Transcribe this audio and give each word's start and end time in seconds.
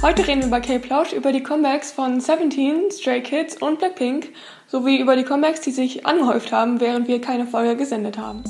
Heute 0.00 0.28
reden 0.28 0.42
wir 0.42 0.50
bei 0.50 0.60
K-Plausch 0.60 1.12
über 1.12 1.32
die 1.32 1.42
Comebacks 1.42 1.90
von 1.90 2.20
Seventeen, 2.20 2.88
Stray 2.92 3.20
Kids 3.20 3.60
und 3.60 3.80
Blackpink 3.80 4.28
sowie 4.68 5.00
über 5.00 5.16
die 5.16 5.24
Comebacks, 5.24 5.60
die 5.62 5.72
sich 5.72 6.06
angehäuft 6.06 6.52
haben, 6.52 6.78
während 6.78 7.08
wir 7.08 7.20
keine 7.20 7.48
Folge 7.48 7.74
gesendet 7.74 8.16
haben. 8.16 8.44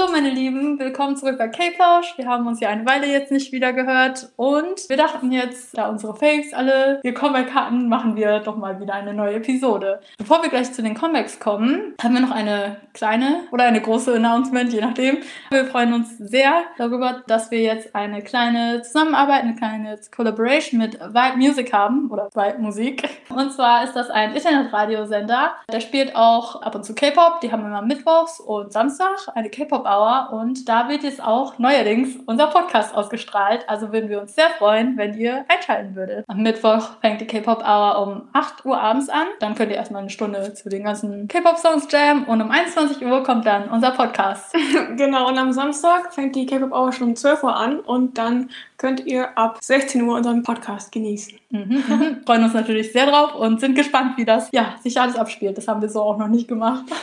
Hallo 0.00 0.12
meine 0.12 0.30
Lieben, 0.30 0.78
willkommen 0.78 1.14
zurück 1.14 1.36
bei 1.36 1.48
K-Plausch. 1.48 2.16
Wir 2.16 2.26
haben 2.26 2.46
uns 2.46 2.58
ja 2.58 2.70
eine 2.70 2.86
Weile 2.86 3.06
jetzt 3.06 3.30
nicht 3.30 3.52
wieder 3.52 3.74
gehört 3.74 4.30
und 4.36 4.88
wir 4.88 4.96
dachten 4.96 5.30
jetzt, 5.30 5.76
da 5.76 5.90
unsere 5.90 6.14
Faves 6.14 6.54
alle 6.54 7.00
ihr 7.02 7.12
Comeback 7.12 7.54
hatten, 7.54 7.86
machen 7.86 8.16
wir 8.16 8.38
doch 8.38 8.56
mal 8.56 8.80
wieder 8.80 8.94
eine 8.94 9.12
neue 9.12 9.34
Episode. 9.34 10.00
Bevor 10.16 10.42
wir 10.42 10.48
gleich 10.48 10.72
zu 10.72 10.82
den 10.82 10.94
Comebacks 10.94 11.38
kommen, 11.38 11.94
haben 12.02 12.14
wir 12.14 12.22
noch 12.22 12.30
eine 12.30 12.78
kleine 12.94 13.42
oder 13.52 13.64
eine 13.64 13.82
große 13.82 14.14
Announcement, 14.14 14.72
je 14.72 14.80
nachdem. 14.80 15.18
Wir 15.50 15.66
freuen 15.66 15.92
uns 15.92 16.16
sehr 16.16 16.62
darüber, 16.78 17.22
dass 17.26 17.50
wir 17.50 17.60
jetzt 17.60 17.94
eine 17.94 18.22
kleine 18.22 18.80
Zusammenarbeit, 18.80 19.42
eine 19.42 19.54
kleine 19.54 19.98
Collaboration 20.14 20.80
mit 20.80 20.98
Vibe 20.98 21.36
Music 21.36 21.74
haben 21.74 22.10
oder 22.10 22.30
Vibe 22.34 22.58
Musik. 22.60 23.06
Und 23.28 23.52
zwar 23.52 23.84
ist 23.84 23.94
das 23.94 24.08
ein 24.08 24.34
Internetradiosender, 24.34 25.50
der 25.70 25.80
spielt 25.80 26.16
auch 26.16 26.62
ab 26.62 26.74
und 26.74 26.86
zu 26.86 26.94
K-Pop. 26.94 27.42
Die 27.42 27.52
haben 27.52 27.66
immer 27.66 27.82
mittwochs 27.82 28.40
und 28.40 28.72
Samstag 28.72 29.28
eine 29.34 29.50
K-Pop 29.50 29.89
Hour 29.90 30.28
und 30.32 30.68
da 30.68 30.88
wird 30.88 31.02
jetzt 31.02 31.22
auch 31.22 31.58
neuerdings 31.58 32.16
unser 32.26 32.46
Podcast 32.46 32.94
ausgestrahlt. 32.94 33.68
Also 33.68 33.92
würden 33.92 34.08
wir 34.08 34.20
uns 34.20 34.34
sehr 34.34 34.48
freuen, 34.50 34.96
wenn 34.96 35.18
ihr 35.18 35.44
einschalten 35.48 35.96
würdet. 35.96 36.24
Am 36.28 36.42
Mittwoch 36.42 36.90
fängt 37.00 37.20
die 37.20 37.26
K-Pop 37.26 37.62
Hour 37.62 38.06
um 38.06 38.28
8 38.32 38.64
Uhr 38.64 38.80
abends 38.80 39.08
an. 39.08 39.26
Dann 39.40 39.54
könnt 39.54 39.70
ihr 39.70 39.76
erstmal 39.76 40.02
eine 40.02 40.10
Stunde 40.10 40.54
zu 40.54 40.68
den 40.68 40.84
ganzen 40.84 41.26
K-Pop 41.26 41.56
Songs 41.56 41.88
jam 41.90 42.24
und 42.24 42.40
um 42.40 42.50
21 42.50 43.04
Uhr 43.04 43.22
kommt 43.24 43.46
dann 43.46 43.68
unser 43.68 43.90
Podcast. 43.90 44.54
genau, 44.96 45.28
und 45.28 45.38
am 45.38 45.52
Samstag 45.52 46.12
fängt 46.14 46.36
die 46.36 46.46
K-Pop 46.46 46.72
Hour 46.72 46.92
schon 46.92 47.08
um 47.08 47.16
12 47.16 47.42
Uhr 47.42 47.56
an 47.56 47.80
und 47.80 48.16
dann 48.16 48.50
könnt 48.76 49.06
ihr 49.06 49.36
ab 49.36 49.58
16 49.60 50.02
Uhr 50.02 50.16
unseren 50.16 50.42
Podcast 50.42 50.90
genießen. 50.92 51.38
Mhm, 51.50 51.84
mhm. 51.86 52.22
Freuen 52.24 52.44
uns 52.44 52.54
natürlich 52.54 52.92
sehr 52.92 53.06
drauf 53.06 53.34
und 53.34 53.60
sind 53.60 53.74
gespannt, 53.74 54.16
wie 54.16 54.24
das 54.24 54.48
ja, 54.52 54.76
sich 54.82 54.98
alles 55.00 55.16
abspielt. 55.16 55.58
Das 55.58 55.68
haben 55.68 55.82
wir 55.82 55.88
so 55.88 56.00
auch 56.00 56.16
noch 56.16 56.28
nicht 56.28 56.48
gemacht. 56.48 56.84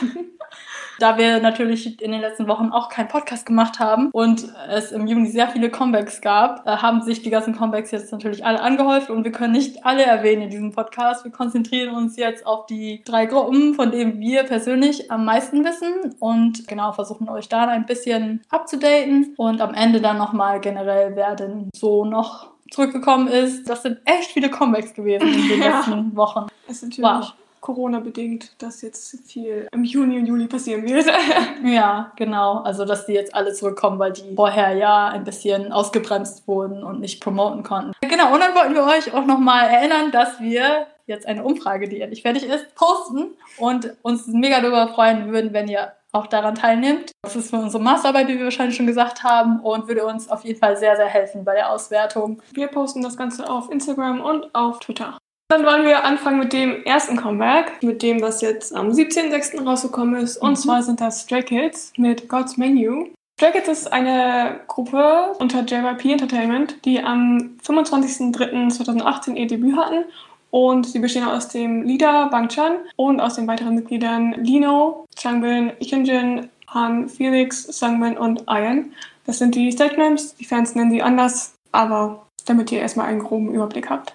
da 0.98 1.16
wir 1.16 1.40
natürlich 1.40 2.00
in 2.02 2.12
den 2.12 2.20
letzten 2.20 2.48
Wochen 2.48 2.70
auch 2.70 2.88
keinen 2.88 3.08
Podcast 3.08 3.46
gemacht 3.46 3.78
haben 3.78 4.10
und 4.12 4.44
es 4.68 4.92
im 4.92 5.06
Juni 5.06 5.28
sehr 5.28 5.48
viele 5.48 5.70
Comebacks 5.70 6.20
gab, 6.20 6.66
äh, 6.66 6.70
haben 6.70 7.02
sich 7.02 7.22
die 7.22 7.30
ganzen 7.30 7.56
Comebacks 7.56 7.90
jetzt 7.90 8.12
natürlich 8.12 8.44
alle 8.44 8.60
angehäuft 8.60 9.10
und 9.10 9.24
wir 9.24 9.32
können 9.32 9.52
nicht 9.52 9.84
alle 9.86 10.04
erwähnen 10.04 10.42
in 10.42 10.50
diesem 10.50 10.72
Podcast. 10.72 11.24
Wir 11.24 11.32
konzentrieren 11.32 11.94
uns 11.94 12.16
jetzt 12.16 12.46
auf 12.46 12.66
die 12.66 13.02
drei 13.04 13.26
Gruppen, 13.26 13.74
von 13.74 13.90
denen 13.90 14.20
wir 14.20 14.42
persönlich 14.44 15.10
am 15.10 15.24
meisten 15.24 15.64
wissen 15.64 16.14
und 16.18 16.66
genau 16.66 16.92
versuchen 16.92 17.28
euch 17.28 17.48
da 17.48 17.66
ein 17.68 17.86
bisschen 17.86 18.42
abzudaten 18.50 19.34
und 19.36 19.60
am 19.60 19.74
Ende 19.74 20.00
dann 20.00 20.18
nochmal 20.18 20.60
generell, 20.60 21.14
wer 21.14 21.34
denn 21.36 21.70
so 21.74 22.04
noch 22.04 22.48
zurückgekommen 22.70 23.28
ist. 23.28 23.68
Das 23.68 23.82
sind 23.82 23.98
echt 24.04 24.32
viele 24.32 24.50
Comebacks 24.50 24.94
gewesen 24.94 25.28
in 25.28 25.48
den 25.48 25.60
ja. 25.62 25.78
letzten 25.78 26.16
Wochen. 26.16 26.46
Es 26.66 26.82
ist 26.82 26.84
natürlich 26.84 27.10
wow. 27.10 27.34
Corona-bedingt, 27.60 28.62
dass 28.62 28.82
jetzt 28.82 29.18
viel 29.26 29.68
im 29.72 29.84
Juni 29.84 30.18
und 30.18 30.26
Juli 30.26 30.46
passieren 30.46 30.86
wird. 30.86 31.06
ja, 31.64 32.12
genau. 32.16 32.62
Also, 32.62 32.84
dass 32.84 33.06
die 33.06 33.12
jetzt 33.12 33.34
alle 33.34 33.52
zurückkommen, 33.52 33.98
weil 33.98 34.12
die 34.12 34.34
vorher 34.34 34.74
ja 34.74 35.08
ein 35.08 35.24
bisschen 35.24 35.72
ausgebremst 35.72 36.46
wurden 36.46 36.82
und 36.84 37.00
nicht 37.00 37.22
promoten 37.22 37.62
konnten. 37.62 37.92
Genau, 38.00 38.32
und 38.32 38.40
dann 38.40 38.54
wollten 38.54 38.74
wir 38.74 38.84
euch 38.84 39.12
auch 39.12 39.26
nochmal 39.26 39.68
erinnern, 39.68 40.10
dass 40.10 40.40
wir 40.40 40.86
jetzt 41.06 41.26
eine 41.26 41.42
Umfrage, 41.42 41.88
die 41.88 42.00
endlich 42.00 42.22
fertig 42.22 42.44
ist, 42.44 42.74
posten 42.74 43.34
und 43.58 43.94
uns 44.02 44.26
mega 44.26 44.60
darüber 44.60 44.88
freuen 44.88 45.32
würden, 45.32 45.52
wenn 45.52 45.68
ihr 45.68 45.92
auch 46.12 46.26
daran 46.26 46.54
teilnimmt. 46.54 47.12
Das 47.22 47.36
ist 47.36 47.50
für 47.50 47.56
unsere 47.56 47.82
Masterarbeit, 47.82 48.28
wie 48.28 48.38
wir 48.38 48.44
wahrscheinlich 48.44 48.76
schon 48.76 48.86
gesagt 48.86 49.24
haben, 49.24 49.60
und 49.60 49.88
würde 49.88 50.06
uns 50.06 50.28
auf 50.28 50.44
jeden 50.44 50.58
Fall 50.58 50.76
sehr, 50.76 50.96
sehr 50.96 51.06
helfen 51.06 51.44
bei 51.44 51.54
der 51.54 51.70
Auswertung. 51.70 52.42
Wir 52.52 52.68
posten 52.68 53.02
das 53.02 53.16
Ganze 53.16 53.48
auf 53.48 53.70
Instagram 53.70 54.20
und 54.20 54.54
auf 54.54 54.78
Twitter. 54.80 55.18
Dann 55.50 55.64
wollen 55.64 55.86
wir 55.86 56.04
anfangen 56.04 56.40
mit 56.40 56.52
dem 56.52 56.84
ersten 56.84 57.16
Comeback, 57.16 57.82
mit 57.82 58.02
dem, 58.02 58.20
was 58.20 58.42
jetzt 58.42 58.74
am 58.74 58.90
17.06. 58.90 59.64
rausgekommen 59.64 60.20
ist. 60.20 60.36
Und 60.36 60.50
mhm. 60.50 60.56
zwar 60.56 60.82
sind 60.82 61.00
das 61.00 61.22
Stray 61.22 61.42
Kids 61.42 61.92
mit 61.96 62.28
God's 62.28 62.58
Menu. 62.58 63.06
Stray 63.40 63.52
Kids 63.52 63.68
ist 63.68 63.90
eine 63.90 64.60
Gruppe 64.68 65.32
unter 65.38 65.62
JYP 65.62 66.12
Entertainment, 66.12 66.84
die 66.84 67.02
am 67.02 67.56
25.03.2018 67.64 69.36
ihr 69.36 69.46
Debüt 69.46 69.74
hatten. 69.74 70.04
Und 70.50 70.86
sie 70.86 70.98
bestehen 70.98 71.24
aus 71.24 71.48
dem 71.48 71.82
Leader 71.82 72.28
Bang 72.28 72.48
Chan 72.48 72.76
und 72.96 73.20
aus 73.20 73.36
den 73.36 73.46
weiteren 73.46 73.74
Mitgliedern 73.74 74.34
Lino, 74.44 75.06
Changbin, 75.16 75.72
Ikenjin, 75.78 76.50
Han, 76.68 77.08
Felix, 77.08 77.62
Sangmin 77.62 78.18
und 78.18 78.42
Ian. 78.50 78.92
Das 79.24 79.38
sind 79.38 79.54
die 79.54 79.72
Stagenames. 79.72 80.34
Die 80.36 80.44
Fans 80.44 80.74
nennen 80.74 80.90
sie 80.90 81.02
anders, 81.02 81.54
aber 81.72 82.26
damit 82.44 82.70
ihr 82.70 82.80
erstmal 82.80 83.06
einen 83.06 83.20
groben 83.20 83.54
Überblick 83.54 83.88
habt. 83.88 84.12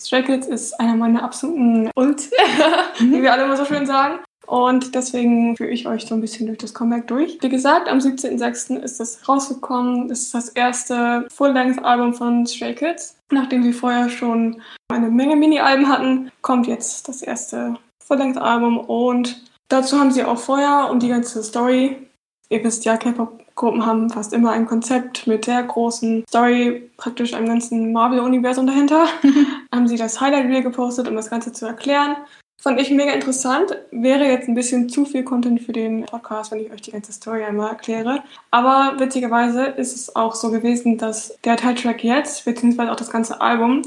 Stray 0.00 0.22
Kids 0.22 0.46
ist 0.46 0.80
einer 0.80 0.96
meiner 0.96 1.22
absoluten 1.22 1.90
Ult, 1.94 2.30
wie 2.98 3.22
wir 3.22 3.32
alle 3.32 3.44
immer 3.44 3.56
so 3.56 3.66
schön 3.66 3.84
sagen. 3.84 4.20
Und 4.46 4.94
deswegen 4.94 5.56
führe 5.56 5.70
ich 5.70 5.86
euch 5.86 6.06
so 6.06 6.14
ein 6.14 6.20
bisschen 6.20 6.46
durch 6.46 6.58
das 6.58 6.74
Comeback 6.74 7.06
durch. 7.06 7.38
Wie 7.40 7.48
gesagt, 7.48 7.88
am 7.88 7.98
17.06. 7.98 8.78
ist 8.80 8.98
das 8.98 9.28
rausgekommen. 9.28 10.08
Das 10.08 10.20
ist 10.20 10.34
das 10.34 10.48
erste 10.48 11.28
Full-Length-Album 11.32 12.14
von 12.14 12.46
Stray 12.46 12.74
Kids. 12.74 13.16
Nachdem 13.30 13.62
sie 13.62 13.72
vorher 13.72 14.08
schon 14.08 14.60
eine 14.88 15.10
Menge 15.10 15.36
Mini-Alben 15.36 15.88
hatten, 15.88 16.32
kommt 16.40 16.66
jetzt 16.66 17.06
das 17.06 17.22
erste 17.22 17.76
Full-Length-Album. 18.04 18.78
Und 18.78 19.44
dazu 19.68 20.00
haben 20.00 20.10
sie 20.10 20.24
auch 20.24 20.38
vorher 20.38 20.88
um 20.90 20.98
die 20.98 21.08
ganze 21.08 21.44
Story, 21.44 22.09
ihr 22.50 22.62
wisst 22.62 22.84
ja, 22.84 22.96
K-Pop 22.96 23.40
Gruppen 23.54 23.84
haben 23.84 24.08
fast 24.08 24.32
immer 24.32 24.52
ein 24.52 24.66
Konzept 24.66 25.26
mit 25.26 25.46
der 25.46 25.62
großen 25.62 26.24
Story, 26.28 26.90
praktisch 26.96 27.34
einem 27.34 27.46
ganzen 27.46 27.92
Marvel-Universum 27.92 28.66
dahinter. 28.66 29.06
haben 29.74 29.86
sie 29.86 29.96
das 29.96 30.20
Highlight 30.20 30.46
Reel 30.46 30.62
gepostet, 30.62 31.08
um 31.08 31.16
das 31.16 31.28
Ganze 31.28 31.52
zu 31.52 31.66
erklären. 31.66 32.16
Fand 32.62 32.80
ich 32.80 32.90
mega 32.90 33.12
interessant. 33.12 33.76
Wäre 33.90 34.24
jetzt 34.24 34.48
ein 34.48 34.54
bisschen 34.54 34.88
zu 34.88 35.04
viel 35.04 35.24
Content 35.24 35.60
für 35.62 35.72
den 35.72 36.04
Podcast, 36.06 36.52
wenn 36.52 36.60
ich 36.60 36.70
euch 36.70 36.82
die 36.82 36.90
ganze 36.90 37.12
Story 37.12 37.42
einmal 37.42 37.70
erkläre. 37.70 38.22
Aber 38.50 38.98
witzigerweise 38.98 39.64
ist 39.64 39.94
es 39.94 40.16
auch 40.16 40.34
so 40.34 40.50
gewesen, 40.50 40.98
dass 40.98 41.38
der 41.44 41.56
Teiltrack 41.56 42.04
jetzt, 42.04 42.44
beziehungsweise 42.44 42.92
auch 42.92 42.96
das 42.96 43.10
ganze 43.10 43.40
Album, 43.40 43.82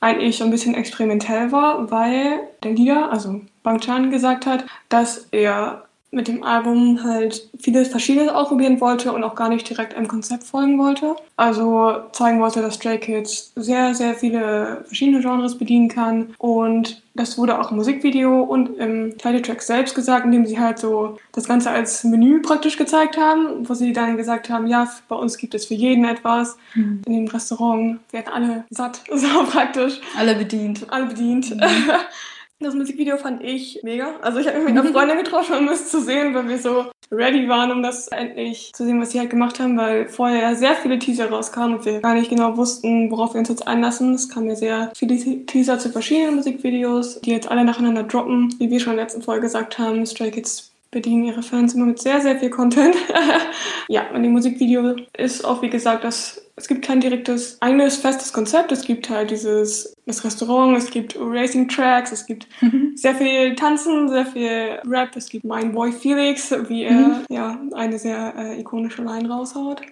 eigentlich 0.00 0.38
so 0.38 0.44
ein 0.44 0.50
bisschen 0.50 0.74
experimentell 0.74 1.52
war, 1.52 1.90
weil 1.90 2.40
der 2.62 2.72
Leader, 2.72 3.10
also 3.10 3.40
Bang 3.62 3.80
Chan, 3.80 4.10
gesagt 4.10 4.46
hat, 4.46 4.64
dass 4.88 5.26
er 5.32 5.87
mit 6.10 6.26
dem 6.26 6.42
Album 6.42 7.04
halt 7.04 7.48
vieles 7.58 7.88
Verschiedenes 7.88 8.30
ausprobieren 8.30 8.80
wollte 8.80 9.12
und 9.12 9.22
auch 9.24 9.34
gar 9.34 9.50
nicht 9.50 9.68
direkt 9.68 9.94
einem 9.94 10.08
Konzept 10.08 10.44
folgen 10.44 10.78
wollte. 10.78 11.16
Also 11.36 11.96
zeigen 12.12 12.40
wollte, 12.40 12.62
dass 12.62 12.76
Stray 12.76 12.98
Kids 12.98 13.52
sehr, 13.56 13.94
sehr 13.94 14.14
viele 14.14 14.84
verschiedene 14.86 15.20
Genres 15.20 15.58
bedienen 15.58 15.88
kann. 15.88 16.34
Und 16.38 17.02
das 17.14 17.36
wurde 17.36 17.60
auch 17.60 17.70
im 17.70 17.76
Musikvideo 17.76 18.42
und 18.42 18.78
im 18.78 19.18
Titeltrack 19.18 19.60
selbst 19.60 19.94
gesagt, 19.94 20.24
indem 20.24 20.46
sie 20.46 20.58
halt 20.58 20.78
so 20.78 21.18
das 21.32 21.46
Ganze 21.46 21.70
als 21.70 22.04
Menü 22.04 22.40
praktisch 22.40 22.78
gezeigt 22.78 23.18
haben, 23.18 23.68
wo 23.68 23.74
sie 23.74 23.92
dann 23.92 24.16
gesagt 24.16 24.48
haben, 24.48 24.66
ja, 24.66 24.88
bei 25.08 25.16
uns 25.16 25.36
gibt 25.36 25.54
es 25.54 25.66
für 25.66 25.74
jeden 25.74 26.04
etwas. 26.04 26.56
Mhm. 26.74 27.02
In 27.06 27.12
dem 27.12 27.26
Restaurant 27.26 28.00
werden 28.12 28.32
alle 28.32 28.64
satt, 28.70 29.02
so 29.12 29.44
praktisch. 29.50 30.00
Alle 30.16 30.34
bedient. 30.36 30.86
Alle 30.88 31.06
bedient. 31.06 31.54
Mhm. 31.54 31.62
Das 32.60 32.74
Musikvideo 32.74 33.16
fand 33.18 33.44
ich 33.44 33.80
mega. 33.84 34.16
Also 34.20 34.40
ich 34.40 34.48
habe 34.48 34.58
mich 34.58 34.72
mit 34.72 34.76
einer 34.76 34.92
Freundin 34.92 35.18
getroffen, 35.18 35.56
um 35.58 35.68
es 35.68 35.90
zu 35.90 36.00
sehen, 36.00 36.34
weil 36.34 36.48
wir 36.48 36.58
so 36.58 36.86
ready 37.12 37.48
waren, 37.48 37.70
um 37.70 37.84
das 37.84 38.08
endlich 38.08 38.72
zu 38.74 38.84
sehen, 38.84 39.00
was 39.00 39.12
sie 39.12 39.20
halt 39.20 39.30
gemacht 39.30 39.60
haben, 39.60 39.76
weil 39.76 40.08
vorher 40.08 40.56
sehr 40.56 40.74
viele 40.74 40.98
Teaser 40.98 41.30
rauskamen 41.30 41.78
und 41.78 41.84
wir 41.84 42.00
gar 42.00 42.14
nicht 42.14 42.30
genau 42.30 42.56
wussten, 42.56 43.12
worauf 43.12 43.34
wir 43.34 43.38
uns 43.38 43.48
jetzt 43.48 43.68
einlassen. 43.68 44.12
Es 44.14 44.28
kamen 44.28 44.48
ja 44.48 44.56
sehr 44.56 44.92
viele 44.96 45.46
Teaser 45.46 45.78
zu 45.78 45.90
verschiedenen 45.90 46.34
Musikvideos, 46.34 47.20
die 47.20 47.30
jetzt 47.30 47.48
alle 47.48 47.64
nacheinander 47.64 48.02
droppen. 48.02 48.52
Wie 48.58 48.70
wir 48.70 48.80
schon 48.80 48.94
in 48.94 48.96
der 48.96 49.04
letzten 49.04 49.22
Folge 49.22 49.42
gesagt 49.42 49.78
haben, 49.78 50.04
Stray 50.04 50.32
Kids 50.32 50.72
bedienen 50.90 51.26
ihre 51.26 51.42
Fans 51.42 51.74
immer 51.74 51.86
mit 51.86 52.00
sehr, 52.00 52.20
sehr 52.20 52.40
viel 52.40 52.50
Content. 52.50 52.96
ja, 53.88 54.10
und 54.12 54.24
dem 54.24 54.32
Musikvideo 54.32 54.96
ist 55.16 55.44
auch, 55.44 55.62
wie 55.62 55.70
gesagt, 55.70 56.02
das 56.02 56.47
es 56.58 56.66
gibt 56.66 56.84
kein 56.84 57.00
direktes, 57.00 57.56
eigenes, 57.62 57.96
festes 57.96 58.32
Konzept. 58.32 58.72
Es 58.72 58.82
gibt 58.82 59.08
halt 59.08 59.30
dieses, 59.30 59.94
das 60.06 60.24
Restaurant, 60.24 60.76
es 60.76 60.90
gibt 60.90 61.16
Racing 61.18 61.68
Tracks, 61.68 62.12
es 62.12 62.26
gibt 62.26 62.48
mhm. 62.60 62.92
sehr 62.96 63.14
viel 63.14 63.54
Tanzen, 63.54 64.08
sehr 64.08 64.26
viel 64.26 64.80
Rap. 64.84 65.14
Es 65.16 65.28
gibt 65.28 65.44
mein 65.44 65.72
Boy 65.72 65.92
Felix, 65.92 66.50
wie 66.68 66.82
er 66.84 66.92
mhm. 66.92 67.24
ja, 67.30 67.60
eine 67.74 67.98
sehr 67.98 68.34
äh, 68.36 68.60
ikonische 68.60 69.02
Line 69.02 69.28
raushaut. 69.28 69.82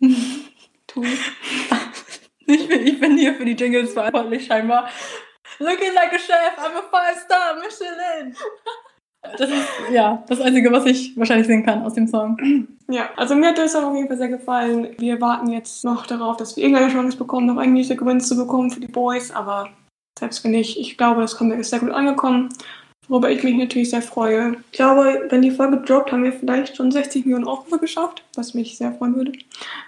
Tool. 0.86 1.06
Ich 2.44 2.66
bin, 2.68 2.84
ich 2.84 2.98
bin 2.98 3.16
hier 3.16 3.34
für 3.34 3.44
die 3.44 3.52
Jingles 3.52 3.92
verantwortlich 3.92 4.46
scheinbar. 4.46 4.90
Looking 5.60 5.94
like 5.94 6.12
a 6.12 6.18
chef, 6.18 6.58
I'm 6.58 6.76
a 6.76 6.82
five-star 6.90 7.54
Michelin. 7.54 8.36
Das 9.22 9.48
ist 9.48 9.68
ja 9.92 10.22
das 10.28 10.40
Einzige, 10.40 10.72
was 10.72 10.84
ich 10.84 11.16
wahrscheinlich 11.16 11.46
singen 11.46 11.64
kann 11.64 11.82
aus 11.82 11.94
dem 11.94 12.08
Song. 12.08 12.36
Ja, 12.88 13.08
also 13.16 13.34
mir 13.34 13.48
hat 13.48 13.58
der 13.58 13.68
Song 13.68 13.84
auf 13.84 13.94
jeden 13.94 14.08
Fall 14.08 14.18
sehr 14.18 14.28
gefallen. 14.28 14.88
Wir 14.98 15.20
warten 15.20 15.50
jetzt 15.50 15.84
noch 15.84 16.06
darauf, 16.06 16.36
dass 16.36 16.56
wir 16.56 16.64
irgendeine 16.64 16.92
Chance 16.92 17.16
bekommen, 17.16 17.46
noch 17.46 17.56
einen 17.56 17.72
Music 17.72 18.04
Wins 18.04 18.28
zu 18.28 18.36
bekommen 18.36 18.70
für 18.70 18.80
die 18.80 18.88
Boys, 18.88 19.30
aber 19.30 19.70
selbst 20.18 20.44
wenn 20.44 20.50
nicht, 20.50 20.78
ich 20.78 20.98
glaube, 20.98 21.22
das 21.22 21.36
Comeback 21.36 21.60
ist 21.60 21.70
sehr 21.70 21.78
gut 21.80 21.90
angekommen. 21.90 22.50
worüber 23.08 23.30
ich 23.30 23.42
mich 23.42 23.56
natürlich 23.56 23.90
sehr 23.90 24.02
freue. 24.02 24.56
Ich 24.70 24.78
glaube, 24.78 25.26
wenn 25.28 25.42
die 25.42 25.50
Folge 25.50 25.78
droppt, 25.78 26.12
haben 26.12 26.24
wir 26.24 26.32
vielleicht 26.32 26.76
schon 26.76 26.90
60 26.90 27.24
Millionen 27.24 27.46
Aufrufe 27.46 27.78
geschafft, 27.78 28.22
was 28.34 28.54
mich 28.54 28.76
sehr 28.76 28.92
freuen 28.92 29.16
würde. 29.16 29.32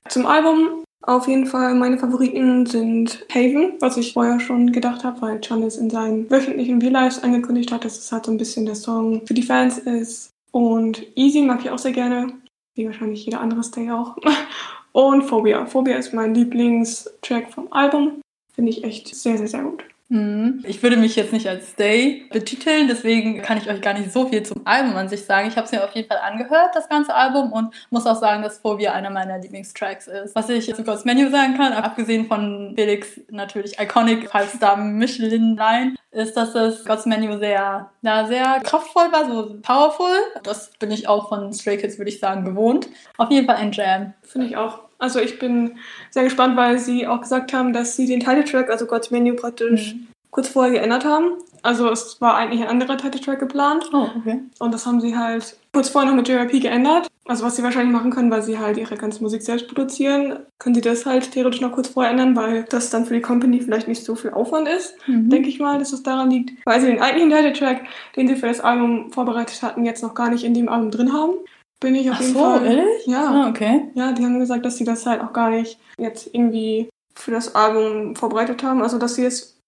Zum 0.08 0.26
Album 0.26 0.84
auf 1.06 1.28
jeden 1.28 1.46
Fall 1.46 1.74
meine 1.74 1.98
Favoriten 1.98 2.66
sind 2.66 3.26
Haven, 3.30 3.74
was 3.80 3.96
ich 3.96 4.14
vorher 4.14 4.40
schon 4.40 4.72
gedacht 4.72 5.04
habe, 5.04 5.20
weil 5.20 5.40
Channis 5.44 5.76
in 5.76 5.90
seinen 5.90 6.30
wöchentlichen 6.30 6.80
V-Lives 6.80 7.22
angekündigt 7.22 7.72
hat, 7.72 7.84
dass 7.84 7.98
es 7.98 8.10
halt 8.10 8.24
so 8.26 8.32
ein 8.32 8.38
bisschen 8.38 8.64
der 8.66 8.74
Song 8.74 9.26
für 9.26 9.34
die 9.34 9.42
Fans 9.42 9.78
ist. 9.78 10.30
Und 10.50 11.04
Easy 11.16 11.42
mag 11.42 11.60
ich 11.60 11.70
auch 11.70 11.78
sehr 11.78 11.92
gerne, 11.92 12.28
wie 12.74 12.86
wahrscheinlich 12.86 13.24
jeder 13.24 13.40
andere 13.40 13.62
Stay 13.62 13.90
auch. 13.90 14.16
Und 14.92 15.24
Phobia. 15.24 15.66
Phobia 15.66 15.96
ist 15.96 16.14
mein 16.14 16.34
Lieblingstrack 16.34 17.52
vom 17.52 17.72
Album. 17.72 18.20
Finde 18.54 18.70
ich 18.70 18.84
echt 18.84 19.14
sehr, 19.14 19.36
sehr, 19.36 19.48
sehr 19.48 19.62
gut. 19.62 19.84
Mhm. 20.14 20.62
Ich 20.64 20.80
würde 20.80 20.96
mich 20.96 21.16
jetzt 21.16 21.32
nicht 21.32 21.48
als 21.48 21.72
Stay 21.72 22.26
betiteln, 22.30 22.86
deswegen 22.86 23.42
kann 23.42 23.58
ich 23.58 23.68
euch 23.68 23.80
gar 23.80 23.94
nicht 23.94 24.12
so 24.12 24.28
viel 24.28 24.44
zum 24.44 24.64
Album 24.64 24.94
an 24.96 25.08
sich 25.08 25.24
sagen. 25.24 25.48
Ich 25.48 25.56
habe 25.56 25.66
es 25.66 25.72
mir 25.72 25.82
auf 25.82 25.90
jeden 25.90 26.06
Fall 26.06 26.18
angehört, 26.18 26.70
das 26.72 26.88
ganze 26.88 27.12
Album, 27.12 27.52
und 27.52 27.74
muss 27.90 28.06
auch 28.06 28.14
sagen, 28.14 28.44
dass 28.44 28.58
Phobia 28.58 28.92
einer 28.92 29.10
meiner 29.10 29.40
Lieblingstracks 29.40 30.06
ist. 30.06 30.36
Was 30.36 30.48
ich 30.50 30.72
zu 30.72 30.84
God's 30.84 31.04
Menu 31.04 31.30
sagen 31.30 31.56
kann, 31.56 31.72
abgesehen 31.72 32.26
von 32.26 32.74
Felix 32.76 33.20
natürlich 33.28 33.76
Iconic 33.80 34.30
Five-Star 34.30 34.76
Michelin 34.76 35.56
Line, 35.56 35.96
ist, 36.12 36.36
dass 36.36 36.52
das 36.52 36.84
God's 36.84 37.06
Menu 37.06 37.36
sehr, 37.38 37.90
ja, 38.02 38.26
sehr 38.26 38.60
kraftvoll 38.62 39.10
war, 39.10 39.26
so 39.26 39.56
powerful. 39.62 40.14
Das 40.44 40.70
bin 40.78 40.92
ich 40.92 41.08
auch 41.08 41.28
von 41.28 41.52
Stray 41.52 41.76
Kids, 41.76 41.98
würde 41.98 42.10
ich 42.10 42.20
sagen, 42.20 42.44
gewohnt. 42.44 42.88
Auf 43.16 43.32
jeden 43.32 43.48
Fall 43.48 43.56
ein 43.56 43.72
Jam. 43.72 44.14
Finde 44.22 44.46
ich 44.46 44.56
auch. 44.56 44.78
Also 45.04 45.20
ich 45.20 45.38
bin 45.38 45.72
sehr 46.08 46.24
gespannt, 46.24 46.56
weil 46.56 46.78
sie 46.78 47.06
auch 47.06 47.20
gesagt 47.20 47.52
haben, 47.52 47.74
dass 47.74 47.94
sie 47.94 48.06
den 48.06 48.20
Titeltrack, 48.20 48.70
also 48.70 48.86
God's 48.86 49.10
Menu 49.10 49.34
praktisch 49.34 49.92
mhm. 49.92 50.06
kurz 50.30 50.48
vorher 50.48 50.72
geändert 50.72 51.04
haben. 51.04 51.32
Also 51.62 51.90
es 51.90 52.22
war 52.22 52.36
eigentlich 52.36 52.62
ein 52.62 52.68
anderer 52.68 52.96
Titeltrack 52.96 53.38
geplant. 53.38 53.90
Oh, 53.92 54.08
okay. 54.16 54.40
Und 54.58 54.72
das 54.72 54.86
haben 54.86 55.02
sie 55.02 55.14
halt 55.14 55.58
kurz 55.74 55.90
vorher 55.90 56.10
noch 56.10 56.16
mit 56.16 56.26
JRP 56.26 56.62
geändert. 56.62 57.06
Also 57.26 57.44
was 57.44 57.56
sie 57.56 57.62
wahrscheinlich 57.62 57.92
machen 57.92 58.12
können, 58.12 58.30
weil 58.30 58.40
sie 58.40 58.58
halt 58.58 58.78
ihre 58.78 58.96
ganze 58.96 59.22
Musik 59.22 59.42
selbst 59.42 59.68
produzieren, 59.68 60.38
können 60.58 60.74
sie 60.74 60.80
das 60.80 61.04
halt 61.04 61.30
theoretisch 61.32 61.60
noch 61.60 61.72
kurz 61.72 61.88
vorher 61.88 62.12
ändern, 62.12 62.34
weil 62.34 62.64
das 62.70 62.88
dann 62.88 63.04
für 63.04 63.14
die 63.14 63.20
Company 63.20 63.60
vielleicht 63.60 63.88
nicht 63.88 64.04
so 64.04 64.14
viel 64.14 64.30
Aufwand 64.30 64.68
ist. 64.68 64.96
Mhm. 65.06 65.28
Denke 65.28 65.50
ich 65.50 65.60
mal, 65.60 65.78
dass 65.78 65.92
es 65.92 66.02
daran 66.02 66.30
liegt. 66.30 66.64
Weil 66.64 66.80
sie 66.80 66.86
den 66.86 67.02
eigentlichen 67.02 67.30
Titeltrack, 67.30 67.82
den 68.16 68.26
sie 68.26 68.36
für 68.36 68.46
das 68.46 68.60
Album 68.60 69.12
vorbereitet 69.12 69.60
hatten, 69.60 69.84
jetzt 69.84 70.02
noch 70.02 70.14
gar 70.14 70.30
nicht 70.30 70.44
in 70.44 70.54
dem 70.54 70.70
Album 70.70 70.90
drin 70.90 71.12
haben 71.12 71.34
bin 71.80 71.94
ich 71.94 72.10
auf 72.10 72.16
Ach 72.18 72.20
jeden 72.22 72.34
so, 72.34 72.40
Fall. 72.40 72.66
ehrlich? 72.66 73.06
Ja. 73.06 73.26
Ah, 73.28 73.48
okay. 73.48 73.82
Ja, 73.94 74.12
die 74.12 74.24
haben 74.24 74.38
gesagt, 74.38 74.64
dass 74.64 74.76
sie 74.76 74.84
das 74.84 75.04
halt 75.06 75.20
auch 75.20 75.32
gar 75.32 75.50
nicht 75.50 75.78
jetzt 75.98 76.28
irgendwie 76.32 76.88
für 77.14 77.30
das 77.30 77.54
Album 77.54 78.16
vorbereitet 78.16 78.62
haben. 78.62 78.82
Also, 78.82 78.98
dass 78.98 79.14
sie 79.14 79.24
es, 79.24 79.60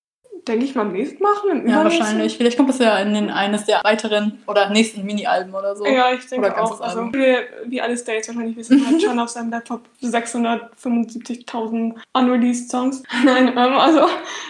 denke 0.48 0.64
ich 0.64 0.74
mal, 0.74 0.84
nächstes 0.84 1.20
machen. 1.20 1.62
Im 1.62 1.68
ja, 1.68 1.84
wahrscheinlich. 1.84 2.36
Vielleicht 2.36 2.56
kommt 2.56 2.70
das 2.70 2.78
ja 2.78 2.98
in 2.98 3.14
den, 3.14 3.30
eines 3.30 3.66
der 3.66 3.82
weiteren 3.84 4.38
oder 4.46 4.70
nächsten 4.70 5.04
Mini-Alben 5.04 5.54
oder 5.54 5.76
so. 5.76 5.86
Ja, 5.86 6.12
ich 6.12 6.26
denke 6.26 6.60
auch. 6.60 6.80
Also, 6.80 7.12
wie, 7.12 7.36
wie 7.66 7.80
alle 7.80 7.96
States 7.96 8.28
wahrscheinlich 8.28 8.56
wissen, 8.56 8.84
hat 8.86 9.00
schon 9.00 9.18
auf 9.18 9.28
seinem 9.28 9.50
Laptop 9.50 9.82
675.000 10.02 11.94
unreleased 12.14 12.70
Songs. 12.70 13.02
Nein, 13.24 13.48
ähm, 13.48 13.58
also, 13.58 14.00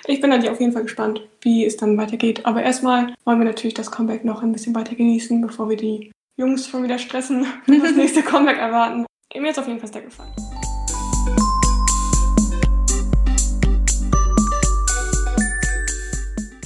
ich 0.07 0.21
bin 0.21 0.31
natürlich 0.31 0.51
auf 0.51 0.61
jeden 0.61 0.73
Fall 0.73 0.83
gespannt, 0.85 1.21
wie 1.43 1.65
es 1.65 1.77
dann 1.77 1.99
weitergeht. 1.99 2.47
Aber 2.47 2.63
erstmal 2.63 3.15
wollen 3.25 3.39
wir 3.41 3.47
natürlich 3.47 3.75
das 3.75 3.91
Comeback 3.91 4.25
noch 4.25 4.43
ein 4.43 4.53
bisschen 4.53 4.75
weiter 4.75 4.95
genießen, 4.95 5.41
bevor 5.41 5.69
wir 5.69 5.77
die 5.77 6.13
Jungs 6.39 6.69
schon 6.69 6.83
wieder 6.83 6.99
stressen 6.99 7.47
und 7.67 7.83
das 7.83 7.93
nächste 7.93 8.23
Comeback 8.23 8.59
erwarten. 8.59 9.07
Mir 9.35 9.51
ist 9.51 9.59
auf 9.59 9.67
jeden 9.67 9.81
Fall 9.81 9.91
sehr 9.91 10.03
gefallen. 10.03 10.33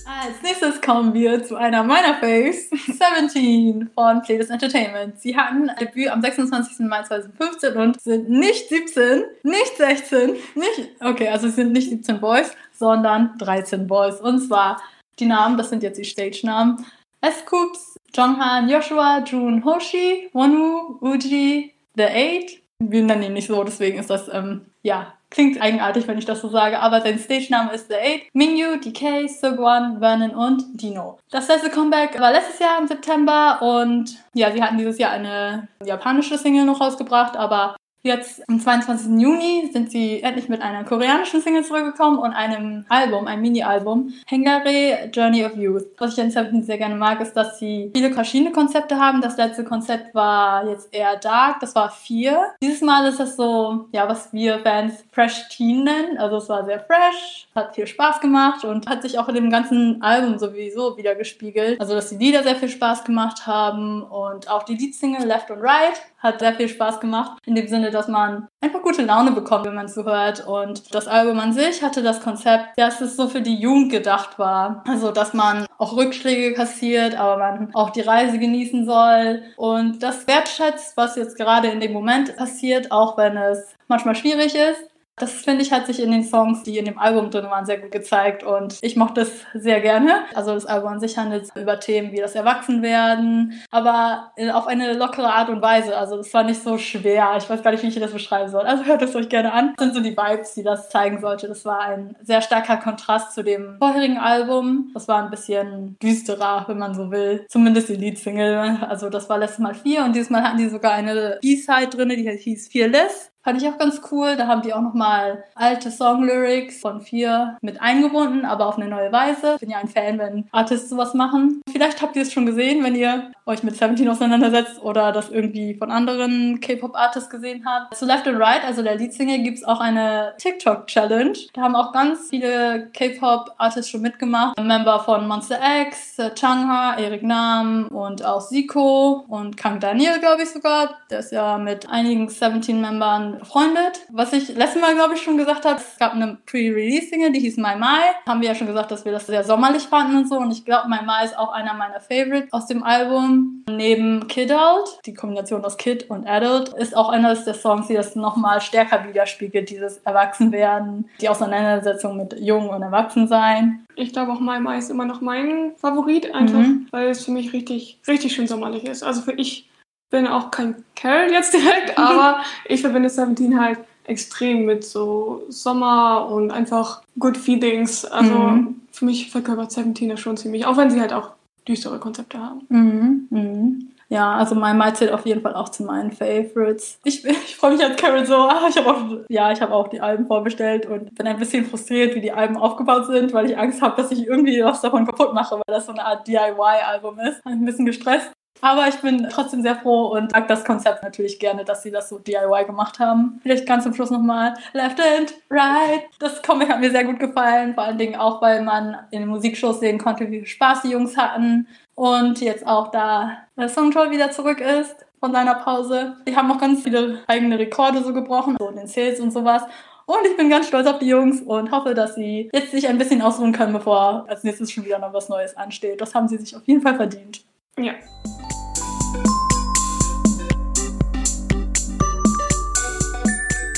Als 0.06 0.42
nächstes 0.42 0.80
kommen 0.80 1.14
wir 1.14 1.44
zu 1.44 1.54
einer 1.54 1.84
meiner 1.84 2.14
Faves, 2.14 2.68
17 2.70 3.90
von 3.94 4.22
Playlist 4.22 4.50
Entertainment. 4.50 5.20
Sie 5.20 5.36
hatten 5.36 5.70
Debüt 5.80 6.08
am 6.08 6.20
26. 6.20 6.80
Mai 6.80 7.02
2015 7.04 7.76
und 7.76 8.00
sind 8.00 8.28
nicht 8.28 8.68
17, 8.68 9.22
nicht 9.44 9.76
16, 9.76 10.30
nicht, 10.56 10.90
okay, 11.00 11.28
also 11.28 11.46
es 11.46 11.54
sind 11.54 11.72
nicht 11.72 11.90
17 11.90 12.20
Boys, 12.20 12.50
sondern 12.72 13.38
13 13.38 13.86
Boys. 13.86 14.20
Und 14.20 14.40
zwar 14.40 14.82
die 15.20 15.26
Namen, 15.26 15.56
das 15.56 15.70
sind 15.70 15.84
jetzt 15.84 15.98
die 15.98 16.04
Stage-Namen. 16.04 16.84
S-Coops, 17.22 17.99
Jonghan, 18.14 18.68
Joshua, 18.68 19.22
Jun, 19.24 19.64
Hoshi, 19.64 20.30
Wonu, 20.32 20.98
Uji, 21.00 21.72
The 21.96 22.04
Eight. 22.04 22.62
Wir 22.78 23.02
nennen 23.02 23.22
ihn 23.22 23.32
nicht 23.34 23.48
so, 23.48 23.62
deswegen 23.62 23.98
ist 23.98 24.10
das, 24.10 24.28
ähm, 24.32 24.66
ja, 24.82 25.14
klingt 25.30 25.60
eigenartig, 25.60 26.08
wenn 26.08 26.18
ich 26.18 26.24
das 26.24 26.40
so 26.40 26.48
sage, 26.48 26.80
aber 26.80 27.00
sein 27.00 27.18
Stage-Name 27.18 27.72
ist 27.72 27.88
The 27.88 27.94
Eight. 27.94 28.22
Mingyu, 28.32 28.76
DK, 28.76 29.28
Sugwan, 29.28 30.00
Vernon 30.00 30.30
und 30.30 30.80
Dino. 30.80 31.18
Das 31.30 31.48
letzte 31.48 31.70
Comeback 31.70 32.18
war 32.18 32.32
letztes 32.32 32.58
Jahr 32.58 32.78
im 32.80 32.88
September 32.88 33.60
und 33.60 34.16
ja, 34.34 34.50
sie 34.50 34.62
hatten 34.62 34.78
dieses 34.78 34.98
Jahr 34.98 35.12
eine 35.12 35.68
japanische 35.84 36.38
Single 36.38 36.64
noch 36.64 36.80
rausgebracht, 36.80 37.36
aber 37.36 37.76
Jetzt 38.02 38.48
am 38.48 38.58
22. 38.58 39.20
Juni 39.20 39.68
sind 39.74 39.90
sie 39.90 40.22
endlich 40.22 40.48
mit 40.48 40.62
einer 40.62 40.84
koreanischen 40.84 41.42
Single 41.42 41.64
zurückgekommen 41.64 42.18
und 42.18 42.32
einem 42.32 42.86
Album, 42.88 43.26
einem 43.26 43.42
Mini-Album, 43.42 44.14
Hengare 44.26 45.10
Journey 45.12 45.44
of 45.44 45.54
Youth. 45.54 45.84
Was 45.98 46.14
ich 46.14 46.20
an 46.24 46.30
Seventeen 46.30 46.62
sehr 46.62 46.78
gerne 46.78 46.94
mag, 46.94 47.20
ist, 47.20 47.34
dass 47.34 47.58
sie 47.58 47.90
viele 47.94 48.10
verschiedene 48.14 48.52
Konzepte 48.52 48.98
haben. 48.98 49.20
Das 49.20 49.36
letzte 49.36 49.64
Konzept 49.64 50.14
war 50.14 50.66
jetzt 50.66 50.94
eher 50.94 51.16
dark, 51.16 51.60
das 51.60 51.74
war 51.74 51.90
vier. 51.90 52.42
Dieses 52.62 52.80
Mal 52.80 53.06
ist 53.06 53.20
es 53.20 53.36
so, 53.36 53.88
ja, 53.92 54.08
was 54.08 54.32
wir 54.32 54.60
Fans 54.60 55.04
Fresh 55.12 55.48
Teen 55.50 55.84
nennen. 55.84 56.16
Also 56.16 56.38
es 56.38 56.48
war 56.48 56.64
sehr 56.64 56.80
fresh, 56.80 57.48
hat 57.54 57.74
viel 57.74 57.86
Spaß 57.86 58.22
gemacht 58.22 58.64
und 58.64 58.88
hat 58.88 59.02
sich 59.02 59.18
auch 59.18 59.28
in 59.28 59.34
dem 59.34 59.50
ganzen 59.50 60.00
Album 60.00 60.38
sowieso 60.38 60.96
wieder 60.96 61.16
gespiegelt. 61.16 61.78
Also 61.78 61.94
dass 61.94 62.08
die 62.08 62.16
Lieder 62.16 62.44
sehr 62.44 62.56
viel 62.56 62.70
Spaß 62.70 63.04
gemacht 63.04 63.46
haben 63.46 64.02
und 64.02 64.48
auch 64.48 64.62
die 64.62 64.74
Leadsingle 64.74 65.26
Left 65.26 65.50
und 65.50 65.60
Right 65.60 66.00
hat 66.20 66.40
sehr 66.40 66.54
viel 66.54 66.68
Spaß 66.68 67.00
gemacht. 67.00 67.38
In 67.44 67.54
dem 67.54 67.66
Sinne, 67.66 67.90
dass 67.90 68.08
man 68.08 68.48
einfach 68.60 68.82
gute 68.82 69.02
Laune 69.02 69.32
bekommt, 69.32 69.66
wenn 69.66 69.74
man 69.74 69.88
zuhört. 69.88 70.46
Und 70.46 70.94
das 70.94 71.08
Album 71.08 71.38
an 71.40 71.52
sich 71.52 71.82
hatte 71.82 72.02
das 72.02 72.20
Konzept, 72.20 72.78
dass 72.78 73.00
es 73.00 73.16
so 73.16 73.28
für 73.28 73.40
die 73.40 73.56
Jugend 73.56 73.90
gedacht 73.90 74.38
war. 74.38 74.84
Also, 74.86 75.10
dass 75.10 75.34
man 75.34 75.66
auch 75.78 75.96
Rückschläge 75.96 76.54
kassiert, 76.54 77.18
aber 77.18 77.38
man 77.38 77.74
auch 77.74 77.90
die 77.90 78.02
Reise 78.02 78.38
genießen 78.38 78.84
soll 78.84 79.42
und 79.56 80.02
das 80.02 80.26
wertschätzt, 80.26 80.96
was 80.96 81.16
jetzt 81.16 81.36
gerade 81.36 81.68
in 81.68 81.80
dem 81.80 81.92
Moment 81.92 82.36
passiert, 82.36 82.92
auch 82.92 83.16
wenn 83.16 83.36
es 83.36 83.74
manchmal 83.88 84.14
schwierig 84.14 84.54
ist. 84.54 84.89
Das 85.20 85.32
finde 85.32 85.62
ich 85.62 85.72
hat 85.72 85.86
sich 85.86 86.02
in 86.02 86.10
den 86.10 86.24
Songs, 86.24 86.62
die 86.62 86.78
in 86.78 86.86
dem 86.86 86.98
Album 86.98 87.30
drin 87.30 87.44
waren, 87.44 87.66
sehr 87.66 87.78
gut 87.78 87.92
gezeigt 87.92 88.42
und 88.42 88.78
ich 88.80 88.96
mochte 88.96 89.20
es 89.20 89.44
sehr 89.54 89.80
gerne. 89.80 90.22
Also 90.34 90.54
das 90.54 90.66
Album 90.66 90.92
an 90.92 91.00
sich 91.00 91.18
handelt 91.18 91.48
über 91.54 91.78
Themen 91.78 92.12
wie 92.12 92.16
das 92.18 92.34
Erwachsenwerden, 92.34 93.60
aber 93.70 94.32
auf 94.54 94.66
eine 94.66 94.94
lockere 94.94 95.32
Art 95.32 95.50
und 95.50 95.62
Weise. 95.62 95.96
Also 95.96 96.18
es 96.18 96.32
war 96.32 96.42
nicht 96.42 96.62
so 96.62 96.78
schwer. 96.78 97.34
Ich 97.38 97.48
weiß 97.48 97.62
gar 97.62 97.70
nicht, 97.70 97.82
wie 97.82 97.88
ich 97.88 98.00
das 98.00 98.12
beschreiben 98.12 98.50
soll. 98.50 98.62
Also 98.62 98.84
hört 98.84 99.02
es 99.02 99.14
euch 99.14 99.28
gerne 99.28 99.52
an. 99.52 99.74
Das 99.76 99.86
sind 99.86 99.94
so 99.94 100.00
die 100.00 100.16
Vibes, 100.16 100.54
die 100.54 100.62
das 100.62 100.88
zeigen 100.88 101.20
sollte. 101.20 101.48
Das 101.48 101.64
war 101.64 101.80
ein 101.80 102.16
sehr 102.22 102.40
starker 102.40 102.78
Kontrast 102.78 103.34
zu 103.34 103.44
dem 103.44 103.76
vorherigen 103.78 104.18
Album. 104.18 104.90
Das 104.94 105.06
war 105.06 105.22
ein 105.22 105.30
bisschen 105.30 105.98
düsterer, 106.02 106.64
wenn 106.66 106.78
man 106.78 106.94
so 106.94 107.10
will. 107.10 107.44
Zumindest 107.48 107.90
die 107.90 107.96
Leadsingle. 107.96 108.78
Also 108.88 109.10
das 109.10 109.28
war 109.28 109.38
letztes 109.38 109.58
Mal 109.58 109.74
vier 109.74 110.04
und 110.04 110.14
dieses 110.14 110.30
Mal 110.30 110.42
hatten 110.42 110.58
die 110.58 110.68
sogar 110.68 110.92
eine 110.92 111.38
B-Side 111.42 111.88
drin, 111.88 112.08
die 112.08 112.30
hieß 112.30 112.68
Fearless. 112.72 113.29
Fand 113.42 113.60
ich 113.60 113.68
auch 113.68 113.78
ganz 113.78 114.00
cool. 114.10 114.36
Da 114.36 114.46
haben 114.46 114.62
die 114.62 114.74
auch 114.74 114.82
nochmal 114.82 115.44
alte 115.54 115.90
Song-Lyrics 115.90 116.80
von 116.80 117.00
vier 117.00 117.56
mit 117.62 117.80
eingebunden, 117.80 118.44
aber 118.44 118.66
auf 118.66 118.76
eine 118.76 118.88
neue 118.88 119.12
Weise. 119.12 119.54
Ich 119.54 119.60
bin 119.60 119.70
ja 119.70 119.78
ein 119.78 119.88
Fan, 119.88 120.18
wenn 120.18 120.48
Artists 120.52 120.90
sowas 120.90 121.14
machen. 121.14 121.62
Vielleicht 121.70 122.02
habt 122.02 122.16
ihr 122.16 122.22
es 122.22 122.32
schon 122.32 122.46
gesehen, 122.46 122.84
wenn 122.84 122.94
ihr 122.94 123.32
euch 123.46 123.62
mit 123.62 123.76
Seventeen 123.76 124.08
auseinandersetzt 124.08 124.82
oder 124.82 125.12
das 125.12 125.30
irgendwie 125.30 125.74
von 125.74 125.90
anderen 125.90 126.60
K-Pop-Artists 126.60 127.30
gesehen 127.30 127.64
habt. 127.66 127.96
Zu 127.96 128.04
Left 128.04 128.28
and 128.28 128.38
Right, 128.38 128.64
also 128.64 128.82
der 128.82 128.96
Leadsingle, 128.96 129.38
gibt's 129.38 129.64
auch 129.64 129.80
eine 129.80 130.34
TikTok-Challenge. 130.38 131.32
Da 131.54 131.62
haben 131.62 131.74
auch 131.74 131.92
ganz 131.92 132.28
viele 132.28 132.90
K-Pop-Artists 132.92 133.90
schon 133.90 134.02
mitgemacht. 134.02 134.58
Ein 134.58 134.66
Member 134.66 135.00
von 135.00 135.26
Monster 135.26 135.58
X, 135.86 136.18
Changha, 136.34 136.96
Eric 136.98 137.22
Nam 137.22 137.88
und 137.88 138.24
auch 138.24 138.46
Zico 138.46 139.24
und 139.28 139.56
Kang 139.56 139.80
Daniel, 139.80 140.18
glaube 140.20 140.42
ich 140.42 140.50
sogar. 140.50 140.98
Der 141.10 141.20
ist 141.20 141.32
ja 141.32 141.58
mit 141.58 141.88
einigen 141.88 142.28
Seventeen-Membern 142.28 143.39
befreundet. 143.40 144.06
Was 144.10 144.32
ich 144.32 144.54
letztes 144.54 144.80
Mal, 144.80 144.94
glaube 144.94 145.14
ich, 145.14 145.22
schon 145.22 145.36
gesagt 145.36 145.64
habe, 145.64 145.80
es 145.80 145.98
gab 145.98 146.14
eine 146.14 146.38
Pre-Release-Single, 146.46 147.32
die 147.32 147.40
hieß 147.40 147.56
My 147.56 147.74
My. 147.76 148.00
Haben 148.26 148.40
wir 148.40 148.48
ja 148.48 148.54
schon 148.54 148.66
gesagt, 148.66 148.90
dass 148.90 149.04
wir 149.04 149.12
das 149.12 149.26
sehr 149.26 149.42
sommerlich 149.44 149.84
fanden 149.84 150.16
und 150.16 150.28
so. 150.28 150.36
Und 150.36 150.52
ich 150.52 150.64
glaube, 150.64 150.88
My 150.88 150.98
My 151.04 151.24
ist 151.24 151.36
auch 151.36 151.52
einer 151.52 151.74
meiner 151.74 152.00
Favorites 152.00 152.52
aus 152.52 152.66
dem 152.66 152.82
Album. 152.82 153.64
Neben 153.68 154.28
Kidult, 154.28 155.00
die 155.06 155.14
Kombination 155.14 155.64
aus 155.64 155.76
Kid 155.76 156.08
und 156.10 156.26
Adult, 156.28 156.70
ist 156.74 156.96
auch 156.96 157.08
einer 157.08 157.34
der 157.34 157.54
Songs, 157.54 157.88
die 157.88 157.94
das 157.94 158.14
nochmal 158.14 158.60
stärker 158.60 159.06
widerspiegelt, 159.08 159.70
dieses 159.70 159.98
Erwachsenwerden, 159.98 161.08
die 161.20 161.28
Auseinandersetzung 161.28 162.16
mit 162.16 162.38
Jung 162.38 162.68
und 162.68 162.82
Erwachsensein. 162.82 163.86
Ich 163.96 164.12
glaube 164.12 164.32
auch 164.32 164.40
My 164.40 164.60
My 164.60 164.78
ist 164.78 164.90
immer 164.90 165.04
noch 165.04 165.20
mein 165.20 165.72
Favorit, 165.76 166.34
einfach 166.34 166.58
mhm. 166.58 166.88
weil 166.90 167.08
es 167.08 167.24
für 167.24 167.32
mich 167.32 167.52
richtig, 167.52 167.98
richtig 168.06 168.34
schön 168.34 168.46
sommerlich 168.46 168.84
ist. 168.84 169.02
Also 169.02 169.22
für 169.22 169.32
ich 169.32 169.68
bin 170.10 170.26
auch 170.26 170.50
kein 170.50 170.84
Kerl 170.94 171.30
jetzt 171.30 171.54
direkt, 171.54 171.96
aber 171.98 172.40
ich 172.66 172.80
verbinde 172.80 173.08
Seventeen 173.08 173.60
halt 173.60 173.78
extrem 174.04 174.64
mit 174.64 174.84
so 174.84 175.44
Sommer 175.48 176.28
und 176.30 176.50
einfach 176.50 177.02
good 177.18 177.36
feelings. 177.36 178.04
Also 178.04 178.34
mhm. 178.34 178.82
für 178.92 179.04
mich 179.04 179.30
verkörpert 179.30 179.72
Seventeen 179.72 180.10
das 180.10 180.20
schon 180.20 180.36
ziemlich, 180.36 180.66
auch 180.66 180.76
wenn 180.76 180.90
sie 180.90 181.00
halt 181.00 181.12
auch 181.12 181.30
düstere 181.66 181.98
Konzepte 181.98 182.38
haben. 182.38 182.66
Mhm. 182.68 183.28
Mhm. 183.30 183.90
Ja, 184.08 184.32
also 184.32 184.56
My 184.56 184.74
Might 184.74 184.96
zählt 184.96 185.12
auf 185.12 185.24
jeden 185.24 185.40
Fall 185.40 185.54
auch 185.54 185.68
zu 185.68 185.84
meinen 185.84 186.10
Favorites. 186.10 186.98
Ich, 187.04 187.24
ich 187.24 187.56
freue 187.56 187.74
mich 187.74 187.84
als 187.84 187.96
Carol 187.96 188.26
so, 188.26 188.34
ah, 188.34 188.66
ich 188.68 188.76
habe 188.76 188.90
auch, 188.90 189.04
ja, 189.28 189.52
ich 189.52 189.60
habe 189.60 189.72
auch 189.72 189.86
die 189.86 190.00
Alben 190.00 190.26
vorbestellt 190.26 190.86
und 190.86 191.14
bin 191.14 191.26
ein 191.28 191.38
bisschen 191.38 191.64
frustriert, 191.64 192.16
wie 192.16 192.20
die 192.20 192.32
Alben 192.32 192.56
aufgebaut 192.56 193.06
sind, 193.06 193.32
weil 193.32 193.48
ich 193.48 193.56
Angst 193.56 193.80
habe, 193.80 194.02
dass 194.02 194.10
ich 194.10 194.26
irgendwie 194.26 194.62
was 194.64 194.80
davon 194.80 195.06
kaputt 195.06 195.32
mache, 195.32 195.54
weil 195.54 195.62
das 195.68 195.86
so 195.86 195.92
eine 195.92 196.04
Art 196.04 196.26
DIY-Album 196.26 197.20
ist. 197.20 197.40
Ein 197.46 197.64
bisschen 197.64 197.86
gestresst. 197.86 198.32
Aber 198.62 198.88
ich 198.88 198.96
bin 198.96 199.26
trotzdem 199.30 199.62
sehr 199.62 199.76
froh 199.76 200.08
und 200.08 200.32
mag 200.32 200.46
das 200.48 200.64
Konzept 200.64 201.02
natürlich 201.02 201.38
gerne, 201.38 201.64
dass 201.64 201.82
sie 201.82 201.90
das 201.90 202.08
so 202.08 202.18
DIY 202.18 202.64
gemacht 202.66 202.98
haben. 202.98 203.40
Vielleicht 203.42 203.66
ganz 203.66 203.84
zum 203.84 203.94
Schluss 203.94 204.10
nochmal 204.10 204.54
Left 204.72 205.00
and 205.00 205.34
Right. 205.50 206.02
Das 206.18 206.42
Comic 206.42 206.68
hat 206.68 206.80
mir 206.80 206.90
sehr 206.90 207.04
gut 207.04 207.18
gefallen, 207.18 207.74
vor 207.74 207.84
allen 207.84 207.98
Dingen 207.98 208.16
auch, 208.16 208.42
weil 208.42 208.62
man 208.62 208.98
in 209.10 209.20
den 209.20 209.28
Musikshows 209.28 209.80
sehen 209.80 209.98
konnte, 209.98 210.26
wie 210.26 210.40
viel 210.40 210.46
Spaß 210.46 210.82
die 210.82 210.90
Jungs 210.90 211.16
hatten 211.16 211.68
und 211.94 212.40
jetzt 212.40 212.66
auch 212.66 212.90
da 212.90 213.38
Songtroll 213.68 214.10
wieder 214.10 214.30
zurück 214.30 214.60
ist 214.60 215.06
von 215.20 215.32
seiner 215.32 215.54
Pause. 215.54 216.16
Die 216.26 216.36
haben 216.36 216.50
auch 216.50 216.58
ganz 216.58 216.82
viele 216.82 217.20
eigene 217.26 217.58
Rekorde 217.58 218.02
so 218.02 218.12
gebrochen, 218.12 218.56
so 218.58 218.68
in 218.68 218.76
den 218.76 218.86
Sales 218.86 219.20
und 219.20 219.32
sowas. 219.32 219.62
Und 220.06 220.26
ich 220.26 220.36
bin 220.36 220.50
ganz 220.50 220.66
stolz 220.66 220.86
auf 220.86 220.98
die 220.98 221.06
Jungs 221.06 221.40
und 221.40 221.70
hoffe, 221.70 221.94
dass 221.94 222.14
sie 222.14 222.50
jetzt 222.52 222.72
sich 222.72 222.88
ein 222.88 222.98
bisschen 222.98 223.22
ausruhen 223.22 223.52
können, 223.52 223.72
bevor 223.72 224.24
als 224.28 224.42
nächstes 224.44 224.72
schon 224.72 224.84
wieder 224.84 224.98
noch 224.98 225.12
was 225.12 225.28
Neues 225.28 225.56
ansteht. 225.56 226.00
Das 226.00 226.14
haben 226.14 226.26
sie 226.26 226.38
sich 226.38 226.56
auf 226.56 226.66
jeden 226.66 226.80
Fall 226.80 226.96
verdient. 226.96 227.44
Ja. 227.82 227.94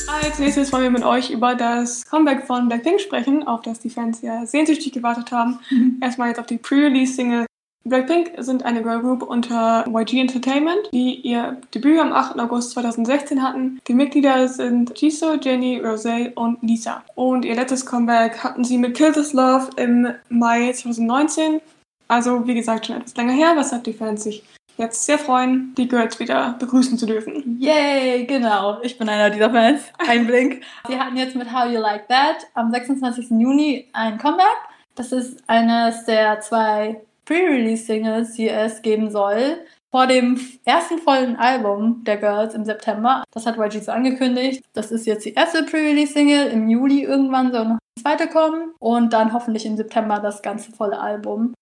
Als 0.09 0.38
nächstes 0.38 0.73
wollen 0.73 0.85
wir 0.85 0.90
mit 0.90 1.04
euch 1.04 1.30
über 1.30 1.54
das 1.54 2.04
Comeback 2.06 2.47
von 2.47 2.68
Blackpink 2.68 3.00
sprechen, 3.00 3.47
auf 3.47 3.62
das 3.62 3.80
die 3.80 3.90
Fans 3.90 4.23
ja 4.23 4.47
sehnsüchtig 4.47 4.92
gewartet 4.92 5.30
haben. 5.30 5.61
Mhm. 5.71 5.99
Erstmal 6.00 6.28
jetzt 6.28 6.40
auf 6.40 6.47
die 6.47 6.59
Pre-Release-Single 6.59 7.47
Blackpink 7.85 8.35
sind 8.38 8.64
eine 8.64 8.82
Girlgroup 8.82 9.23
unter 9.23 9.85
YG 9.88 10.21
Entertainment, 10.21 10.88
die 10.92 11.14
ihr 11.16 11.61
Debüt 11.75 11.99
am 11.99 12.12
8. 12.12 12.38
August 12.38 12.71
2016 12.73 13.42
hatten. 13.42 13.80
Die 13.88 13.94
Mitglieder 13.94 14.47
sind 14.47 14.99
Jisoo, 15.00 15.35
Jenny, 15.40 15.80
Rosé 15.82 16.32
und 16.35 16.62
Lisa. 16.62 17.02
Und 17.16 17.44
ihr 17.44 17.56
letztes 17.56 17.85
Comeback 17.85 18.38
hatten 18.44 18.62
sie 18.62 18.78
mit 18.78 18.97
Kill 18.97 19.12
This 19.12 19.32
Love 19.32 19.71
im 19.76 20.06
Mai 20.28 20.73
2019. 20.73 21.61
Also 22.09 22.47
wie 22.47 22.54
gesagt 22.54 22.87
schon 22.87 22.97
etwas 22.97 23.16
länger 23.16 23.32
her, 23.32 23.54
weshalb 23.56 23.85
die 23.85 23.92
Fans 23.92 24.25
sich 24.25 24.44
jetzt 24.76 25.04
sehr 25.04 25.18
freuen, 25.18 25.75
die 25.76 25.88
Girls 25.88 26.18
wieder 26.18 26.56
begrüßen 26.59 26.99
zu 26.99 27.06
dürfen. 27.06 27.59
Yay, 27.61 28.25
genau. 28.26 28.80
Ich 28.82 28.99
bin 28.99 29.09
einer 29.09 29.30
dieser 29.30 29.50
Fans. 29.50 29.82
Ein 29.99 30.26
Blink. 30.26 30.62
Sie 30.88 30.99
hatten 30.99 31.16
jetzt 31.16 31.37
mit 31.37 31.52
How 31.52 31.71
You 31.71 31.80
Like 31.80 32.09
That 32.09 32.47
am 32.54 32.71
26. 32.71 33.30
Juni 33.30 33.88
ein 33.92 34.18
Comeback. 34.18 34.47
Das 34.94 35.12
ist 35.12 35.42
eines 35.47 36.04
der 36.04 36.40
zwei 36.40 37.00
Pre-Release-Singles, 37.25 38.35
die 38.35 38.49
es 38.49 38.82
geben 38.82 39.11
soll, 39.11 39.59
vor 39.90 40.06
dem 40.06 40.40
ersten 40.64 40.99
vollen 40.99 41.37
Album 41.37 42.02
der 42.04 42.16
Girls 42.16 42.54
im 42.54 42.64
September. 42.64 43.25
Das 43.30 43.47
hat 43.47 43.56
YG 43.56 43.82
so 43.82 43.92
angekündigt. 43.92 44.62
Das 44.73 44.90
ist 44.90 45.06
jetzt 45.06 45.25
die 45.25 45.35
erste 45.35 45.62
Pre-Release-Single. 45.62 46.49
Im 46.49 46.68
Juli 46.68 47.04
irgendwann 47.04 47.52
soll 47.52 47.64
noch 47.64 47.71
eine 47.71 48.02
zweite 48.02 48.28
kommen 48.28 48.73
und 48.78 49.12
dann 49.12 49.32
hoffentlich 49.32 49.64
im 49.66 49.76
September 49.76 50.18
das 50.18 50.42
ganze 50.42 50.73
volle 50.73 50.99
Album. 50.99 51.54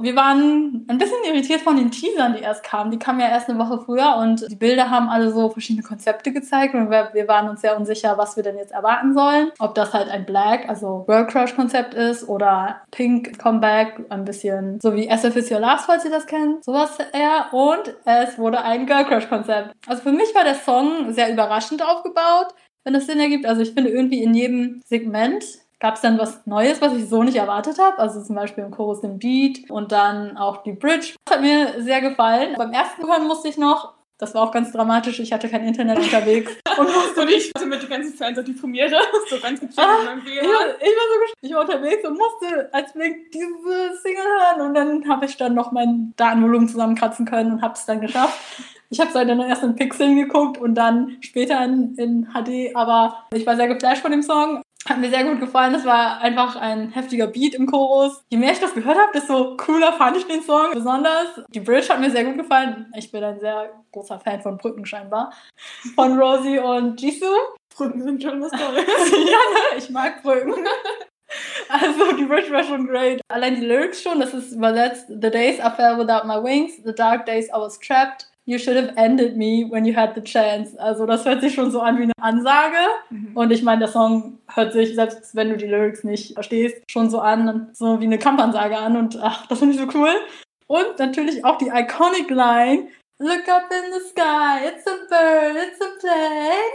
Wir 0.00 0.16
waren 0.16 0.86
ein 0.88 0.96
bisschen 0.96 1.22
irritiert 1.26 1.60
von 1.60 1.76
den 1.76 1.90
Teasern, 1.90 2.34
die 2.34 2.42
erst 2.42 2.64
kamen. 2.64 2.90
Die 2.90 2.98
kamen 2.98 3.20
ja 3.20 3.28
erst 3.28 3.50
eine 3.50 3.58
Woche 3.58 3.78
früher 3.84 4.16
und 4.16 4.50
die 4.50 4.56
Bilder 4.56 4.88
haben 4.88 5.08
alle 5.08 5.30
so 5.30 5.50
verschiedene 5.50 5.86
Konzepte 5.86 6.32
gezeigt 6.32 6.74
und 6.74 6.90
wir, 6.90 7.28
waren 7.28 7.48
uns 7.48 7.60
sehr 7.60 7.76
unsicher, 7.76 8.16
was 8.16 8.36
wir 8.36 8.42
denn 8.42 8.56
jetzt 8.56 8.72
erwarten 8.72 9.12
sollen. 9.12 9.50
Ob 9.58 9.74
das 9.74 9.92
halt 9.92 10.08
ein 10.08 10.24
Black, 10.24 10.68
also 10.68 11.04
Girl 11.06 11.26
Crush 11.26 11.54
Konzept 11.54 11.92
ist 11.92 12.26
oder 12.26 12.80
Pink 12.90 13.38
Comeback, 13.38 14.06
ein 14.08 14.24
bisschen 14.24 14.80
so 14.80 14.94
wie 14.94 15.08
SF 15.08 15.36
is 15.36 15.50
Your 15.50 15.60
Last, 15.60 15.84
falls 15.84 16.04
ihr 16.04 16.10
das 16.10 16.26
kennt. 16.26 16.64
Sowas 16.64 16.96
eher. 17.12 17.52
Und 17.52 17.94
es 18.06 18.38
wurde 18.38 18.62
ein 18.62 18.86
Girl 18.86 19.04
Crush 19.04 19.28
Konzept. 19.28 19.72
Also 19.86 20.02
für 20.02 20.12
mich 20.12 20.34
war 20.34 20.44
der 20.44 20.54
Song 20.54 21.12
sehr 21.12 21.30
überraschend 21.30 21.82
aufgebaut 21.82 22.54
wenn 22.84 22.94
es 22.94 23.06
Sinn 23.06 23.20
ergibt. 23.20 23.46
Also 23.46 23.62
ich 23.62 23.72
finde 23.72 23.90
irgendwie 23.90 24.22
in 24.22 24.34
jedem 24.34 24.82
Segment 24.84 25.44
gab 25.82 25.96
es 25.96 26.00
dann 26.00 26.16
was 26.16 26.46
Neues, 26.46 26.80
was 26.80 26.94
ich 26.94 27.08
so 27.08 27.24
nicht 27.24 27.36
erwartet 27.36 27.78
habe. 27.80 27.98
Also 27.98 28.22
zum 28.22 28.36
Beispiel 28.36 28.62
im 28.62 28.70
Chorus 28.70 29.00
den 29.00 29.18
Beat 29.18 29.68
und 29.68 29.90
dann 29.90 30.36
auch 30.36 30.62
die 30.62 30.72
Bridge. 30.72 31.14
Das 31.24 31.36
hat 31.36 31.42
mir 31.42 31.82
sehr 31.82 32.00
gefallen. 32.00 32.54
Beim 32.56 32.72
ersten 32.72 33.04
Hören 33.04 33.26
musste 33.26 33.48
ich 33.48 33.58
noch, 33.58 33.94
das 34.16 34.32
war 34.32 34.44
auch 34.44 34.52
ganz 34.52 34.70
dramatisch, 34.70 35.18
ich 35.18 35.32
hatte 35.32 35.48
kein 35.48 35.66
Internet 35.66 35.98
unterwegs. 35.98 36.52
und 36.78 36.84
musste 36.84 37.24
nicht 37.24 37.50
also 37.56 37.66
mit 37.66 37.82
den 37.82 37.90
ganzen 37.90 38.14
Fans 38.14 38.38
auf 38.38 38.44
die 38.44 38.52
Premiere, 38.52 38.96
so 39.28 39.40
ganz 39.40 39.58
gechillt 39.58 39.78
ah, 39.78 40.16
ich, 40.24 40.48
war, 40.48 40.66
ich 40.78 40.94
war 40.94 41.08
so 41.08 41.34
ich 41.40 41.52
war 41.52 41.60
unterwegs 41.62 42.06
und 42.06 42.16
musste 42.16 42.72
als 42.72 42.92
Blick 42.92 43.32
diese 43.32 43.96
Single 44.00 44.22
hören 44.22 44.60
und 44.60 44.74
dann 44.74 45.08
habe 45.08 45.26
ich 45.26 45.36
dann 45.36 45.54
noch 45.54 45.72
mein 45.72 46.12
Datenvolumen 46.16 46.68
zusammenkratzen 46.68 47.26
können 47.26 47.54
und 47.54 47.62
habe 47.62 47.74
es 47.74 47.84
dann 47.86 48.00
geschafft. 48.00 48.38
Ich 48.90 49.00
habe 49.00 49.08
es 49.08 49.14
dann 49.14 49.40
erst 49.40 49.64
in 49.64 49.74
Pixeln 49.74 50.14
geguckt 50.16 50.58
und 50.58 50.76
dann 50.76 51.16
später 51.22 51.64
in, 51.64 51.96
in 51.96 52.28
HD, 52.34 52.76
aber 52.76 53.24
ich 53.32 53.44
war 53.46 53.56
sehr 53.56 53.66
geflasht 53.66 54.02
von 54.02 54.12
dem 54.12 54.22
Song. 54.22 54.62
Hat 54.88 54.98
mir 54.98 55.10
sehr 55.10 55.24
gut 55.24 55.38
gefallen. 55.38 55.72
Das 55.72 55.84
war 55.84 56.20
einfach 56.20 56.56
ein 56.56 56.90
heftiger 56.90 57.28
Beat 57.28 57.54
im 57.54 57.66
Chorus. 57.66 58.24
Je 58.30 58.38
mehr 58.38 58.52
ich 58.52 58.58
das 58.58 58.74
gehört 58.74 58.98
habe, 58.98 59.12
desto 59.14 59.56
cooler 59.56 59.92
fand 59.92 60.16
ich 60.16 60.26
den 60.26 60.42
Song. 60.42 60.72
Besonders 60.72 61.28
die 61.54 61.60
Bridge 61.60 61.88
hat 61.88 62.00
mir 62.00 62.10
sehr 62.10 62.24
gut 62.24 62.36
gefallen. 62.36 62.92
Ich 62.96 63.12
bin 63.12 63.22
ein 63.22 63.38
sehr 63.38 63.70
großer 63.92 64.18
Fan 64.18 64.40
von 64.42 64.58
Brücken 64.58 64.84
scheinbar. 64.84 65.32
Von 65.94 66.18
Rosie 66.18 66.58
und 66.58 67.00
Jisoo. 67.00 67.26
Brücken 67.76 68.02
sind 68.02 68.22
schon 68.22 68.42
was 68.42 68.50
Tolles. 68.50 68.84
ja, 68.86 69.76
ich 69.78 69.88
mag 69.90 70.22
Brücken. 70.22 70.54
Also 71.68 72.12
die 72.16 72.24
Bridge 72.24 72.50
war 72.52 72.62
schon 72.64 72.86
great. 72.86 73.20
Allein 73.28 73.54
die 73.54 73.64
Lyrics 73.64 74.02
schon, 74.02 74.20
das 74.20 74.34
ist 74.34 74.52
übersetzt. 74.52 75.06
The 75.08 75.30
days 75.30 75.58
I 75.58 75.70
fell 75.74 75.96
without 75.96 76.26
my 76.26 76.42
wings, 76.42 76.72
the 76.84 76.92
dark 76.94 77.24
days 77.24 77.48
I 77.48 77.56
was 77.58 77.78
trapped. 77.78 78.28
You 78.44 78.58
should 78.58 78.76
have 78.76 78.92
ended 78.96 79.36
me 79.36 79.64
when 79.68 79.84
you 79.84 79.94
had 79.94 80.14
the 80.14 80.22
chance. 80.22 80.76
Also 80.78 81.06
das 81.06 81.24
hört 81.24 81.40
sich 81.40 81.54
schon 81.54 81.70
so 81.70 81.80
an 81.80 81.98
wie 81.98 82.04
eine 82.04 82.12
Ansage. 82.20 82.76
Mhm. 83.10 83.36
Und 83.36 83.52
ich 83.52 83.62
meine, 83.62 83.80
der 83.80 83.88
Song 83.88 84.38
hört 84.52 84.72
sich, 84.72 84.94
selbst 84.94 85.34
wenn 85.36 85.50
du 85.50 85.56
die 85.56 85.66
Lyrics 85.66 86.02
nicht 86.02 86.34
verstehst, 86.34 86.82
schon 86.90 87.08
so 87.08 87.20
an, 87.20 87.70
so 87.72 88.00
wie 88.00 88.04
eine 88.04 88.18
Kampfansage 88.18 88.76
an. 88.76 88.96
Und 88.96 89.18
ach, 89.22 89.46
das 89.46 89.60
finde 89.60 89.74
ich 89.74 89.80
so 89.80 89.98
cool. 89.98 90.10
Und 90.66 90.98
natürlich 90.98 91.44
auch 91.44 91.58
die 91.58 91.68
iconic 91.68 92.30
Line, 92.30 92.88
Look 93.22 93.48
up 93.48 93.70
in 93.70 93.92
the 93.92 94.00
sky, 94.00 94.66
it's 94.66 94.84
a 94.84 94.96
bird, 95.08 95.54
it's 95.54 95.80
a 95.80 95.90
plane. 96.00 96.72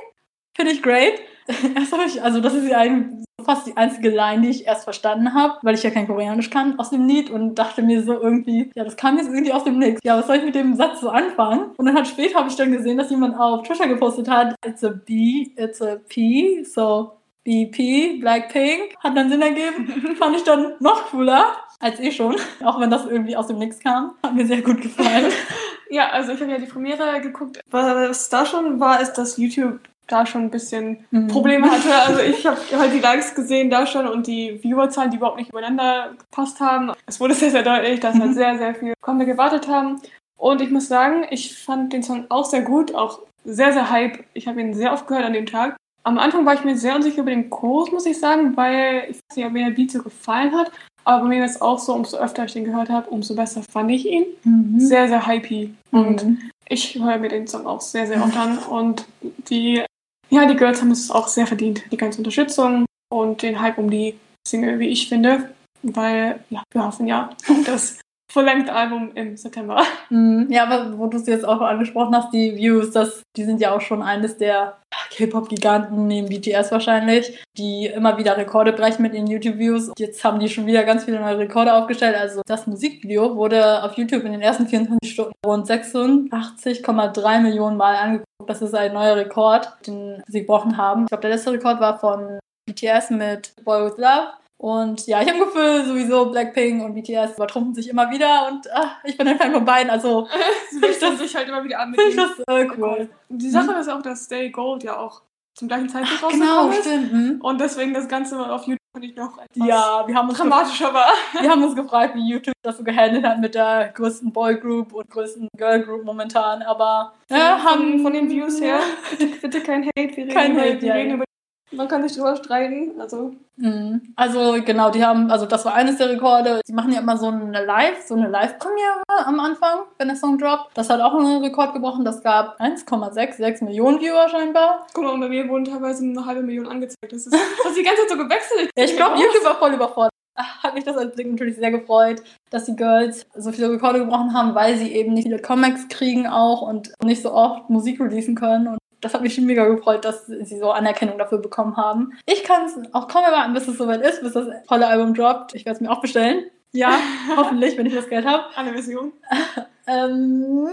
Finde 0.56 0.72
ich 0.72 0.82
great. 0.82 1.20
Also 2.22 2.40
das 2.40 2.54
ist 2.54 2.70
ja 2.70 2.78
ein, 2.78 3.26
fast 3.48 3.66
die 3.66 3.78
einzige 3.78 4.10
Line, 4.10 4.42
die 4.42 4.50
ich 4.50 4.68
erst 4.68 4.84
verstanden 4.84 5.34
habe, 5.34 5.58
weil 5.64 5.74
ich 5.74 5.84
ja 5.84 5.90
kein 5.90 6.06
Koreanisch 6.06 6.50
kann 6.50 6.78
aus 6.78 6.90
dem 6.90 7.08
Lied 7.08 7.30
und 7.30 7.56
dachte 7.56 7.82
mir 7.82 8.04
so 8.04 8.14
irgendwie, 8.14 8.70
ja, 8.76 8.84
das 8.84 8.98
kam 8.98 9.18
jetzt 9.18 9.30
irgendwie 9.30 9.54
aus 9.54 9.64
dem 9.64 9.80
Nix. 9.80 10.02
Ja, 10.04 10.18
was 10.18 10.28
soll 10.28 10.36
ich 10.36 10.44
mit 10.44 10.56
dem 10.56 10.76
Satz 10.76 11.00
so 11.00 11.10
anfangen? 11.10 11.72
Und 11.78 11.86
dann 11.86 11.96
hat 11.96 12.08
später 12.08 12.40
habe 12.40 12.50
ich 12.50 12.56
dann 12.56 12.72
gesehen, 12.72 12.98
dass 12.98 13.10
jemand 13.10 13.40
auf 13.40 13.64
Twitter 13.64 13.88
gepostet 13.88 14.30
hat, 14.30 14.54
it's 14.66 14.84
a 14.84 14.90
B, 14.90 15.48
it's 15.56 15.82
a 15.82 15.96
P, 16.08 16.64
so 16.64 17.14
BP, 17.46 18.20
Blackpink, 18.20 18.96
hat 19.00 19.16
dann 19.16 19.30
Sinn 19.30 19.42
ergeben. 19.42 20.16
Fand 20.20 20.36
ich 20.36 20.44
dann 20.44 20.74
noch 20.80 21.10
cooler 21.12 21.46
als 21.80 22.00
eh 22.02 22.12
schon, 22.12 22.36
auch 22.66 22.80
wenn 22.82 22.90
das 22.90 23.06
irgendwie 23.06 23.38
aus 23.38 23.48
dem 23.48 23.60
Nix 23.60 23.80
kam. 23.80 24.16
Hat 24.22 24.36
mir 24.36 24.46
sehr 24.46 24.62
gut 24.62 24.82
gefallen. 24.82 25.32
ja, 25.90 26.10
also 26.10 26.34
ich 26.34 26.42
habe 26.42 26.52
ja 26.52 26.58
die 26.58 26.66
Premiere 26.66 27.22
geguckt. 27.22 27.62
Was 27.72 28.28
da 28.30 28.46
schon 28.46 28.82
war, 28.82 29.00
ist, 29.00 29.14
dass 29.14 29.38
YouTube 29.38 29.80
da 30.08 30.26
schon 30.26 30.44
ein 30.44 30.52
bisschen 30.52 31.06
mhm. 31.12 31.28
Probleme 31.28 31.70
hatte. 31.70 31.94
Also 31.94 32.22
ich 32.22 32.46
habe 32.46 32.60
halt 32.78 32.94
die 32.94 33.00
Likes 33.00 33.36
gesehen 33.36 33.70
da 33.70 33.86
schon 33.86 34.08
und 34.08 34.28
die 34.28 34.60
Viewerzahlen, 34.60 35.12
die 35.12 35.18
überhaupt 35.18 35.38
nicht 35.38 35.50
übereinander 35.50 36.14
gepasst 36.18 36.60
haben. 36.60 36.92
Es 37.06 37.20
wurde 37.20 37.34
sehr, 37.34 37.52
sehr 37.52 37.64
deutlich, 37.64 38.00
dass 38.00 38.16
halt 38.16 38.32
mhm. 38.32 38.34
sehr, 38.34 38.58
sehr 38.58 38.76
viel 38.76 38.94
Kommen 39.02 39.26
gewartet 39.26 39.68
haben. 39.68 40.02
Und 40.38 40.62
ich 40.62 40.70
muss 40.70 40.88
sagen, 40.88 41.26
ich 41.30 41.58
fand 41.58 41.94
den 41.94 42.04
Song 42.04 42.26
auch 42.30 42.46
sehr 42.46 42.62
gut, 42.62 42.94
auch 42.94 43.20
sehr, 43.44 43.74
sehr 43.74 43.90
hype. 43.90 44.24
Ich 44.34 44.48
habe 44.48 44.62
ihn 44.62 44.74
sehr 44.74 44.94
oft 44.94 45.08
gehört 45.08 45.26
an 45.26 45.34
dem 45.34 45.46
Tag. 45.46 45.78
Am 46.04 46.20
Anfang 46.20 46.46
war 46.46 46.54
ich 46.54 46.64
mir 46.64 46.78
sehr 46.78 46.96
unsicher 46.96 47.22
über 47.22 47.32
den 47.32 47.50
Chorus, 47.50 47.92
muss 47.92 48.06
ich 48.06 48.20
sagen, 48.20 48.56
weil 48.56 49.08
ich 49.10 49.18
weiß 49.18 49.36
nicht, 49.36 49.46
ob 49.46 49.52
mir 49.52 49.66
der 49.66 49.76
Beat 49.76 49.92
so 49.92 50.02
gefallen 50.02 50.56
hat. 50.56 50.72
Aber 51.04 51.24
bei 51.24 51.30
mir 51.30 51.46
ist 51.46 51.56
es 51.56 51.62
auch 51.62 51.80
so, 51.80 51.94
umso 51.94 52.18
öfter 52.18 52.46
ich 52.46 52.54
den 52.54 52.66
gehört 52.66 52.90
habe, 52.90 53.10
umso 53.10 53.34
besser 53.34 53.62
fand 53.72 53.92
ich 53.92 54.06
ihn. 54.06 54.26
Mhm. 54.44 54.80
Sehr, 54.80 55.08
sehr 55.08 55.26
hypey. 55.26 55.74
Und 55.92 56.24
mhm. 56.24 56.52
ich 56.68 56.96
höre 56.96 57.18
mir 57.18 57.30
den 57.30 57.48
Song 57.48 57.66
auch 57.66 57.82
sehr, 57.82 58.08
sehr 58.08 58.22
oft 58.22 58.36
an. 58.38 58.58
Und 58.58 59.06
die 59.50 59.84
ja, 60.30 60.46
die 60.46 60.56
Girls 60.56 60.82
haben 60.82 60.92
es 60.92 61.12
auch 61.12 61.28
sehr 61.28 61.48
verdient, 61.48 61.84
die 61.92 61.98
ganze 61.98 62.20
Unterstützung 62.20 62.86
und 63.10 63.42
den 63.42 63.60
Hype 63.60 63.78
um 63.78 63.90
die 63.90 64.20
Single, 64.48 64.80
wie 64.80 64.88
ich 64.88 65.10
finde, 65.10 65.54
weil 65.84 66.40
ja, 66.50 66.64
wir 66.72 66.86
hoffen 66.86 67.08
ja 67.08 67.30
auf 67.50 67.64
das 67.66 68.00
Full-Length-Album 68.38 69.14
im 69.16 69.36
September. 69.36 69.82
Mhm. 70.12 70.48
Ja, 70.52 70.64
aber 70.66 70.96
wo 71.00 71.08
du 71.08 71.18
es 71.18 71.26
jetzt 71.26 71.44
auch 71.44 71.60
angesprochen 71.60 72.16
hast, 72.16 72.32
die 72.32 72.56
Views, 72.56 72.92
das, 72.92 73.24
die 73.36 73.46
sind 73.46 73.60
ja 73.60 73.76
auch 73.76 73.82
schon 73.82 74.04
eines 74.04 74.38
der 74.38 74.78
K-Pop-Giganten 75.10 76.06
neben 76.06 76.30
BTS 76.30 76.72
wahrscheinlich, 76.72 77.44
die 77.58 77.88
immer 77.88 78.20
wieder 78.20 78.38
Rekorde 78.38 78.74
brechen 78.74 79.02
mit 79.02 79.16
ihren 79.16 79.26
YouTube-Views. 79.26 79.94
Jetzt 79.98 80.24
haben 80.24 80.40
die 80.40 80.50
schon 80.50 80.68
wieder 80.68 80.84
ganz 80.84 81.06
viele 81.06 81.20
neue 81.20 81.40
Rekorde 81.40 81.74
aufgestellt. 81.74 82.16
Also 82.16 82.42
das 82.46 82.68
Musikvideo 82.68 83.36
wurde 83.36 83.84
auf 83.84 83.98
YouTube 83.98 84.24
in 84.24 84.34
den 84.34 84.42
ersten 84.42 84.68
24 84.68 85.12
Stunden 85.12 85.34
rund 85.44 85.68
86,3 85.68 87.40
Millionen 87.42 87.78
Mal 87.78 87.96
angeguckt. 87.96 88.28
Das 88.46 88.62
ist 88.62 88.76
ein 88.76 88.94
neuer 88.94 89.16
Rekord, 89.16 89.68
den 89.88 90.22
sie 90.28 90.42
gebrochen 90.42 90.78
haben. 90.78 91.04
Ich 91.04 91.08
glaube, 91.08 91.22
der 91.22 91.32
letzte 91.32 91.54
Rekord 91.54 91.80
war 91.80 91.98
von 91.98 92.38
BTS 92.68 93.10
mit 93.10 93.54
Boy 93.66 93.86
With 93.86 93.98
Love 93.98 94.28
Und 94.58 95.06
ja, 95.06 95.22
ich 95.22 95.28
habe 95.30 95.38
ein 95.40 95.46
Gefühl, 95.46 95.86
sowieso 95.86 96.32
Blackpink 96.32 96.84
und 96.84 96.96
BTS 96.96 97.36
übertrumpfen 97.36 97.76
sich 97.76 97.90
immer 97.90 98.10
wieder 98.10 98.48
und 98.48 98.68
ach, 98.74 98.96
ich 99.04 99.16
bin 99.16 99.28
ein 99.28 99.38
Fan 99.38 99.52
von 99.54 99.64
beiden, 99.66 99.92
also 99.92 100.28
Sie 100.72 100.82
wechseln 100.82 101.16
sich 101.18 101.36
halt 101.36 101.48
immer 101.48 101.64
wieder 101.64 101.80
an 101.80 101.92
mit 101.92 102.02
finde 102.02 102.24
ich 102.24 102.30
das 102.46 102.56
äh, 102.56 102.68
cool. 102.78 103.08
Die 103.30 103.50
Sache 103.52 103.74
ist 103.74 103.88
auch, 103.88 104.02
dass 104.02 104.26
Stay 104.26 104.50
Gold 104.50 104.84
ja 104.84 104.98
auch 104.98 105.22
zum 105.54 105.68
gleichen 105.68 105.90
Zeitpunkt 105.90 106.34
Genau, 106.34 106.46
rausgekommen 106.68 106.72
ist. 106.72 106.80
stimmt. 106.86 107.14
Mhm. 107.14 107.42
Und 107.42 107.62
deswegen 107.62 107.94
das 107.94 108.08
Ganze 108.08 108.40
auf 108.52 108.64
YouTube 108.64 108.78
finde 108.96 109.08
ich 109.10 109.16
noch 109.16 109.38
etwas 109.38 109.68
Ja, 109.68 110.04
wir 110.08 110.16
haben, 110.16 110.30
uns 110.30 110.38
dramatischer 110.40 110.92
war. 110.92 111.06
gefragt, 111.06 111.18
wir 111.44 111.50
haben 111.52 111.64
uns 111.64 111.76
gefragt, 111.76 112.16
wie 112.16 112.28
YouTube 112.28 112.54
das 112.64 112.78
so 112.78 112.84
gehandelt 112.84 113.26
hat 113.28 113.40
mit 113.40 113.54
der 113.54 113.90
größten 113.94 114.32
Boygroup 114.34 114.92
und 114.94 115.08
größten 115.10 115.50
Girlgroup 115.56 116.04
momentan, 116.04 116.64
aber 116.64 117.14
Ja, 117.30 117.64
haben 117.64 118.02
von 118.02 118.12
den 118.14 118.28
Views 118.28 118.60
her. 118.60 118.80
Bitte, 119.20 119.28
bitte 119.40 119.62
kein 119.62 119.84
Hate, 119.86 119.92
wir 120.18 120.26
reden, 120.26 120.30
Kein 120.34 120.60
Hate, 120.60 120.82
wir 120.82 120.94
reden 120.96 121.10
ja. 121.10 121.16
über. 121.16 121.27
Man 121.72 121.88
kann 121.88 122.08
sich 122.08 122.16
drüber 122.16 122.36
streiten. 122.36 123.00
Also, 123.00 123.34
Mhm. 123.60 124.14
Also 124.16 124.58
genau, 124.64 124.92
die 124.92 125.04
haben, 125.04 125.32
also 125.32 125.48
das 125.48 125.66
war 125.66 125.74
eines 125.74 125.98
der 125.98 126.10
Rekorde. 126.10 126.62
Die 126.68 126.74
machen 126.74 126.92
ja 126.92 127.00
immer 127.00 127.18
so 127.18 127.28
eine 127.28 127.66
Live, 127.66 128.06
so 128.06 128.14
eine 128.14 128.28
Live-Premiere 128.28 129.02
am 129.26 129.40
Anfang, 129.40 129.80
wenn 129.98 130.08
der 130.10 130.16
Song 130.16 130.38
droppt. 130.38 130.78
Das 130.78 130.92
hat 130.92 131.02
auch 131.02 131.16
einen 131.16 131.44
Rekord 131.44 131.74
gebrochen. 131.74 132.06
Das 132.06 132.22
gab 132.22 132.60
1,66 132.62 133.64
Millionen 133.64 134.00
Viewer 134.00 134.30
scheinbar. 134.30 134.86
guck 134.94 135.04
mal, 135.06 135.14
und 135.14 135.22
bei 135.22 135.30
mir 135.30 135.50
wurden 135.50 135.66
teilweise 135.66 136.04
eine 136.06 136.24
halbe 136.24 136.44
Million 136.44 136.68
angezeigt. 136.68 137.12
Das 137.12 137.26
ist, 137.26 137.34
das 137.34 137.72
ist 137.72 137.78
die 137.80 137.84
ganze 137.84 138.02
Zeit 138.02 138.10
so 138.12 138.18
gewechselt. 138.18 138.70
Ja, 138.78 138.84
ich 138.84 138.96
glaube, 138.96 139.18
YouTube 139.18 139.44
war 139.44 139.56
voll 139.56 139.74
überfordert. 139.74 140.12
Ach, 140.36 140.62
Hat 140.64 140.76
mich 140.76 140.84
das 140.84 140.96
als 140.96 141.16
Blick 141.16 141.28
natürlich 141.32 141.56
sehr 141.56 141.72
gefreut, 141.72 142.22
dass 142.52 142.66
die 142.66 142.76
Girls 142.76 143.26
so 143.36 143.52
viele 143.52 143.72
Rekorde 143.72 143.98
gebrochen 144.00 144.34
haben, 144.36 144.54
weil 144.54 144.78
sie 144.78 144.94
eben 144.94 145.14
nicht 145.14 145.24
viele 145.24 145.42
Comics 145.42 145.88
kriegen 145.88 146.28
auch 146.28 146.62
und 146.62 146.92
nicht 147.04 147.24
so 147.24 147.34
oft 147.34 147.72
Musik 147.72 148.00
releasen 148.00 148.36
können. 148.36 148.68
Und 148.68 148.78
das 149.02 149.14
hat 149.14 149.22
mich 149.22 149.36
schon 149.36 149.46
mega 149.46 149.66
gefreut, 149.66 150.06
dass 150.06 150.26
sie 150.28 150.58
so 150.58 150.72
Anerkennung 150.72 151.18
dafür 151.18 151.38
bekommen 151.38 151.78
haben. 151.78 152.14
Ich 152.26 152.44
kann 152.44 152.66
es 152.66 152.76
auch 152.94 153.08
kaum 153.08 153.24
erwarten, 153.24 153.54
bis 153.54 153.68
es 153.68 153.78
soweit 153.78 154.02
ist, 154.02 154.22
bis 154.22 154.34
das 154.34 154.48
volle 154.68 154.88
Album 154.88 155.14
droppt. 155.14 155.54
Ich 155.56 155.66
werde 155.66 155.76
es 155.76 155.82
mir 155.82 155.92
auch 155.92 156.02
bestellen. 156.02 156.46
Ja, 156.74 157.00
hoffentlich, 157.36 157.78
wenn 157.78 157.86
ich 157.86 157.96
das 157.96 158.10
Geld 158.10 158.26
habe. 158.26 158.44
Alle 158.56 158.74
Versionen. 158.74 159.14
Ähm, 159.90 160.68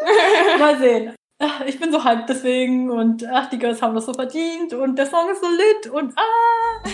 mal 0.58 0.78
sehen. 0.78 1.14
Ich 1.66 1.78
bin 1.78 1.92
so 1.92 2.02
hyped 2.02 2.26
deswegen 2.26 2.90
und 2.90 3.22
ach, 3.30 3.50
die 3.50 3.58
Girls 3.58 3.82
haben 3.82 3.94
das 3.94 4.06
so 4.06 4.14
verdient 4.14 4.72
und 4.72 4.96
der 4.98 5.04
Song 5.04 5.28
ist 5.30 5.42
so 5.42 5.48
lit 5.50 5.92
und 5.92 6.14
ah. 6.16 6.88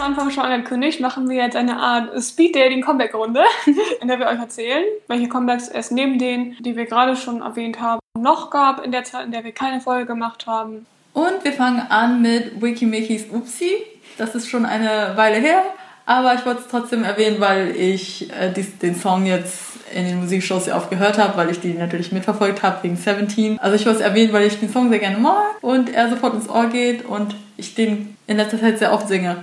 Am 0.00 0.12
Anfang 0.12 0.30
schon 0.30 0.44
angekündigt, 0.44 1.00
machen 1.00 1.28
wir 1.28 1.36
jetzt 1.36 1.56
eine 1.56 1.76
Art 1.76 2.10
Speed-Dating-Comeback-Runde, 2.22 3.42
in 4.00 4.08
der 4.08 4.18
wir 4.18 4.26
euch 4.26 4.38
erzählen, 4.38 4.84
welche 5.08 5.28
Comebacks 5.28 5.68
es 5.68 5.90
neben 5.90 6.18
denen, 6.18 6.56
die 6.60 6.76
wir 6.76 6.86
gerade 6.86 7.16
schon 7.16 7.42
erwähnt 7.42 7.80
haben, 7.80 8.00
noch 8.18 8.50
gab 8.50 8.84
in 8.84 8.92
der 8.92 9.04
Zeit, 9.04 9.26
in 9.26 9.32
der 9.32 9.44
wir 9.44 9.52
keine 9.52 9.80
Folge 9.80 10.06
gemacht 10.06 10.46
haben. 10.46 10.86
Und 11.12 11.44
wir 11.44 11.52
fangen 11.52 11.80
an 11.80 12.22
mit 12.22 12.62
Wikimikis 12.62 13.26
Upsi. 13.30 13.76
Das 14.16 14.34
ist 14.34 14.48
schon 14.48 14.64
eine 14.64 15.12
Weile 15.16 15.36
her, 15.36 15.62
aber 16.06 16.34
ich 16.34 16.46
wollte 16.46 16.60
es 16.60 16.68
trotzdem 16.68 17.04
erwähnen, 17.04 17.40
weil 17.40 17.74
ich 17.76 18.30
äh, 18.32 18.52
dies, 18.54 18.78
den 18.78 18.94
Song 18.94 19.26
jetzt 19.26 19.70
in 19.92 20.06
den 20.06 20.20
Musikshows 20.20 20.66
sehr 20.66 20.76
oft 20.76 20.88
gehört 20.88 21.18
habe, 21.18 21.36
weil 21.36 21.50
ich 21.50 21.60
die 21.60 21.74
natürlich 21.74 22.12
mitverfolgt 22.12 22.62
habe 22.62 22.82
wegen 22.84 22.96
17. 22.96 23.58
Also 23.58 23.74
ich 23.74 23.84
wollte 23.84 23.98
es 23.98 24.04
erwähnen, 24.04 24.32
weil 24.32 24.46
ich 24.46 24.60
den 24.60 24.72
Song 24.72 24.88
sehr 24.88 25.00
gerne 25.00 25.18
mag 25.18 25.62
und 25.62 25.92
er 25.92 26.08
sofort 26.08 26.34
ins 26.34 26.48
Ohr 26.48 26.66
geht 26.66 27.04
und 27.04 27.34
ich 27.56 27.74
den 27.74 28.16
in 28.26 28.36
letzter 28.36 28.60
Zeit 28.60 28.78
sehr 28.78 28.92
oft 28.92 29.08
singe. 29.08 29.42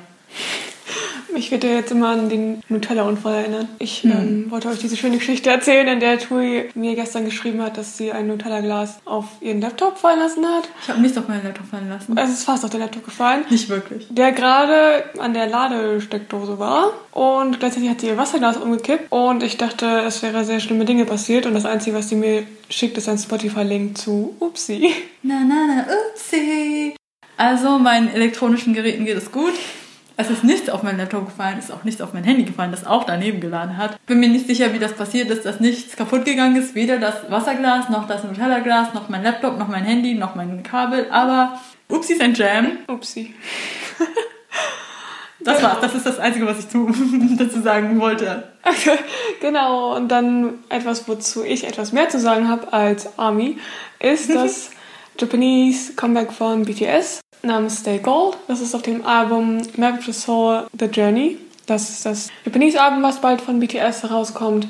Ich 1.36 1.52
werde 1.52 1.68
jetzt 1.68 1.92
immer 1.92 2.10
an 2.10 2.30
den 2.30 2.64
Nutella-Unfall 2.68 3.36
erinnern. 3.36 3.70
Ich 3.78 4.02
Hm. 4.02 4.12
ähm, 4.12 4.46
wollte 4.52 4.70
euch 4.70 4.80
diese 4.80 4.98
schöne 4.98 5.18
Geschichte 5.18 5.52
erzählen, 5.52 5.88
in 5.88 6.00
der 6.00 6.18
Tui 6.18 6.70
mir 6.74 6.96
gestern 6.96 7.26
geschrieben 7.26 7.62
hat, 7.62 7.78
dass 7.78 7.96
sie 7.96 8.12
ein 8.12 8.26
Nutella-Glas 8.28 8.98
auf 9.06 9.26
ihren 9.42 9.62
Laptop 9.62 10.00
fallen 10.00 10.20
lassen 10.20 10.44
hat. 10.46 10.68
Ich 10.82 10.90
habe 10.90 11.00
nichts 11.00 11.16
auf 11.18 11.28
meinen 11.28 11.44
Laptop 11.44 11.68
fallen 11.68 11.90
lassen. 11.90 12.18
Es 12.18 12.30
ist 12.32 12.44
fast 12.44 12.64
auf 12.66 12.72
den 12.72 12.80
Laptop 12.80 13.06
gefallen. 13.06 13.46
Nicht 13.52 13.70
wirklich. 13.70 14.08
der 14.10 14.32
gerade 14.32 15.04
an 15.20 15.34
der 15.36 15.46
Ladesteckdose 15.48 16.58
war 16.58 16.92
und 17.12 17.60
gleichzeitig 17.60 17.90
hat 17.90 18.02
sie 18.02 18.08
ihr 18.08 18.18
Wasserglas 18.18 18.58
umgekippt 18.58 19.12
und 19.12 19.44
ich 19.44 19.58
dachte, 19.58 19.86
es 20.08 20.24
wäre 20.24 20.44
sehr 20.44 20.60
schlimme 20.60 20.86
Dinge 20.86 21.06
passiert 21.06 21.46
und 21.46 21.54
das 21.54 21.66
Einzige, 21.66 21.96
was 21.98 22.10
sie 22.10 22.16
mir 22.16 22.44
schickt, 22.70 22.98
ist 22.98 23.10
ein 23.10 23.18
Spotify-Link 23.20 23.96
zu 23.98 24.36
Upsi. 24.40 24.90
Na, 25.22 25.42
na, 25.48 25.56
na, 25.68 25.86
upsi. 26.14 26.96
Also, 27.36 27.78
meinen 27.78 28.10
elektronischen 28.12 28.74
Geräten 28.74 29.06
geht 29.06 29.18
es 29.18 29.32
gut. 29.32 29.54
Es 30.20 30.32
ist 30.32 30.44
nichts 30.44 30.68
auf 30.68 30.82
mein 30.82 30.98
Laptop 30.98 31.28
gefallen, 31.28 31.60
ist 31.60 31.72
auch 31.72 31.84
nichts 31.84 32.02
auf 32.02 32.12
mein 32.12 32.24
Handy 32.24 32.44
gefallen, 32.44 32.72
das 32.72 32.88
auch 32.88 33.04
daneben 33.04 33.40
geladen 33.40 33.78
hat. 33.78 34.04
Bin 34.08 34.20
mir 34.20 34.28
nicht 34.28 34.48
sicher, 34.48 34.74
wie 34.74 34.80
das 34.80 34.94
passiert 34.94 35.30
ist, 35.30 35.46
dass 35.46 35.60
nichts 35.60 35.96
kaputt 35.96 36.26
gegangen 36.26 36.56
ist. 36.56 36.74
Weder 36.74 36.98
das 36.98 37.30
Wasserglas, 37.30 37.90
noch 37.90 38.08
das 38.08 38.24
Nutella-Glas, 38.24 38.96
noch 38.96 39.10
mein 39.10 39.22
Laptop, 39.22 39.60
noch 39.60 39.68
mein 39.68 39.84
Handy, 39.84 40.16
noch 40.16 40.34
mein 40.34 40.64
Kabel. 40.64 41.06
Aber 41.12 41.60
Upsi 41.88 42.14
ist 42.14 42.22
ein 42.22 42.34
Jam. 42.34 42.80
Upsi. 42.88 43.36
Das 45.40 45.62
war's. 45.62 45.78
Das 45.80 45.94
ist 45.94 46.06
das 46.06 46.20
Einzige, 46.20 46.46
was 46.46 46.60
ich 46.60 46.68
zu, 46.68 46.92
dazu 47.38 47.62
sagen 47.62 48.02
wollte. 48.02 48.52
genau, 49.40 49.96
und 49.96 50.10
dann 50.10 50.56
etwas, 50.68 51.08
wozu 51.08 51.44
ich 51.46 51.66
etwas 51.66 51.94
mehr 51.94 52.10
zu 52.10 52.20
sagen 52.20 52.50
habe 52.50 52.74
als 52.74 53.18
Army, 53.18 53.58
ist 54.00 54.30
das 54.36 54.72
Japanese 55.18 55.94
Comeback 55.94 56.34
von 56.34 56.66
BTS 56.66 57.22
namens 57.44 57.80
Stay 57.80 58.00
Gold. 58.00 58.38
Das 58.48 58.62
ist 58.62 58.76
auf 58.76 58.82
dem 58.82 59.06
Album 59.06 59.62
Map 59.76 60.04
the 60.04 60.14
Soul 60.14 60.68
The 60.78 60.86
Journey. 60.86 61.38
Das 61.66 61.90
ist 61.90 62.06
das 62.06 62.30
Japanese-Album, 62.46 63.04
was 63.04 63.20
bald 63.20 63.42
von 63.42 63.60
BTS 63.60 64.04
herauskommt. 64.04 64.68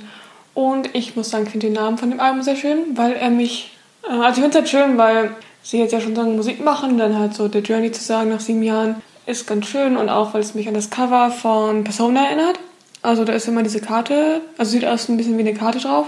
Und 0.53 0.95
ich 0.95 1.15
muss 1.15 1.29
sagen, 1.29 1.45
ich 1.45 1.51
finde 1.51 1.67
den 1.67 1.73
Namen 1.73 1.99
von 1.99 2.09
dem 2.09 2.19
Album 2.19 2.41
sehr 2.41 2.55
schön, 2.55 2.97
weil 2.97 3.13
er 3.13 3.29
mich. 3.29 3.71
Äh, 4.03 4.13
also, 4.13 4.27
ich 4.27 4.33
finde 4.35 4.49
es 4.49 4.55
halt 4.55 4.69
schön, 4.69 4.97
weil 4.97 5.35
sie 5.61 5.77
jetzt 5.77 5.91
ja 5.91 6.01
schon 6.01 6.15
so 6.15 6.21
lange 6.21 6.35
Musik 6.35 6.63
machen, 6.63 6.97
dann 6.97 7.17
halt 7.17 7.35
so 7.35 7.47
The 7.47 7.59
Journey 7.59 7.91
zu 7.91 8.03
sagen 8.03 8.31
nach 8.31 8.39
sieben 8.39 8.63
Jahren 8.63 9.01
ist 9.27 9.45
ganz 9.45 9.67
schön 9.67 9.97
und 9.97 10.09
auch, 10.09 10.33
weil 10.33 10.41
es 10.41 10.55
mich 10.55 10.67
an 10.67 10.73
das 10.73 10.89
Cover 10.89 11.29
von 11.29 11.83
Persona 11.83 12.25
erinnert. 12.25 12.59
Also, 13.03 13.23
da 13.23 13.33
ist 13.33 13.47
immer 13.47 13.61
diese 13.61 13.81
Karte, 13.81 14.41
also 14.57 14.71
sieht 14.71 14.85
aus 14.85 15.07
ein 15.07 15.17
bisschen 15.17 15.37
wie 15.37 15.41
eine 15.41 15.53
Karte 15.53 15.77
drauf 15.79 16.07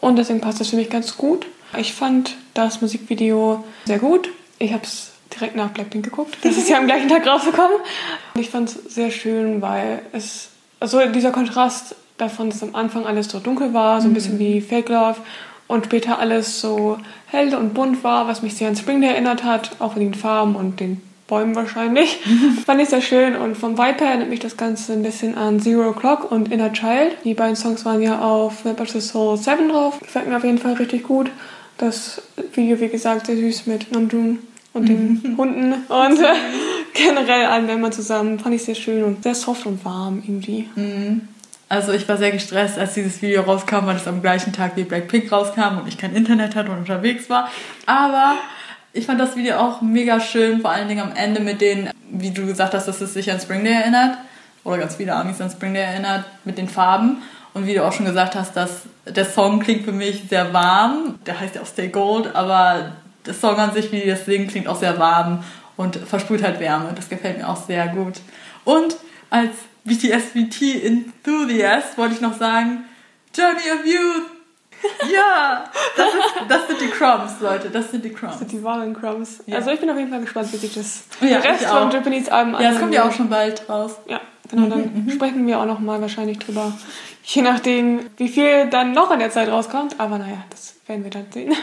und 0.00 0.16
deswegen 0.16 0.40
passt 0.40 0.60
das 0.60 0.70
für 0.70 0.76
mich 0.76 0.88
ganz 0.88 1.18
gut. 1.18 1.46
Ich 1.78 1.92
fand 1.92 2.36
das 2.54 2.80
Musikvideo 2.80 3.62
sehr 3.84 3.98
gut. 3.98 4.30
Ich 4.58 4.72
habe 4.72 4.84
es 4.84 5.11
direkt 5.34 5.56
nach 5.56 5.70
Blackpink 5.70 6.04
geguckt. 6.04 6.36
Das 6.42 6.56
ist 6.56 6.68
ja 6.68 6.78
am 6.78 6.86
gleichen 6.86 7.08
Tag 7.08 7.26
rausgekommen. 7.26 7.78
Und 8.34 8.40
ich 8.40 8.50
fand 8.50 8.68
es 8.68 8.94
sehr 8.94 9.10
schön, 9.10 9.62
weil 9.62 10.02
es, 10.12 10.50
also 10.80 11.00
dieser 11.06 11.30
Kontrast 11.30 11.94
davon, 12.18 12.50
dass 12.50 12.62
am 12.62 12.74
Anfang 12.74 13.06
alles 13.06 13.28
so 13.28 13.38
dunkel 13.38 13.74
war, 13.74 14.00
so 14.00 14.08
ein 14.08 14.14
bisschen 14.14 14.38
wie 14.38 14.60
Fake 14.60 14.88
Love 14.88 15.16
und 15.68 15.86
später 15.86 16.18
alles 16.18 16.60
so 16.60 16.98
hell 17.26 17.54
und 17.54 17.74
bunt 17.74 18.04
war, 18.04 18.28
was 18.28 18.42
mich 18.42 18.54
sehr 18.54 18.68
an 18.68 18.76
Spring 18.76 19.00
Day 19.00 19.10
erinnert 19.10 19.44
hat, 19.44 19.76
auch 19.78 19.96
in 19.96 20.02
den 20.02 20.14
Farben 20.14 20.54
und 20.54 20.80
den 20.80 21.00
Bäumen 21.26 21.54
wahrscheinlich. 21.54 22.20
fand 22.66 22.80
ich 22.80 22.90
sehr 22.90 23.00
schön 23.00 23.36
und 23.36 23.56
vom 23.56 23.78
Vibe 23.78 24.00
her 24.00 24.08
erinnert 24.08 24.28
mich 24.28 24.40
das 24.40 24.56
Ganze 24.56 24.92
ein 24.92 25.02
bisschen 25.02 25.36
an 25.36 25.60
Zero 25.60 25.90
O'Clock 25.90 26.24
und 26.30 26.52
Inner 26.52 26.72
Child. 26.72 27.16
Die 27.24 27.34
beiden 27.34 27.56
Songs 27.56 27.84
waren 27.84 28.02
ja 28.02 28.18
auf 28.18 28.64
Map 28.64 28.80
of 28.80 28.90
the 28.90 29.00
Soul 29.00 29.38
7 29.38 29.68
drauf. 29.70 29.98
Gefällt 30.00 30.28
mir 30.28 30.36
auf 30.36 30.44
jeden 30.44 30.58
Fall 30.58 30.74
richtig 30.74 31.04
gut. 31.04 31.30
Das 31.78 32.20
Video, 32.52 32.78
wie 32.80 32.88
gesagt, 32.88 33.26
sehr 33.26 33.36
süß 33.36 33.66
mit 33.66 33.90
Namjoon 33.92 34.40
und 34.72 34.88
den 34.88 35.34
Hunden 35.36 35.72
und 35.72 36.18
äh, 36.20 36.34
generell 36.94 37.46
allen 37.46 37.66
Männern 37.66 37.92
zusammen. 37.92 38.38
Fand 38.38 38.54
ich 38.54 38.64
sehr 38.64 38.74
schön 38.74 39.04
und 39.04 39.22
sehr 39.22 39.34
soft 39.34 39.66
und 39.66 39.84
warm 39.84 40.22
irgendwie. 40.24 40.68
Also 41.68 41.92
ich 41.92 42.08
war 42.08 42.16
sehr 42.16 42.32
gestresst, 42.32 42.78
als 42.78 42.94
dieses 42.94 43.22
Video 43.22 43.42
rauskam, 43.42 43.86
weil 43.86 43.96
es 43.96 44.06
am 44.06 44.20
gleichen 44.20 44.52
Tag 44.52 44.76
wie 44.76 44.84
Blackpink 44.84 45.30
rauskam 45.32 45.78
und 45.78 45.88
ich 45.88 45.98
kein 45.98 46.14
Internet 46.14 46.54
hatte 46.54 46.70
und 46.70 46.78
unterwegs 46.78 47.30
war. 47.30 47.50
Aber 47.86 48.34
ich 48.92 49.06
fand 49.06 49.20
das 49.20 49.36
Video 49.36 49.56
auch 49.56 49.80
mega 49.80 50.20
schön, 50.20 50.60
vor 50.60 50.70
allen 50.70 50.88
Dingen 50.88 51.00
am 51.00 51.16
Ende 51.16 51.40
mit 51.40 51.60
den, 51.60 51.88
wie 52.10 52.30
du 52.30 52.46
gesagt 52.46 52.74
hast, 52.74 52.88
dass 52.88 53.00
es 53.00 53.14
sich 53.14 53.30
an 53.30 53.40
Spring 53.40 53.64
Day 53.64 53.72
erinnert. 53.72 54.18
Oder 54.64 54.78
ganz 54.78 54.96
viele 54.96 55.14
Amis 55.14 55.40
an 55.40 55.50
Spring 55.50 55.74
Day 55.74 55.82
erinnert, 55.82 56.24
mit 56.44 56.58
den 56.58 56.68
Farben. 56.68 57.22
Und 57.54 57.66
wie 57.66 57.74
du 57.74 57.84
auch 57.84 57.92
schon 57.92 58.06
gesagt 58.06 58.34
hast, 58.34 58.54
dass 58.54 58.82
der 59.06 59.24
Song 59.24 59.60
klingt 59.60 59.84
für 59.84 59.92
mich 59.92 60.24
sehr 60.28 60.52
warm. 60.52 61.18
Der 61.26 61.40
heißt 61.40 61.54
ja 61.54 61.62
auch 61.62 61.66
Stay 61.66 61.88
Gold, 61.88 62.34
aber 62.34 62.92
der 63.26 63.34
Song 63.34 63.56
an 63.56 63.72
sich, 63.72 63.90
wie 63.92 64.00
die 64.00 64.08
das 64.08 64.24
singen, 64.24 64.48
klingt 64.48 64.66
auch 64.68 64.76
sehr 64.78 64.98
warm 64.98 65.42
und 65.76 65.96
versprüht 65.96 66.42
halt 66.42 66.60
Wärme. 66.60 66.92
Das 66.94 67.08
gefällt 67.08 67.38
mir 67.38 67.48
auch 67.48 67.56
sehr 67.56 67.88
gut. 67.88 68.14
Und 68.64 68.96
als 69.30 69.50
BTS 69.84 70.24
VT 70.32 70.84
Enthusiast 70.84 71.96
wollte 71.98 72.14
ich 72.14 72.20
noch 72.20 72.36
sagen, 72.36 72.84
Journey 73.34 73.70
of 73.72 73.84
Youth. 73.86 74.26
Ja, 75.14 75.62
das, 75.96 76.08
ist, 76.08 76.34
das 76.48 76.66
sind 76.66 76.80
die 76.80 76.88
Crumbs, 76.88 77.34
Leute. 77.40 77.70
Das 77.70 77.92
sind 77.92 78.04
die 78.04 78.10
Das 78.10 78.18
Crumbs. 78.18 78.38
sind 78.40 78.50
die 78.50 78.64
wahren 78.64 78.92
Crumbs. 78.98 79.40
Ja. 79.46 79.58
Also 79.58 79.70
ich 79.70 79.78
bin 79.78 79.88
auf 79.88 79.96
jeden 79.96 80.10
Fall 80.10 80.20
gespannt, 80.20 80.52
wie 80.52 80.56
sich 80.56 80.74
das 80.74 81.04
Ja, 81.20 81.28
der 81.40 81.44
Rest 81.44 81.62
ich 81.62 81.68
auch. 81.68 81.82
vom 81.82 81.90
Japanese-Album 81.92 82.54
Ja, 82.60 82.70
es 82.72 82.80
kommt 82.80 82.92
ja 82.92 83.04
auch 83.08 83.12
schon 83.12 83.28
bald 83.28 83.68
raus. 83.68 83.92
Ja, 84.08 84.20
genau, 84.50 84.66
dann 84.66 85.08
sprechen 85.14 85.46
wir 85.46 85.60
auch 85.60 85.66
noch 85.66 85.78
mal 85.78 86.00
wahrscheinlich 86.00 86.40
drüber. 86.40 86.72
Je 87.22 87.42
nachdem, 87.42 88.00
wie 88.16 88.26
viel 88.28 88.66
dann 88.70 88.90
noch 88.90 89.12
in 89.12 89.20
der 89.20 89.30
Zeit 89.30 89.48
rauskommt. 89.48 89.94
Aber 90.00 90.18
naja, 90.18 90.38
das 90.50 90.74
werden 90.88 91.04
wir 91.04 91.10
dann 91.12 91.26
sehen. 91.30 91.54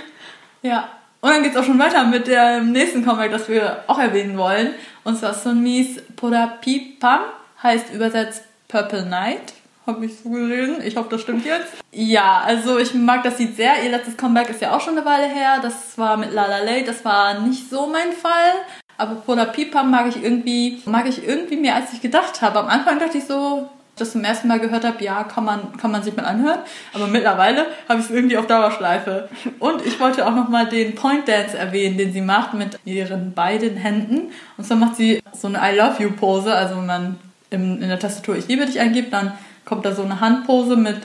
Ja. 0.62 0.88
Und 1.22 1.32
dann 1.32 1.44
geht's 1.44 1.58
auch 1.58 1.64
schon 1.64 1.80
weiter 1.80 2.06
mit 2.06 2.28
dem 2.28 2.72
nächsten 2.72 3.04
Comeback, 3.04 3.32
das 3.32 3.50
wir 3.50 3.84
auch 3.88 4.00
erwähnen 4.00 4.38
wollen. 4.38 4.74
Und 5.04 5.18
zwar 5.18 5.34
Sunmis 5.34 6.02
Podapipam 6.16 7.22
heißt 7.62 7.94
übersetzt 7.94 8.44
Purple 8.68 9.06
Night. 9.06 9.54
Habe 9.86 10.06
ich 10.06 10.20
so 10.20 10.30
gesehen. 10.30 10.82
Ich 10.84 10.96
hoffe, 10.96 11.10
das 11.10 11.22
stimmt 11.22 11.46
jetzt. 11.46 11.74
Ja, 11.92 12.42
also 12.46 12.78
ich 12.78 12.94
mag 12.94 13.24
das 13.24 13.40
Lied 13.40 13.56
sehr. 13.56 13.84
Ihr 13.84 13.90
letztes 13.90 14.16
Comeback 14.16 14.50
ist 14.50 14.62
ja 14.62 14.76
auch 14.76 14.82
schon 14.82 14.98
eine 14.98 15.06
Weile 15.06 15.28
her. 15.28 15.60
Das 15.62 15.98
war 15.98 16.16
mit 16.16 16.32
La 16.32 16.46
La 16.46 16.60
Lay. 16.60 16.84
Das 16.84 17.04
war 17.04 17.40
nicht 17.40 17.70
so 17.70 17.88
mein 17.88 18.14
Fall. 18.14 18.54
Aber 18.98 19.16
Polar 19.16 19.48
Pipa 19.48 19.84
mag 19.84 20.08
ich 20.08 20.24
irgendwie, 20.24 20.82
mag 20.86 21.08
ich 21.08 21.26
irgendwie 21.28 21.56
mehr, 21.58 21.76
als 21.76 21.92
ich 21.94 22.02
gedacht 22.02 22.42
habe. 22.42 22.60
Am 22.60 22.68
Anfang 22.68 23.00
dachte 23.00 23.18
ich 23.18 23.26
so, 23.26 23.70
das 24.00 24.12
zum 24.14 24.24
ersten 24.24 24.48
Mal 24.48 24.60
gehört 24.60 24.84
habe, 24.84 25.04
ja, 25.04 25.24
kann 25.24 25.46
man, 25.46 25.78
kann 25.78 25.92
man 25.92 26.04
sich 26.04 26.16
mal 26.16 26.26
anhören. 26.26 26.60
Aber 26.94 27.08
mittlerweile 27.08 27.68
habe 27.88 28.00
ich 28.00 28.06
es 28.06 28.12
irgendwie 28.12 28.38
auf 28.38 28.48
Dauerschleife. 28.48 29.30
Und 29.60 29.86
ich 29.86 30.00
wollte 30.00 30.26
auch 30.26 30.34
nochmal 30.36 30.68
den 30.68 30.96
Point 30.96 31.28
Dance 31.28 31.58
erwähnen, 31.58 31.98
den 31.98 32.14
sie 32.14 32.22
macht 32.22 32.54
mit 32.54 32.80
ihren 32.86 33.34
beiden 33.34 33.78
Händen. 33.78 34.32
Und 34.58 34.66
zwar 34.66 34.78
macht 34.78 34.96
sie 34.96 35.22
so 35.34 35.48
eine 35.48 35.60
I 35.60 35.78
Love 35.78 36.02
You 36.04 36.12
Pose. 36.12 36.54
Also 36.54 36.78
wenn 36.78 36.86
man 36.86 37.20
in, 37.50 37.80
der 37.82 38.00
Tastatur 38.00 38.36
Ich 38.38 38.48
liebe 38.48 38.66
dich 38.66 38.80
eingibt, 38.80 39.14
dann 39.14 39.34
kommt 39.66 39.86
da 39.86 39.94
so 39.94 40.04
eine 40.04 40.20
Handpose 40.20 40.76
mit, 40.76 41.00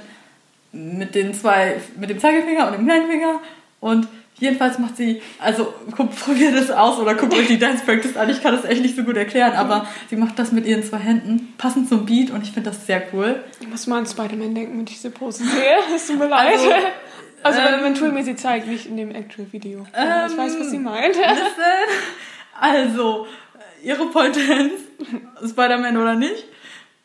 mit 0.73 1.15
den 1.15 1.35
zwei, 1.35 1.81
mit 1.99 2.11
dem 2.11 2.19
Zeigefinger 2.19 2.67
und 2.67 2.79
dem 2.79 2.87
kleinen 2.87 3.11
Finger. 3.11 3.41
Und 3.81 4.09
Jedenfalls 4.39 4.79
macht 4.79 4.97
sie, 4.97 5.23
also 5.39 5.73
guckt, 5.97 6.17
probiert 6.25 6.55
es 6.55 6.71
aus 6.71 6.99
oder 6.99 7.15
guckt 7.15 7.35
euch 7.35 7.47
die 7.47 7.59
Dance 7.59 7.85
Practice 7.85 8.17
an. 8.17 8.29
Ich 8.29 8.43
kann 8.43 8.55
das 8.55 8.65
echt 8.65 8.83
nicht 8.83 8.97
so 8.97 9.05
gut 9.05 9.17
erklären, 9.17 9.53
aber 9.53 9.87
sie 10.11 10.17
macht 10.17 10.39
das 10.39 10.51
mit 10.51 10.67
ihren 10.67 10.83
zwei 10.83 10.99
Händen, 10.99 11.55
passend 11.57 11.89
zum 11.89 12.05
Beat 12.05 12.31
und 12.31 12.43
ich 12.43 12.51
finde 12.51 12.71
das 12.71 12.87
sehr 12.87 13.03
cool. 13.13 13.43
Ich 13.61 13.69
muss 13.69 13.87
mal 13.87 13.99
an 13.99 14.07
Spider-Man 14.07 14.55
denken, 14.55 14.79
wenn 14.79 14.85
ich 14.85 14.95
diese 14.95 15.11
Pose 15.11 15.45
sehe. 15.45 15.77
Es 15.95 16.09
tut 16.09 16.19
mir 16.19 16.29
leid. 16.29 16.59
Also, 16.59 16.71
also 17.43 17.59
wenn, 17.61 17.95
ähm, 17.95 18.15
mir 18.15 18.25
sie 18.25 18.37
zeigt, 18.37 18.67
nicht 18.67 18.87
in 18.87 18.97
dem 18.97 19.15
Actual-Video. 19.15 19.87
Ähm, 19.95 20.09
ich 20.27 20.37
weiß, 20.37 20.59
was 20.59 20.71
sie 20.71 20.79
meint. 20.79 21.17
Also, 22.57 23.27
ihre 23.83 24.07
Point 24.07 24.37
Dance, 24.37 24.77
Spider-Man 25.45 25.97
oder 25.97 26.15
nicht, 26.15 26.45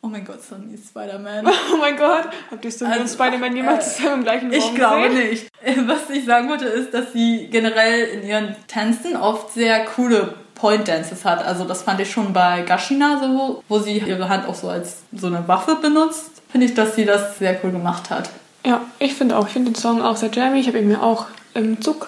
Oh 0.01 0.07
mein 0.07 0.23
Gott, 0.23 0.41
Sonny 0.41 0.73
ist 0.75 0.89
Spider-Man. 0.89 1.45
Oh 1.73 1.77
mein 1.77 1.97
Gott. 1.97 2.29
Habt 2.49 2.63
ihr 2.63 2.71
Sonny 2.71 2.93
also, 2.93 3.03
und 3.03 3.09
Spider-Man 3.09 3.55
jemals 3.55 3.99
äh, 3.99 4.13
im 4.13 4.23
gleichen 4.23 4.49
Raum 4.49 4.57
Ich 4.57 4.75
glaube 4.75 5.09
gesehen? 5.09 5.29
nicht. 5.29 5.47
Was 5.87 6.09
ich 6.09 6.25
sagen 6.25 6.47
wollte, 6.49 6.65
ist, 6.65 6.93
dass 6.93 7.11
sie 7.11 7.47
generell 7.51 8.05
in 8.07 8.23
ihren 8.27 8.55
Tänzen 8.67 9.17
oft 9.17 9.51
sehr 9.53 9.85
coole 9.85 10.35
Point 10.55 10.87
Dances 10.87 11.25
hat. 11.25 11.43
Also 11.45 11.65
das 11.65 11.83
fand 11.83 11.99
ich 11.99 12.09
schon 12.11 12.31
bei 12.33 12.61
Gashina 12.61 13.19
so, 13.21 13.63
wo 13.67 13.79
sie 13.79 13.97
ihre 13.97 14.29
Hand 14.29 14.47
auch 14.47 14.55
so 14.55 14.69
als 14.69 14.99
so 15.11 15.27
eine 15.27 15.47
Waffe 15.47 15.75
benutzt. 15.75 16.41
Finde 16.49 16.67
ich, 16.67 16.73
dass 16.73 16.95
sie 16.95 17.05
das 17.05 17.37
sehr 17.37 17.59
cool 17.63 17.71
gemacht 17.71 18.09
hat. 18.09 18.29
Ja, 18.65 18.81
ich 18.99 19.13
finde 19.13 19.37
auch. 19.37 19.47
Ich 19.47 19.53
finde 19.53 19.71
den 19.71 19.75
Song 19.75 20.01
auch 20.01 20.15
sehr 20.15 20.29
jammy. 20.31 20.59
Ich 20.59 20.67
habe 20.67 20.79
ihn 20.79 20.87
mir 20.87 21.03
auch 21.03 21.27
im 21.53 21.81
Zug 21.81 22.07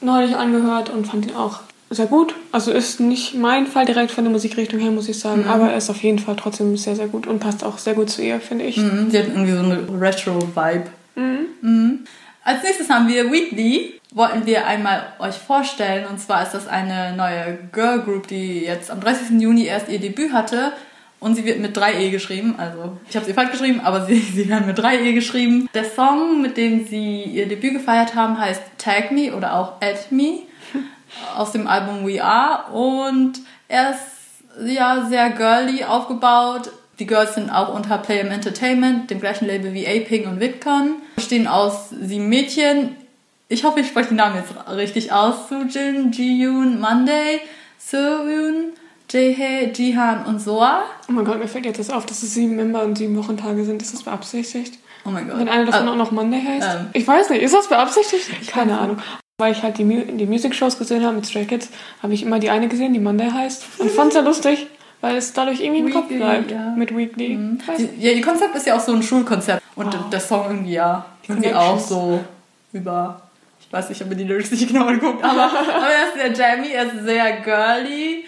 neulich 0.00 0.36
angehört 0.36 0.90
und 0.90 1.06
fand 1.06 1.26
ihn 1.26 1.36
auch 1.36 1.60
sehr 1.92 2.06
gut. 2.06 2.34
Also 2.52 2.72
ist 2.72 3.00
nicht 3.00 3.34
mein 3.34 3.66
Fall 3.66 3.84
direkt 3.84 4.10
von 4.10 4.24
der 4.24 4.32
Musikrichtung 4.32 4.80
her, 4.80 4.90
muss 4.90 5.08
ich 5.08 5.18
sagen, 5.18 5.42
mhm. 5.42 5.48
aber 5.50 5.70
er 5.70 5.76
ist 5.76 5.90
auf 5.90 6.02
jeden 6.02 6.18
Fall 6.18 6.36
trotzdem 6.36 6.76
sehr, 6.76 6.96
sehr 6.96 7.08
gut 7.08 7.26
und 7.26 7.38
passt 7.38 7.64
auch 7.64 7.78
sehr 7.78 7.94
gut 7.94 8.10
zu 8.10 8.22
ihr, 8.22 8.40
finde 8.40 8.64
ich. 8.64 8.76
Mhm, 8.76 9.10
sie 9.10 9.18
hat 9.18 9.28
irgendwie 9.28 9.52
so 9.52 9.58
eine 9.58 10.00
Retro-Vibe. 10.00 10.84
Mhm. 11.14 11.46
Mhm. 11.60 11.98
Als 12.44 12.62
nächstes 12.62 12.88
haben 12.90 13.08
wir 13.08 13.30
Weekly. 13.30 14.00
Wollten 14.14 14.44
wir 14.44 14.66
einmal 14.66 15.06
euch 15.20 15.36
vorstellen. 15.36 16.06
Und 16.06 16.20
zwar 16.20 16.42
ist 16.42 16.52
das 16.52 16.68
eine 16.68 17.16
neue 17.16 17.58
Girl 17.72 18.00
Group, 18.00 18.26
die 18.26 18.60
jetzt 18.60 18.90
am 18.90 19.00
30. 19.00 19.40
Juni 19.40 19.64
erst 19.64 19.88
ihr 19.88 20.00
Debüt 20.00 20.32
hatte. 20.32 20.72
Und 21.18 21.36
sie 21.36 21.44
wird 21.44 21.60
mit 21.60 21.78
3E 21.78 22.10
geschrieben. 22.10 22.56
Also, 22.58 22.98
ich 23.08 23.14
habe 23.14 23.24
sie 23.24 23.32
falsch 23.32 23.52
geschrieben, 23.52 23.80
aber 23.80 24.04
sie, 24.06 24.18
sie 24.18 24.48
werden 24.48 24.66
mit 24.66 24.78
3E 24.78 25.14
geschrieben. 25.14 25.68
Der 25.72 25.84
Song, 25.84 26.42
mit 26.42 26.56
dem 26.56 26.84
sie 26.86 27.22
ihr 27.22 27.46
Debüt 27.46 27.74
gefeiert 27.74 28.14
haben, 28.14 28.38
heißt 28.38 28.62
Tag 28.76 29.12
Me 29.12 29.34
oder 29.34 29.54
auch 29.54 29.80
Add 29.80 29.98
Me 30.10 30.40
aus 31.36 31.52
dem 31.52 31.66
Album 31.66 32.06
We 32.06 32.22
Are 32.22 32.72
und 32.72 33.40
er 33.68 33.90
ist 33.90 34.66
ja 34.66 35.06
sehr 35.08 35.30
girly 35.30 35.84
aufgebaut. 35.84 36.70
Die 36.98 37.06
Girls 37.06 37.34
sind 37.34 37.50
auch 37.50 37.74
unter 37.74 37.98
Playem 37.98 38.28
Entertainment, 38.28 39.10
dem 39.10 39.20
gleichen 39.20 39.46
Label 39.46 39.72
wie 39.72 39.86
A-Ping 39.86 40.28
und 40.28 40.40
Vidcon. 40.40 40.96
Bestehen 41.16 41.48
aus 41.48 41.90
sieben 41.90 42.28
Mädchen. 42.28 42.96
Ich 43.48 43.64
hoffe, 43.64 43.80
ich 43.80 43.88
spreche 43.88 44.10
die 44.10 44.14
Namen 44.14 44.36
jetzt 44.36 44.54
richtig 44.70 45.12
aus. 45.12 45.48
Sujin, 45.48 46.12
Ji-Yoon, 46.12 46.80
Monday, 46.80 47.40
Soo-Yoon, 47.78 48.72
Jae-Hae, 49.10 49.72
Jihan 49.72 50.26
und 50.26 50.38
Soa. 50.38 50.84
Oh 51.08 51.12
mein 51.12 51.24
Gott, 51.24 51.38
mir 51.38 51.48
fällt 51.48 51.66
jetzt 51.66 51.78
das 51.78 51.90
auf, 51.90 52.06
dass 52.06 52.22
es 52.22 52.34
sieben 52.34 52.56
Member 52.56 52.82
und 52.82 52.96
sieben 52.96 53.16
Wochentage 53.16 53.64
sind. 53.64 53.82
Ist 53.82 53.94
das 53.94 54.02
beabsichtigt? 54.04 54.78
Oh 55.04 55.10
mein 55.10 55.28
Gott. 55.28 55.38
Wenn 55.38 55.48
einer 55.48 55.66
davon 55.66 55.80
also, 55.80 55.92
auch 55.92 55.96
noch 55.96 56.12
Monday 56.12 56.42
heißt? 56.42 56.68
Ähm, 56.78 56.90
ich 56.92 57.06
weiß 57.06 57.30
nicht, 57.30 57.42
ist 57.42 57.54
das 57.54 57.68
beabsichtigt? 57.68 58.48
Keine 58.48 58.78
Ahnung. 58.78 58.98
Weil 59.38 59.52
ich 59.52 59.62
halt 59.62 59.78
die, 59.78 59.84
die 59.84 60.26
Music-Shows 60.26 60.78
gesehen 60.78 61.04
habe 61.04 61.16
mit 61.16 61.26
Stray 61.26 61.44
Kids, 61.44 61.68
habe 62.02 62.14
ich 62.14 62.22
immer 62.22 62.38
die 62.38 62.50
eine 62.50 62.68
gesehen, 62.68 62.92
die 62.92 63.00
Monday 63.00 63.30
heißt. 63.30 63.64
Und 63.78 63.90
fand 63.90 64.10
es 64.10 64.14
ja 64.14 64.20
lustig, 64.20 64.66
weil 65.00 65.16
es 65.16 65.32
dadurch 65.32 65.60
irgendwie 65.60 65.80
im 65.80 65.92
Kopf 65.92 66.08
bleibt. 66.08 66.50
Ja. 66.50 66.74
Mit 66.76 66.96
Weekly. 66.96 67.36
Mhm. 67.36 67.58
Die, 67.78 68.06
ja, 68.06 68.14
die 68.14 68.20
Konzept 68.20 68.54
ist 68.54 68.66
ja 68.66 68.76
auch 68.76 68.80
so 68.80 68.92
ein 68.92 69.02
Schulkonzept. 69.02 69.62
Und 69.74 69.86
wow. 69.86 70.10
der 70.10 70.20
Song 70.20 70.44
irgendwie, 70.46 70.74
ja, 70.74 71.04
irgendwie 71.26 71.54
auch 71.54 71.78
so 71.78 72.20
über. 72.72 73.22
Ich 73.60 73.72
weiß 73.72 73.88
nicht, 73.88 73.98
ich 73.98 74.04
habe 74.04 74.14
mir 74.14 74.22
die 74.22 74.28
Lyrics 74.28 74.50
nicht 74.50 74.68
genau 74.68 74.86
angeguckt, 74.86 75.24
aber, 75.24 75.44
aber 75.44 75.86
er 75.86 76.08
ist 76.08 76.36
sehr 76.36 76.56
jammy, 76.56 76.68
er 76.68 76.84
ist 76.84 77.04
sehr 77.04 77.40
girly. 77.40 78.24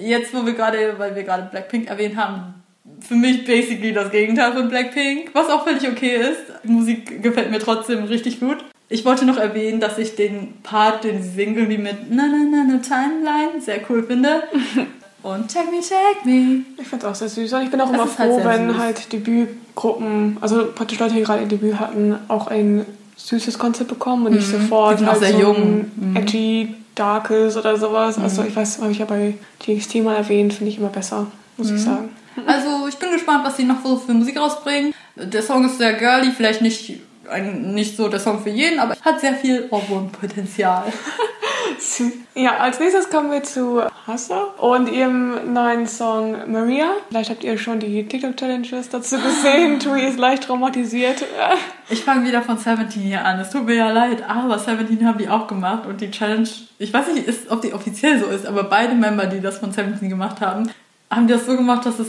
Jetzt, 0.00 0.32
wo 0.32 0.46
wir 0.46 0.54
gerade, 0.54 0.98
weil 0.98 1.14
wir 1.14 1.22
gerade 1.22 1.48
Blackpink 1.50 1.88
erwähnt 1.88 2.16
haben, 2.16 2.54
für 3.00 3.14
mich 3.14 3.44
basically 3.44 3.92
das 3.92 4.10
Gegenteil 4.10 4.52
von 4.52 4.68
Blackpink, 4.68 5.30
was 5.32 5.48
auch 5.48 5.64
völlig 5.64 5.88
okay 5.88 6.16
ist. 6.16 6.40
Die 6.64 6.68
Musik 6.68 7.22
gefällt 7.22 7.50
mir 7.50 7.58
trotzdem 7.58 8.04
richtig 8.04 8.40
gut. 8.40 8.58
Ich 8.88 9.04
wollte 9.04 9.24
noch 9.24 9.36
erwähnen, 9.36 9.80
dass 9.80 9.98
ich 9.98 10.16
den 10.16 10.54
Part, 10.62 11.04
den 11.04 11.22
sie 11.22 11.30
singen, 11.30 11.68
wie 11.68 11.78
mit 11.78 12.10
Na 12.10 12.24
Na 12.26 12.38
Na 12.50 12.64
Na 12.66 12.78
Timeline 12.78 13.60
sehr 13.60 13.80
cool 13.88 14.02
finde. 14.02 14.42
Und 15.22 15.52
Check 15.52 15.70
Me, 15.70 15.80
Check 15.80 16.24
Me. 16.24 16.62
Ich 16.80 16.88
finde 16.88 17.06
es 17.06 17.12
auch 17.12 17.14
sehr 17.14 17.28
süß. 17.28 17.52
Und 17.52 17.62
ich 17.62 17.70
bin 17.70 17.80
auch 17.80 17.92
das 17.92 17.94
immer 17.94 18.06
froh, 18.06 18.42
halt 18.42 18.60
wenn 18.60 18.70
süß. 18.70 18.78
halt 18.78 19.12
Debütgruppen, 19.12 20.38
also 20.40 20.68
praktisch 20.74 20.98
Leute, 20.98 21.14
die 21.14 21.22
gerade 21.22 21.42
ihr 21.42 21.48
Debüt 21.48 21.78
hatten, 21.78 22.16
auch 22.28 22.46
ein 22.46 22.86
süßes 23.16 23.58
Konzept 23.58 23.90
bekommen 23.90 24.26
und 24.26 24.34
nicht 24.34 24.48
mhm. 24.48 24.62
sofort 24.62 24.94
die 24.94 24.98
sind 25.00 25.10
halt 25.10 25.20
sehr 25.20 25.32
so 25.32 25.38
jung. 25.38 25.90
Mhm. 25.94 26.16
edgy, 26.16 26.74
darkes 26.94 27.56
oder 27.56 27.76
sowas. 27.76 28.16
Mhm. 28.16 28.24
Also 28.24 28.44
ich 28.44 28.56
weiß, 28.56 28.80
habe 28.80 28.92
ich 28.92 28.98
ja 28.98 29.04
bei 29.04 29.34
TXT 29.58 29.96
mal 29.96 30.16
erwähnt, 30.16 30.54
finde 30.54 30.72
ich 30.72 30.78
immer 30.78 30.88
besser, 30.88 31.26
muss 31.56 31.68
ich 31.68 31.74
mhm. 31.74 31.78
sagen. 31.78 32.08
Also 32.46 32.88
ich 32.88 32.98
bin 32.98 33.12
gespannt, 33.12 33.44
was 33.44 33.56
sie 33.56 33.64
noch 33.64 33.82
so 33.82 33.96
für 33.96 34.12
Musik 34.12 34.38
rausbringen. 34.38 34.94
Der 35.16 35.42
Song 35.42 35.64
ist 35.64 35.78
sehr 35.78 35.94
girly, 35.94 36.30
vielleicht 36.30 36.62
nicht 36.62 37.00
ein, 37.30 37.74
nicht 37.74 37.96
so 37.96 38.08
der 38.08 38.20
Song 38.20 38.42
für 38.42 38.50
jeden, 38.50 38.78
aber 38.78 38.96
hat 39.02 39.20
sehr 39.20 39.34
viel 39.34 39.68
Ohrwurmpotenzial. 39.70 40.84
ja, 42.34 42.56
als 42.56 42.80
nächstes 42.80 43.08
kommen 43.10 43.30
wir 43.30 43.42
zu 43.42 43.82
Hassa 44.06 44.42
und 44.58 44.90
ihrem 44.90 45.52
neuen 45.52 45.86
Song 45.86 46.50
Maria. 46.50 46.90
Vielleicht 47.08 47.30
habt 47.30 47.44
ihr 47.44 47.56
schon 47.58 47.80
die 47.80 48.06
TikTok-Challenges 48.06 48.88
dazu 48.88 49.16
gesehen. 49.18 49.78
Tui 49.80 50.02
ist 50.02 50.18
leicht 50.18 50.44
traumatisiert. 50.44 51.24
ich 51.88 52.04
fange 52.04 52.26
wieder 52.26 52.42
von 52.42 52.58
Seventeen 52.58 53.02
hier 53.02 53.24
an. 53.24 53.38
Es 53.38 53.50
tut 53.50 53.66
mir 53.66 53.74
ja 53.74 53.90
leid, 53.90 54.28
aber 54.28 54.58
Seventeen 54.58 55.06
haben 55.06 55.18
die 55.18 55.28
auch 55.28 55.46
gemacht 55.46 55.86
und 55.86 56.00
die 56.00 56.10
Challenge, 56.10 56.48
ich 56.78 56.92
weiß 56.92 57.12
nicht, 57.14 57.26
ist, 57.26 57.50
ob 57.50 57.62
die 57.62 57.72
offiziell 57.72 58.18
so 58.18 58.26
ist, 58.26 58.46
aber 58.46 58.64
beide 58.64 58.94
Member, 58.94 59.26
die 59.26 59.40
das 59.40 59.58
von 59.58 59.72
Seventeen 59.72 60.08
gemacht 60.08 60.40
haben, 60.40 60.70
haben 61.10 61.28
das 61.28 61.46
so 61.46 61.56
gemacht, 61.56 61.86
dass 61.86 61.98
es 61.98 62.08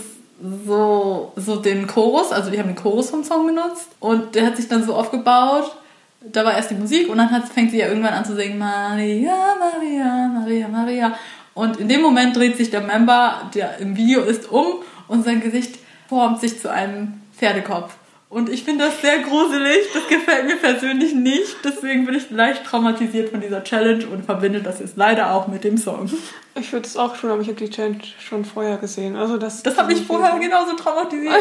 so, 0.66 1.34
so 1.36 1.58
den 1.58 1.88
Chorus, 1.88 2.32
also 2.32 2.50
die 2.50 2.60
haben 2.60 2.70
den 2.70 2.76
Chorus 2.76 3.10
vom 3.10 3.24
Song 3.24 3.46
benutzt 3.46 3.90
und 4.00 4.36
der 4.36 4.46
hat 4.46 4.58
sich 4.58 4.68
dann 4.68 4.84
so 4.84 4.96
aufgebaut. 4.96 5.76
Da 6.22 6.46
war 6.46 6.54
erst 6.54 6.70
die 6.70 6.76
Musik 6.76 7.10
und 7.10 7.18
dann 7.18 7.32
hat, 7.32 7.48
fängt 7.50 7.72
sie 7.72 7.80
ja 7.80 7.88
irgendwann 7.88 8.14
an 8.14 8.26
zu 8.26 8.36
singen 8.36 8.60
Maria, 8.60 9.36
Maria, 9.60 10.28
Maria, 10.28 10.68
Maria. 10.68 11.16
Und 11.54 11.78
in 11.78 11.88
dem 11.88 12.02
Moment 12.02 12.36
dreht 12.36 12.58
sich 12.58 12.70
der 12.70 12.82
Member, 12.82 13.50
der 13.54 13.78
im 13.80 13.98
Video 13.98 14.22
ist, 14.22 14.52
um 14.52 14.66
und 15.08 15.26
sein 15.26 15.42
Gesicht 15.42 15.80
formt 16.08 16.40
sich 16.40 16.60
zu 16.60 16.70
einem 16.70 17.22
Pferdekopf. 17.38 17.96
Und 18.32 18.48
ich 18.48 18.64
finde 18.64 18.86
das 18.86 19.02
sehr 19.02 19.20
gruselig. 19.20 19.90
Das 19.94 20.08
gefällt 20.08 20.46
mir 20.46 20.56
persönlich 20.56 21.14
nicht. 21.14 21.58
Deswegen 21.66 22.06
bin 22.06 22.16
ich 22.16 22.32
leicht 22.32 22.64
traumatisiert 22.64 23.30
von 23.30 23.42
dieser 23.42 23.62
Challenge 23.62 24.08
und 24.08 24.24
verbinde 24.24 24.62
das 24.62 24.80
jetzt 24.80 24.96
leider 24.96 25.34
auch 25.34 25.48
mit 25.48 25.66
dem 25.66 25.78
Song. 25.78 26.10
Ich 26.56 26.72
würde 26.72 26.88
es 26.88 26.96
auch 26.96 27.16
schon, 27.16 27.30
aber 27.30 27.42
ich 27.42 27.50
habe 27.50 27.58
die 27.58 27.70
Challenge 27.70 28.00
schon 28.26 28.46
vorher 28.46 28.78
gesehen. 28.78 29.18
Also 29.18 29.38
das, 29.38 29.64
das 29.64 29.78
hat 29.78 29.88
mich 29.88 30.06
vorher 30.06 30.40
genauso 30.40 30.78
traumatisiert. 30.78 31.34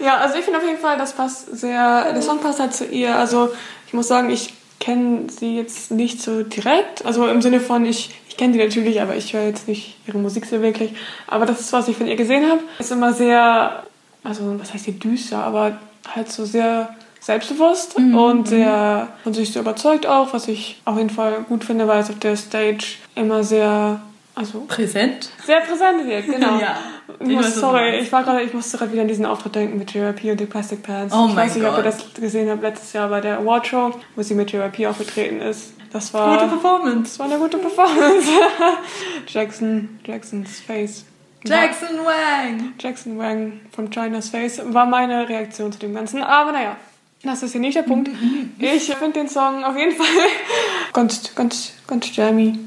ja, 0.00 0.16
also 0.16 0.38
ich 0.38 0.44
finde 0.44 0.60
auf 0.60 0.64
jeden 0.64 0.78
Fall, 0.78 0.96
das 0.96 1.12
passt 1.12 1.58
sehr. 1.58 2.14
Der 2.14 2.22
Song 2.22 2.40
passt 2.40 2.58
halt 2.58 2.72
zu 2.72 2.86
ihr. 2.86 3.16
Also 3.16 3.50
ich 3.86 3.92
muss 3.92 4.08
sagen, 4.08 4.30
ich 4.30 4.54
kenne 4.80 5.26
sie 5.28 5.58
jetzt 5.58 5.90
nicht 5.90 6.22
so 6.22 6.42
direkt. 6.42 7.04
Also 7.04 7.28
im 7.28 7.42
Sinne 7.42 7.60
von, 7.60 7.84
ich, 7.84 8.18
ich 8.30 8.38
kenne 8.38 8.54
sie 8.54 8.60
natürlich, 8.60 9.02
aber 9.02 9.14
ich 9.14 9.34
höre 9.34 9.44
jetzt 9.44 9.68
nicht 9.68 9.98
ihre 10.06 10.16
Musik 10.16 10.46
so 10.46 10.62
wirklich. 10.62 10.94
Aber 11.26 11.44
das 11.44 11.60
ist, 11.60 11.74
was 11.74 11.88
ich 11.88 11.98
von 11.98 12.06
ihr 12.06 12.16
gesehen 12.16 12.50
habe. 12.50 12.62
Ist 12.78 12.92
immer 12.92 13.12
sehr 13.12 13.84
also 14.24 14.58
was 14.58 14.72
heißt 14.72 14.86
hier 14.86 14.94
düster, 14.94 15.44
aber 15.44 15.78
halt 16.14 16.32
so 16.32 16.44
sehr 16.44 16.94
selbstbewusst 17.20 17.98
mhm. 17.98 18.14
und 18.14 18.48
sehr 18.48 19.08
von 19.22 19.32
sich 19.32 19.52
so 19.52 19.60
überzeugt 19.60 20.06
auch, 20.06 20.34
was 20.34 20.48
ich 20.48 20.80
auf 20.84 20.96
jeden 20.98 21.10
Fall 21.10 21.44
gut 21.48 21.64
finde, 21.64 21.88
weil 21.88 22.02
es 22.02 22.10
auf 22.10 22.18
der 22.18 22.36
Stage 22.36 22.96
immer 23.14 23.44
sehr 23.44 24.00
also 24.34 24.64
präsent? 24.66 25.30
sehr 25.46 25.60
präsent 25.60 26.06
wird 26.06 26.26
genau. 26.26 26.58
Ja, 26.60 26.76
ich 27.20 27.28
muss, 27.28 27.54
sorry 27.54 28.00
ich 28.00 28.10
war 28.12 28.24
gerade 28.24 28.42
ich 28.42 28.52
musste 28.52 28.76
gerade 28.76 28.92
wieder 28.92 29.02
an 29.02 29.08
diesen 29.08 29.26
Auftritt 29.26 29.54
denken 29.54 29.78
mit 29.78 29.94
JYP 29.94 30.32
und 30.32 30.40
den 30.40 30.48
Plastic 30.48 30.82
Pants 30.82 31.14
oh 31.14 31.28
ich 31.28 31.36
weiß 31.36 31.54
nicht 31.54 31.66
ob 31.66 31.76
ihr 31.76 31.82
das 31.82 32.12
gesehen 32.14 32.50
habt 32.50 32.62
letztes 32.62 32.92
Jahr 32.92 33.08
bei 33.08 33.20
der 33.20 33.38
Award 33.38 33.66
Show 33.68 33.92
wo 34.16 34.22
sie 34.22 34.34
mit 34.34 34.52
JYP 34.52 34.86
aufgetreten 34.86 35.40
ist. 35.40 35.74
Das 35.92 36.12
war 36.12 36.36
gute 36.36 36.48
Performance. 36.50 37.02
Das 37.02 37.18
war 37.20 37.26
eine 37.26 37.38
gute 37.38 37.56
Performance. 37.56 38.28
Jackson 39.28 40.00
Jacksons 40.04 40.58
Face 40.58 41.04
Jackson 41.46 41.98
Wang! 41.98 42.72
Jackson 42.78 43.18
Wang 43.18 43.60
von 43.70 43.90
China's 43.90 44.30
Face 44.30 44.62
war 44.64 44.86
meine 44.86 45.28
Reaktion 45.28 45.70
zu 45.70 45.78
dem 45.78 45.94
Ganzen. 45.94 46.22
Aber 46.22 46.52
naja, 46.52 46.76
das 47.22 47.42
ist 47.42 47.52
hier 47.52 47.60
nicht 47.60 47.76
der 47.76 47.82
Punkt. 47.82 48.10
Ich 48.58 48.94
finde 48.94 49.20
den 49.20 49.28
Song 49.28 49.62
auf 49.62 49.76
jeden 49.76 49.92
Fall 49.92 50.06
ganz, 50.94 51.34
ganz, 51.34 51.72
ganz 51.86 52.16
jammy. 52.16 52.58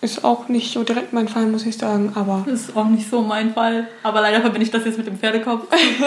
Ist 0.00 0.24
auch 0.24 0.48
nicht 0.48 0.72
so 0.72 0.84
direkt 0.84 1.12
mein 1.12 1.26
Fall, 1.26 1.46
muss 1.46 1.66
ich 1.66 1.76
sagen, 1.76 2.12
aber. 2.14 2.44
Ist 2.46 2.76
auch 2.76 2.86
nicht 2.86 3.10
so 3.10 3.20
mein 3.20 3.52
Fall. 3.52 3.88
Aber 4.04 4.20
leider 4.20 4.40
verbinde 4.40 4.64
ich 4.64 4.70
das 4.70 4.84
jetzt 4.84 4.96
mit 4.96 5.08
dem 5.08 5.18
Pferdekopf. 5.18 5.66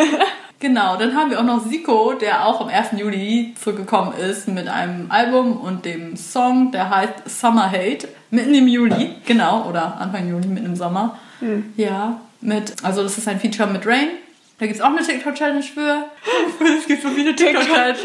genau, 0.60 0.96
dann 0.96 1.16
haben 1.16 1.30
wir 1.30 1.40
auch 1.40 1.44
noch 1.44 1.68
Siko, 1.68 2.14
der 2.14 2.48
auch 2.48 2.62
am 2.62 2.70
1. 2.70 2.98
Juli 2.98 3.54
zurückgekommen 3.62 4.14
ist 4.14 4.48
mit 4.48 4.70
einem 4.70 5.12
Album 5.12 5.58
und 5.58 5.84
dem 5.84 6.16
Song, 6.16 6.72
der 6.72 6.90
heißt 6.90 7.14
Summer 7.28 7.70
Hate. 7.70 8.08
Mitten 8.32 8.56
im 8.56 8.68
Juli, 8.68 9.16
genau, 9.26 9.68
oder 9.70 10.00
Anfang 10.00 10.28
Juli, 10.28 10.48
mitten 10.48 10.68
im 10.68 10.76
Sommer. 10.76 11.20
Hm. 11.44 11.74
Ja, 11.78 12.22
mit, 12.42 12.84
also 12.84 13.04
das 13.04 13.18
ist 13.18 13.28
ein 13.28 13.40
Feature 13.40 13.70
mit 13.70 13.86
Rain. 13.86 14.10
Da 14.60 14.66
gibt 14.66 14.78
es 14.78 14.82
auch 14.82 14.90
eine 14.90 15.02
TikTok-Challenge 15.02 15.64
für. 15.64 16.06
es 16.80 16.88
gibt 16.88 17.02
so 17.04 17.10
viele 17.10 17.36
TikTok-Challenges. 17.36 18.02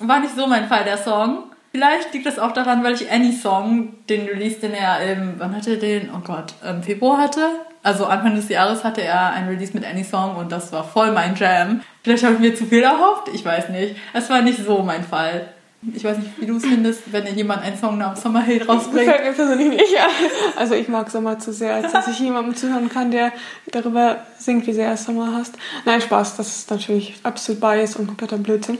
War 0.00 0.20
nicht 0.20 0.36
so 0.36 0.46
mein 0.46 0.68
Fall, 0.68 0.84
der 0.84 0.98
Song. 0.98 1.44
Vielleicht 1.72 2.12
liegt 2.12 2.26
das 2.26 2.38
auch 2.38 2.52
daran, 2.52 2.82
weil 2.82 2.94
ich 2.94 3.10
Annie 3.10 3.32
Song, 3.32 3.94
den 4.08 4.26
Release, 4.26 4.58
den 4.58 4.74
er 4.74 5.00
im, 5.12 5.34
wann 5.38 5.54
hatte 5.54 5.70
er 5.70 5.76
den? 5.76 6.10
Oh 6.14 6.18
Gott, 6.18 6.54
im 6.68 6.82
Februar 6.82 7.18
hatte. 7.18 7.48
Also 7.82 8.06
Anfang 8.06 8.34
des 8.34 8.48
Jahres 8.48 8.84
hatte 8.84 9.02
er 9.02 9.32
ein 9.32 9.48
Release 9.48 9.72
mit 9.72 9.86
Annie 9.86 10.04
Song 10.04 10.36
und 10.36 10.52
das 10.52 10.72
war 10.72 10.84
voll 10.84 11.12
mein 11.12 11.34
Jam. 11.36 11.80
Vielleicht 12.02 12.24
habe 12.24 12.34
ich 12.34 12.40
mir 12.40 12.54
zu 12.54 12.66
viel 12.66 12.82
erhofft, 12.82 13.28
ich 13.32 13.44
weiß 13.44 13.70
nicht. 13.70 13.96
Es 14.12 14.28
war 14.28 14.42
nicht 14.42 14.58
so 14.58 14.82
mein 14.82 15.04
Fall. 15.04 15.48
Ich 15.82 16.04
weiß 16.04 16.18
nicht, 16.18 16.38
wie 16.38 16.44
du 16.44 16.56
es 16.56 16.66
findest, 16.66 17.10
wenn 17.10 17.26
jemand 17.34 17.62
einen 17.62 17.76
Song 17.78 17.96
namens 17.96 18.20
Summer 18.20 18.46
Hate 18.46 18.66
rausbringt. 18.66 19.06
Gefällt 19.06 19.24
mir 19.24 19.32
persönlich 19.32 19.68
nicht. 19.70 19.92
Ja. 19.94 20.08
Also 20.56 20.74
ich 20.74 20.88
mag 20.88 21.10
Sommer 21.10 21.38
zu 21.38 21.54
sehr, 21.54 21.74
als 21.74 21.92
dass 21.92 22.06
ich 22.06 22.18
jemandem 22.18 22.54
zuhören 22.54 22.90
kann, 22.90 23.10
der 23.10 23.32
darüber 23.70 24.18
singt, 24.36 24.66
wie 24.66 24.74
sehr 24.74 24.88
er 24.88 24.98
Sommer 24.98 25.34
hasst. 25.34 25.56
Nein, 25.86 26.02
Spaß, 26.02 26.36
das 26.36 26.48
ist 26.48 26.70
natürlich 26.70 27.18
absolut 27.22 27.62
bias 27.62 27.96
und 27.96 28.08
kompletter 28.08 28.36
Blödsinn. 28.36 28.78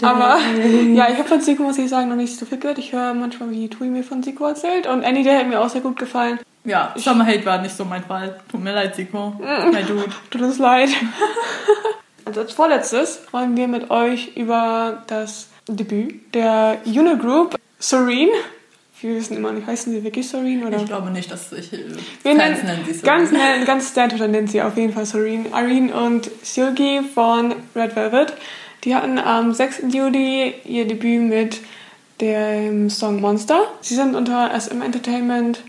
Aber 0.00 0.38
ja, 0.94 1.10
ich 1.10 1.18
habe 1.18 1.28
von 1.28 1.42
Zico, 1.42 1.62
muss 1.62 1.76
ich 1.76 1.90
sagen, 1.90 2.08
noch 2.08 2.16
nicht 2.16 2.38
so 2.38 2.46
viel 2.46 2.58
gehört. 2.58 2.78
Ich 2.78 2.92
höre 2.94 3.12
manchmal, 3.12 3.50
wie 3.50 3.68
Tui 3.68 3.88
mir 3.88 4.02
von 4.02 4.22
Zico 4.22 4.46
erzählt. 4.46 4.86
Und 4.86 5.04
Annie, 5.04 5.24
der 5.24 5.40
hat 5.40 5.48
mir 5.48 5.60
auch 5.60 5.68
sehr 5.68 5.82
gut 5.82 5.98
gefallen. 5.98 6.38
Ja, 6.64 6.94
Summer 6.96 7.26
Hate 7.26 7.44
war 7.44 7.60
nicht 7.60 7.76
so 7.76 7.84
mein 7.84 8.04
Fall. 8.04 8.40
Tut 8.50 8.62
mir 8.62 8.72
leid, 8.72 8.94
Siko. 8.94 9.34
Mein 9.40 9.86
Dude. 9.86 10.04
Tut 10.30 10.40
uns 10.40 10.58
leid. 10.58 10.90
Also 12.24 12.42
als 12.42 12.52
vorletztes 12.52 13.22
wollen 13.32 13.56
wir 13.56 13.66
mit 13.66 13.90
euch 13.90 14.36
über 14.36 15.02
das 15.08 15.48
Debüt 15.68 16.34
der 16.34 16.80
Unigroup 16.84 17.56
Serene. 17.78 18.30
Wir 19.00 19.16
wissen 19.16 19.36
immer 19.36 19.50
nicht, 19.52 19.66
heißen 19.66 19.92
sie 19.92 20.04
wirklich 20.04 20.28
Serene 20.28 20.66
oder? 20.66 20.76
Ich 20.76 20.86
glaube 20.86 21.10
nicht, 21.10 21.30
dass 21.30 21.52
ich. 21.52 21.72
äh, 21.72 21.78
Wir 22.22 22.36
Fans 22.36 22.62
nennen, 22.62 22.84
sie 22.86 22.92
so. 22.94 23.04
ganz, 23.04 23.32
nennen, 23.32 23.64
ganz 23.64 23.90
Standard 23.90 24.20
nennen 24.30 24.46
sie 24.46 24.62
auf 24.62 24.76
jeden 24.76 24.92
Fall 24.92 25.06
Serene. 25.06 25.46
Irene 25.48 25.92
und 25.92 26.30
Silgi 26.42 27.00
von 27.14 27.54
Red 27.74 27.96
Velvet. 27.96 28.32
Die 28.84 28.94
hatten 28.94 29.18
am 29.18 29.52
6. 29.52 29.82
Juli 29.92 30.54
ihr 30.64 30.86
Debüt 30.86 31.20
mit 31.22 31.58
dem 32.20 32.90
Song 32.90 33.20
Monster. 33.20 33.64
Sie 33.80 33.94
sind 33.94 34.14
unter 34.14 34.50
SM 34.58 34.80
Entertainment 34.82 35.60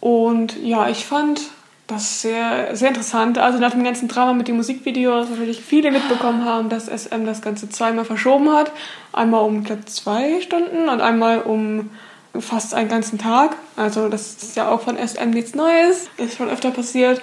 und 0.00 0.56
ja, 0.62 0.88
ich 0.90 1.06
fand 1.06 1.40
das 1.86 2.20
sehr, 2.22 2.74
sehr 2.74 2.88
interessant. 2.88 3.38
Also 3.38 3.58
nach 3.58 3.70
dem 3.70 3.84
ganzen 3.84 4.08
Drama 4.08 4.32
mit 4.32 4.48
den 4.48 4.56
Musikvideos 4.56 5.30
natürlich 5.30 5.60
viele 5.62 5.90
mitbekommen 5.92 6.44
haben, 6.44 6.68
dass 6.68 6.86
SM 6.88 7.24
das 7.24 7.42
Ganze 7.42 7.68
zweimal 7.68 8.04
verschoben 8.04 8.50
hat. 8.52 8.72
Einmal 9.12 9.44
um, 9.44 9.60
ich 9.60 9.66
glaube, 9.66 9.84
zwei 9.84 10.40
Stunden 10.40 10.88
und 10.88 11.00
einmal 11.00 11.42
um 11.42 11.90
fast 12.38 12.74
einen 12.74 12.88
ganzen 12.88 13.18
Tag. 13.18 13.56
Also 13.76 14.08
das 14.08 14.42
ist 14.42 14.56
ja 14.56 14.68
auch 14.68 14.80
von 14.80 14.96
SM 14.96 15.30
nichts 15.30 15.54
Neues. 15.54 16.08
Ist 16.16 16.36
schon 16.36 16.48
öfter 16.48 16.70
passiert. 16.70 17.20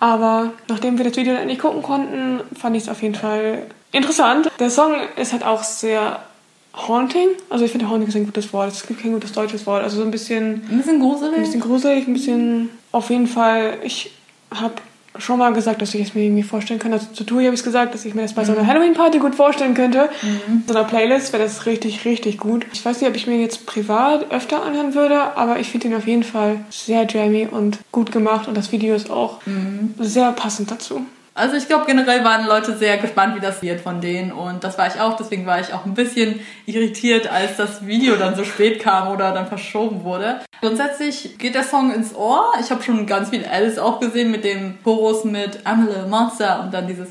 Aber 0.00 0.52
nachdem 0.68 0.98
wir 0.98 1.04
das 1.04 1.16
Video 1.16 1.32
dann 1.34 1.42
endlich 1.42 1.60
gucken 1.60 1.82
konnten, 1.82 2.40
fand 2.58 2.76
ich 2.76 2.82
es 2.82 2.88
auf 2.88 3.02
jeden 3.02 3.14
Fall 3.14 3.66
interessant. 3.92 4.50
Der 4.58 4.68
Song 4.68 4.94
ist 5.16 5.32
halt 5.32 5.44
auch 5.44 5.62
sehr 5.62 6.18
haunting. 6.88 7.28
Also 7.50 7.64
ich 7.64 7.70
finde 7.70 7.88
haunting 7.88 8.08
ist 8.08 8.16
ein 8.16 8.24
gutes 8.26 8.52
Wort. 8.52 8.72
Es 8.72 8.84
gibt 8.84 9.00
kein 9.00 9.12
gutes 9.12 9.32
deutsches 9.32 9.64
Wort. 9.64 9.84
Also 9.84 9.98
so 9.98 10.02
ein 10.02 10.10
bisschen 10.10 10.66
Ein 10.68 10.78
bisschen 10.78 10.98
gruselig. 10.98 11.36
ein 11.36 11.42
bisschen 11.44 11.60
gruselig, 11.60 12.08
ein 12.08 12.14
bisschen 12.14 12.70
auf 12.92 13.10
jeden 13.10 13.26
Fall. 13.26 13.78
Ich 13.82 14.12
habe 14.54 14.74
schon 15.18 15.38
mal 15.38 15.52
gesagt, 15.52 15.82
dass 15.82 15.92
ich 15.92 16.00
es 16.00 16.14
mir 16.14 16.22
irgendwie 16.22 16.42
vorstellen 16.42 16.80
kann. 16.80 16.92
Also 16.92 17.08
zu 17.12 17.24
Tui 17.24 17.44
habe 17.44 17.54
ich 17.54 17.60
es 17.60 17.64
gesagt, 17.64 17.92
dass 17.92 18.06
ich 18.06 18.14
mir 18.14 18.22
das 18.22 18.32
bei 18.32 18.44
so 18.44 18.52
einer 18.52 18.66
Halloween-Party 18.66 19.18
gut 19.18 19.34
vorstellen 19.34 19.74
könnte. 19.74 20.08
So 20.66 20.74
einer 20.74 20.84
Playlist 20.84 21.34
wäre 21.34 21.42
das 21.42 21.66
richtig, 21.66 22.06
richtig 22.06 22.38
gut. 22.38 22.64
Ich 22.72 22.82
weiß 22.82 23.00
nicht, 23.00 23.10
ob 23.10 23.16
ich 23.16 23.26
mir 23.26 23.38
jetzt 23.38 23.66
privat 23.66 24.30
öfter 24.30 24.62
anhören 24.62 24.94
würde, 24.94 25.36
aber 25.36 25.58
ich 25.58 25.68
finde 25.68 25.88
ihn 25.88 25.94
auf 25.94 26.06
jeden 26.06 26.22
Fall 26.22 26.60
sehr 26.70 27.06
jammy 27.06 27.46
und 27.46 27.78
gut 27.92 28.10
gemacht 28.10 28.48
und 28.48 28.56
das 28.56 28.72
Video 28.72 28.94
ist 28.94 29.10
auch 29.10 29.40
sehr 29.98 30.32
passend 30.32 30.70
dazu. 30.70 31.04
Also 31.34 31.56
ich 31.56 31.66
glaube 31.66 31.86
generell 31.86 32.24
waren 32.24 32.46
Leute 32.46 32.76
sehr 32.76 32.98
gespannt, 32.98 33.36
wie 33.36 33.40
das 33.40 33.62
wird 33.62 33.80
von 33.80 34.02
denen 34.02 34.32
und 34.32 34.64
das 34.64 34.76
war 34.76 34.86
ich 34.86 35.00
auch. 35.00 35.16
Deswegen 35.16 35.46
war 35.46 35.60
ich 35.60 35.72
auch 35.72 35.86
ein 35.86 35.94
bisschen 35.94 36.40
irritiert, 36.66 37.32
als 37.32 37.56
das 37.56 37.86
Video 37.86 38.16
dann 38.16 38.36
so 38.36 38.44
spät 38.44 38.80
kam 38.80 39.08
oder 39.08 39.32
dann 39.32 39.46
verschoben 39.46 40.04
wurde. 40.04 40.40
Grundsätzlich 40.60 41.38
geht 41.38 41.54
der 41.54 41.64
Song 41.64 41.92
ins 41.92 42.14
Ohr. 42.14 42.52
Ich 42.60 42.70
habe 42.70 42.82
schon 42.82 43.06
ganz 43.06 43.30
viel 43.30 43.46
Alice 43.46 43.78
auch 43.78 43.98
gesehen 43.98 44.30
mit 44.30 44.44
dem 44.44 44.78
Chorus 44.84 45.24
mit 45.24 45.66
I'm 45.66 45.88
a 45.88 46.06
monster 46.06 46.60
und 46.62 46.74
dann 46.74 46.86
dieses 46.86 47.08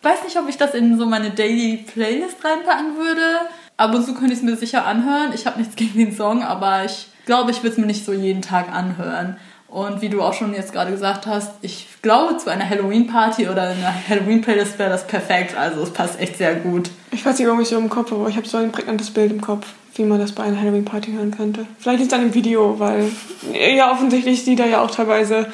Weiß 0.00 0.24
nicht, 0.24 0.38
ob 0.38 0.48
ich 0.48 0.56
das 0.56 0.74
in 0.74 0.96
so 0.96 1.04
meine 1.04 1.30
Daily 1.30 1.84
Playlist 1.92 2.42
reinpacken 2.42 2.96
würde. 2.96 3.40
Ab 3.76 3.94
und 3.94 4.04
zu 4.04 4.14
könnte 4.14 4.32
ich 4.32 4.38
es 4.38 4.44
mir 4.44 4.56
sicher 4.56 4.86
anhören. 4.86 5.32
Ich 5.34 5.46
habe 5.46 5.58
nichts 5.58 5.76
gegen 5.76 5.98
den 5.98 6.16
Song, 6.16 6.42
aber 6.42 6.84
ich 6.84 7.08
glaube, 7.26 7.50
ich 7.50 7.58
würde 7.58 7.68
es 7.68 7.78
mir 7.78 7.86
nicht 7.86 8.04
so 8.04 8.12
jeden 8.12 8.42
Tag 8.42 8.72
anhören. 8.72 9.36
Und 9.68 10.00
wie 10.00 10.08
du 10.08 10.22
auch 10.22 10.32
schon 10.32 10.54
jetzt 10.54 10.72
gerade 10.72 10.90
gesagt 10.90 11.26
hast, 11.26 11.52
ich 11.60 11.86
glaube, 12.00 12.38
zu 12.38 12.50
einer 12.50 12.68
Halloween-Party 12.68 13.48
oder 13.48 13.68
einer 13.68 13.92
Halloween-Playlist 14.08 14.78
wäre 14.78 14.88
das 14.88 15.06
perfekt. 15.06 15.56
Also 15.56 15.82
es 15.82 15.90
passt 15.90 16.18
echt 16.18 16.38
sehr 16.38 16.54
gut. 16.54 16.90
Ich 17.10 17.24
weiß 17.24 17.38
nicht, 17.38 17.46
warum 17.46 17.60
ich 17.60 17.68
so 17.68 17.76
im 17.76 17.90
Kopf 17.90 18.10
habe, 18.10 18.22
aber 18.22 18.30
ich 18.30 18.36
habe 18.36 18.48
so 18.48 18.56
ein 18.56 18.72
prägnantes 18.72 19.10
Bild 19.10 19.30
im 19.30 19.42
Kopf, 19.42 19.66
wie 19.94 20.04
man 20.04 20.18
das 20.18 20.32
bei 20.32 20.44
einer 20.44 20.58
Halloween-Party 20.58 21.12
hören 21.12 21.32
könnte. 21.36 21.66
Vielleicht 21.78 22.00
liegt 22.00 22.12
es 22.12 22.18
an 22.18 22.24
dem 22.24 22.34
Video, 22.34 22.78
weil 22.78 23.10
ja 23.52 23.92
offensichtlich 23.92 24.44
die 24.44 24.56
da 24.56 24.64
ja 24.64 24.80
auch 24.80 24.90
teilweise 24.90 25.52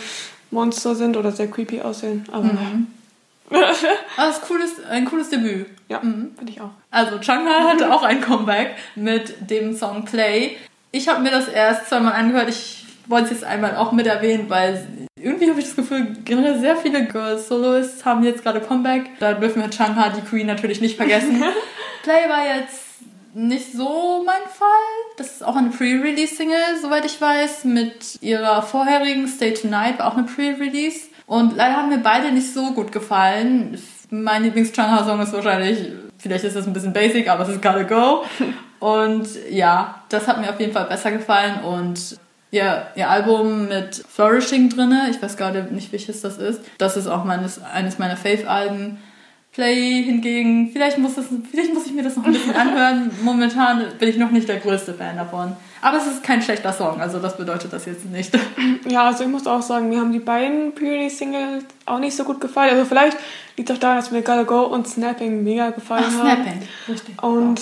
Monster 0.53 0.95
sind 0.95 1.17
oder 1.17 1.33
sehr 1.33 1.51
creepy 1.51 1.81
aussehen. 1.81 2.25
Aber 2.31 2.51
Aber 3.51 4.31
es 4.31 4.39
ist 4.39 4.43
cooles, 4.47 4.73
ein 4.89 5.05
cooles 5.05 5.29
Debüt. 5.29 5.67
ja, 5.89 6.01
finde 6.01 6.35
ich 6.49 6.61
auch. 6.61 6.71
Also 6.91 7.19
Changha 7.19 7.69
hatte 7.69 7.93
auch 7.93 8.03
ein 8.03 8.21
Comeback 8.21 8.77
mit 8.95 9.51
dem 9.51 9.77
Song 9.77 10.05
Play. 10.05 10.57
Ich 10.93 11.09
habe 11.09 11.21
mir 11.23 11.31
das 11.31 11.49
erst 11.49 11.89
zweimal 11.89 12.13
angehört. 12.13 12.49
Ich 12.49 12.84
wollte 13.07 13.27
es 13.27 13.31
jetzt 13.31 13.45
einmal 13.45 13.77
auch 13.77 13.93
mit 13.93 14.07
erwähnen, 14.07 14.49
weil 14.49 14.87
irgendwie 15.17 15.49
habe 15.49 15.59
ich 15.59 15.67
das 15.67 15.77
Gefühl, 15.77 16.17
generell 16.25 16.59
sehr 16.59 16.77
viele 16.77 17.07
Girls 17.07 17.49
Soloists 17.49 18.05
haben 18.05 18.23
jetzt 18.25 18.43
gerade 18.43 18.61
Comeback. 18.61 19.19
Da 19.21 19.33
dürfen 19.35 19.63
wir 19.63 19.71
Changha, 19.71 20.11
die 20.11 20.21
Queen, 20.21 20.47
natürlich 20.47 20.81
nicht 20.81 20.97
vergessen. 20.97 21.43
Play 22.03 22.29
war 22.29 22.59
jetzt 22.59 22.85
nicht 23.35 23.73
so 23.73 24.23
mein 24.25 24.49
Fall. 24.49 24.69
Das 25.17 25.33
ist 25.33 25.45
auch 25.45 25.57
eine 25.57 25.71
Pre-Release-Single, 25.71 26.79
soweit 26.81 27.05
ich 27.05 27.21
weiß, 27.21 27.65
mit 27.65 28.23
ihrer 28.23 28.63
vorherigen 28.63 29.27
Stay 29.29 29.53
Tonight, 29.55 29.99
war 29.99 30.09
auch 30.09 30.17
eine 30.17 30.27
Pre-Release. 30.27 31.09
Und 31.27 31.57
leider 31.57 31.77
haben 31.77 31.89
mir 31.89 31.99
beide 31.99 32.31
nicht 32.31 32.53
so 32.53 32.73
gut 32.73 32.93
gefallen. 32.93 33.81
Mein 34.11 34.45
Lieblings-Changha-Song 34.45 35.21
ist 35.21 35.33
wahrscheinlich, 35.33 35.93
vielleicht 36.19 36.45
ist 36.45 36.57
das 36.57 36.67
ein 36.67 36.73
bisschen 36.73 36.93
basic, 36.93 37.29
aber 37.29 37.45
es 37.45 37.49
ist 37.49 37.63
Gotta 37.63 37.83
Go. 37.83 38.25
Und 38.81 39.27
ja, 39.51 40.03
das 40.11 40.29
hat 40.29 40.41
mir 40.41 40.51
auf 40.51 40.61
jeden 40.61 40.73
Fall 40.73 40.85
besser 40.85 41.11
gefallen 41.11 41.65
und 41.65 42.19
ihr, 42.55 42.87
ihr 42.95 43.11
Album 43.11 43.69
mit 43.69 44.05
Flourishing 44.09 44.71
drinne, 44.71 45.09
ich 45.11 45.21
weiß 45.21 45.37
gerade 45.37 45.63
nicht, 45.71 45.93
welches 45.93 46.21
das 46.21 46.39
ist. 46.39 46.61
Das 46.79 46.97
ist 46.97 47.09
auch 47.09 47.25
meines, 47.25 47.61
eines 47.63 47.99
meiner 47.99 48.17
Fave-Alben. 48.17 48.99
Play 49.53 50.03
hingegen, 50.03 50.71
vielleicht 50.73 50.99
muss, 50.99 51.15
das, 51.15 51.27
vielleicht 51.49 51.73
muss 51.73 51.87
ich 51.87 51.93
mir 51.93 52.03
das 52.03 52.17
noch 52.17 52.25
ein 52.25 52.33
bisschen 52.33 52.57
anhören. 52.57 53.13
Momentan 53.23 53.85
bin 54.01 54.09
ich 54.09 54.17
noch 54.17 54.33
nicht 54.33 54.49
der 54.49 54.57
größte 54.57 54.95
Fan 54.95 55.17
davon. 55.17 55.55
Aber 55.81 55.99
es 55.99 56.09
ist 56.09 56.25
kein 56.25 56.43
schlechter 56.43 56.73
Song, 56.73 57.01
also 57.01 57.21
das 57.21 57.37
bedeutet 57.37 57.73
das 57.73 57.87
jetzt 57.87 58.05
nicht. 58.07 58.37
Ja, 58.89 59.05
also 59.07 59.25
ich 59.25 59.31
muss 59.31 59.47
auch 59.47 59.63
sagen, 59.63 59.89
mir 59.89 59.99
haben 59.99 60.13
die 60.13 60.19
beiden 60.19 60.75
Pre-Release-Singles 60.75 61.65
auch 61.87 62.01
nicht 62.01 62.15
so 62.15 62.25
gut 62.25 62.41
gefallen. 62.41 62.71
Also 62.71 62.85
vielleicht 62.85 63.17
liegt 63.57 63.71
es 63.71 63.77
auch 63.77 63.81
daran, 63.81 63.97
dass 63.97 64.11
mir 64.11 64.23
Gotta 64.23 64.43
Go 64.43 64.63
und 64.65 64.87
Snapping 64.87 65.43
mega 65.43 65.71
gefallen 65.71 66.05
Ach, 66.07 66.19
haben. 66.19 66.43
Snapping, 66.43 66.69
richtig. 66.89 67.23
Und 67.23 67.61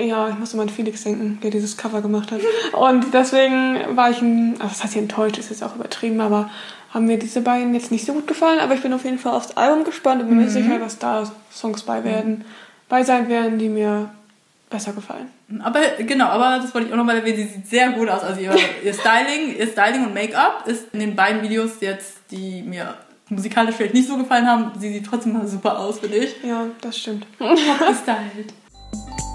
ja, 0.00 0.28
ich 0.28 0.38
musste 0.38 0.56
mal 0.56 0.64
an 0.64 0.68
Felix 0.68 1.02
denken, 1.04 1.38
der 1.42 1.50
dieses 1.50 1.76
Cover 1.76 2.00
gemacht 2.00 2.30
hat. 2.32 2.40
Und 2.72 3.12
deswegen 3.12 3.96
war 3.96 4.10
ich, 4.10 4.20
ein, 4.20 4.54
also 4.58 4.68
das 4.68 4.84
heißt 4.84 4.92
hier 4.94 5.02
enttäuscht, 5.02 5.38
ist 5.38 5.50
jetzt 5.50 5.62
auch 5.62 5.74
übertrieben, 5.74 6.20
aber 6.20 6.50
haben 6.92 7.06
mir 7.06 7.18
diese 7.18 7.40
beiden 7.40 7.74
jetzt 7.74 7.90
nicht 7.90 8.04
so 8.04 8.12
gut 8.12 8.26
gefallen. 8.26 8.60
Aber 8.60 8.74
ich 8.74 8.82
bin 8.82 8.92
auf 8.92 9.04
jeden 9.04 9.18
Fall 9.18 9.34
aufs 9.34 9.52
Album 9.52 9.84
gespannt 9.84 10.22
und 10.22 10.28
bin 10.28 10.38
mir 10.38 10.50
sicher, 10.50 10.78
dass 10.78 10.98
da 10.98 11.30
Songs 11.52 11.82
bei 11.82 12.04
werden, 12.04 12.44
bei 12.88 13.04
sein 13.04 13.28
werden, 13.28 13.58
die 13.58 13.68
mir 13.68 14.10
besser 14.68 14.92
gefallen. 14.92 15.28
Aber 15.62 15.80
genau, 15.98 16.26
aber 16.26 16.60
das 16.62 16.72
wollte 16.74 16.88
ich 16.88 16.92
auch 16.92 16.96
nochmal 16.96 17.16
erwähnen, 17.16 17.36
sie 17.36 17.44
sieht 17.44 17.66
sehr 17.66 17.90
gut 17.90 18.08
aus. 18.08 18.22
Also 18.22 18.40
ihr, 18.40 18.54
ihr 18.84 18.94
Styling, 18.94 19.56
ihr 19.58 19.66
Styling 19.66 20.06
und 20.06 20.14
Make-up 20.14 20.66
ist 20.66 20.92
in 20.92 21.00
den 21.00 21.16
beiden 21.16 21.42
Videos 21.42 21.80
jetzt, 21.80 22.18
die 22.30 22.62
mir 22.62 22.94
musikalisch 23.28 23.76
vielleicht 23.76 23.94
nicht 23.94 24.08
so 24.08 24.16
gefallen 24.16 24.46
haben, 24.46 24.72
sie 24.78 24.92
sieht 24.92 25.06
trotzdem 25.06 25.32
mal 25.32 25.46
super 25.46 25.78
aus, 25.78 26.00
finde 26.00 26.16
ich. 26.16 26.36
Ja, 26.42 26.66
das 26.80 26.98
stimmt. 26.98 27.26
Gestylt. 27.38 28.52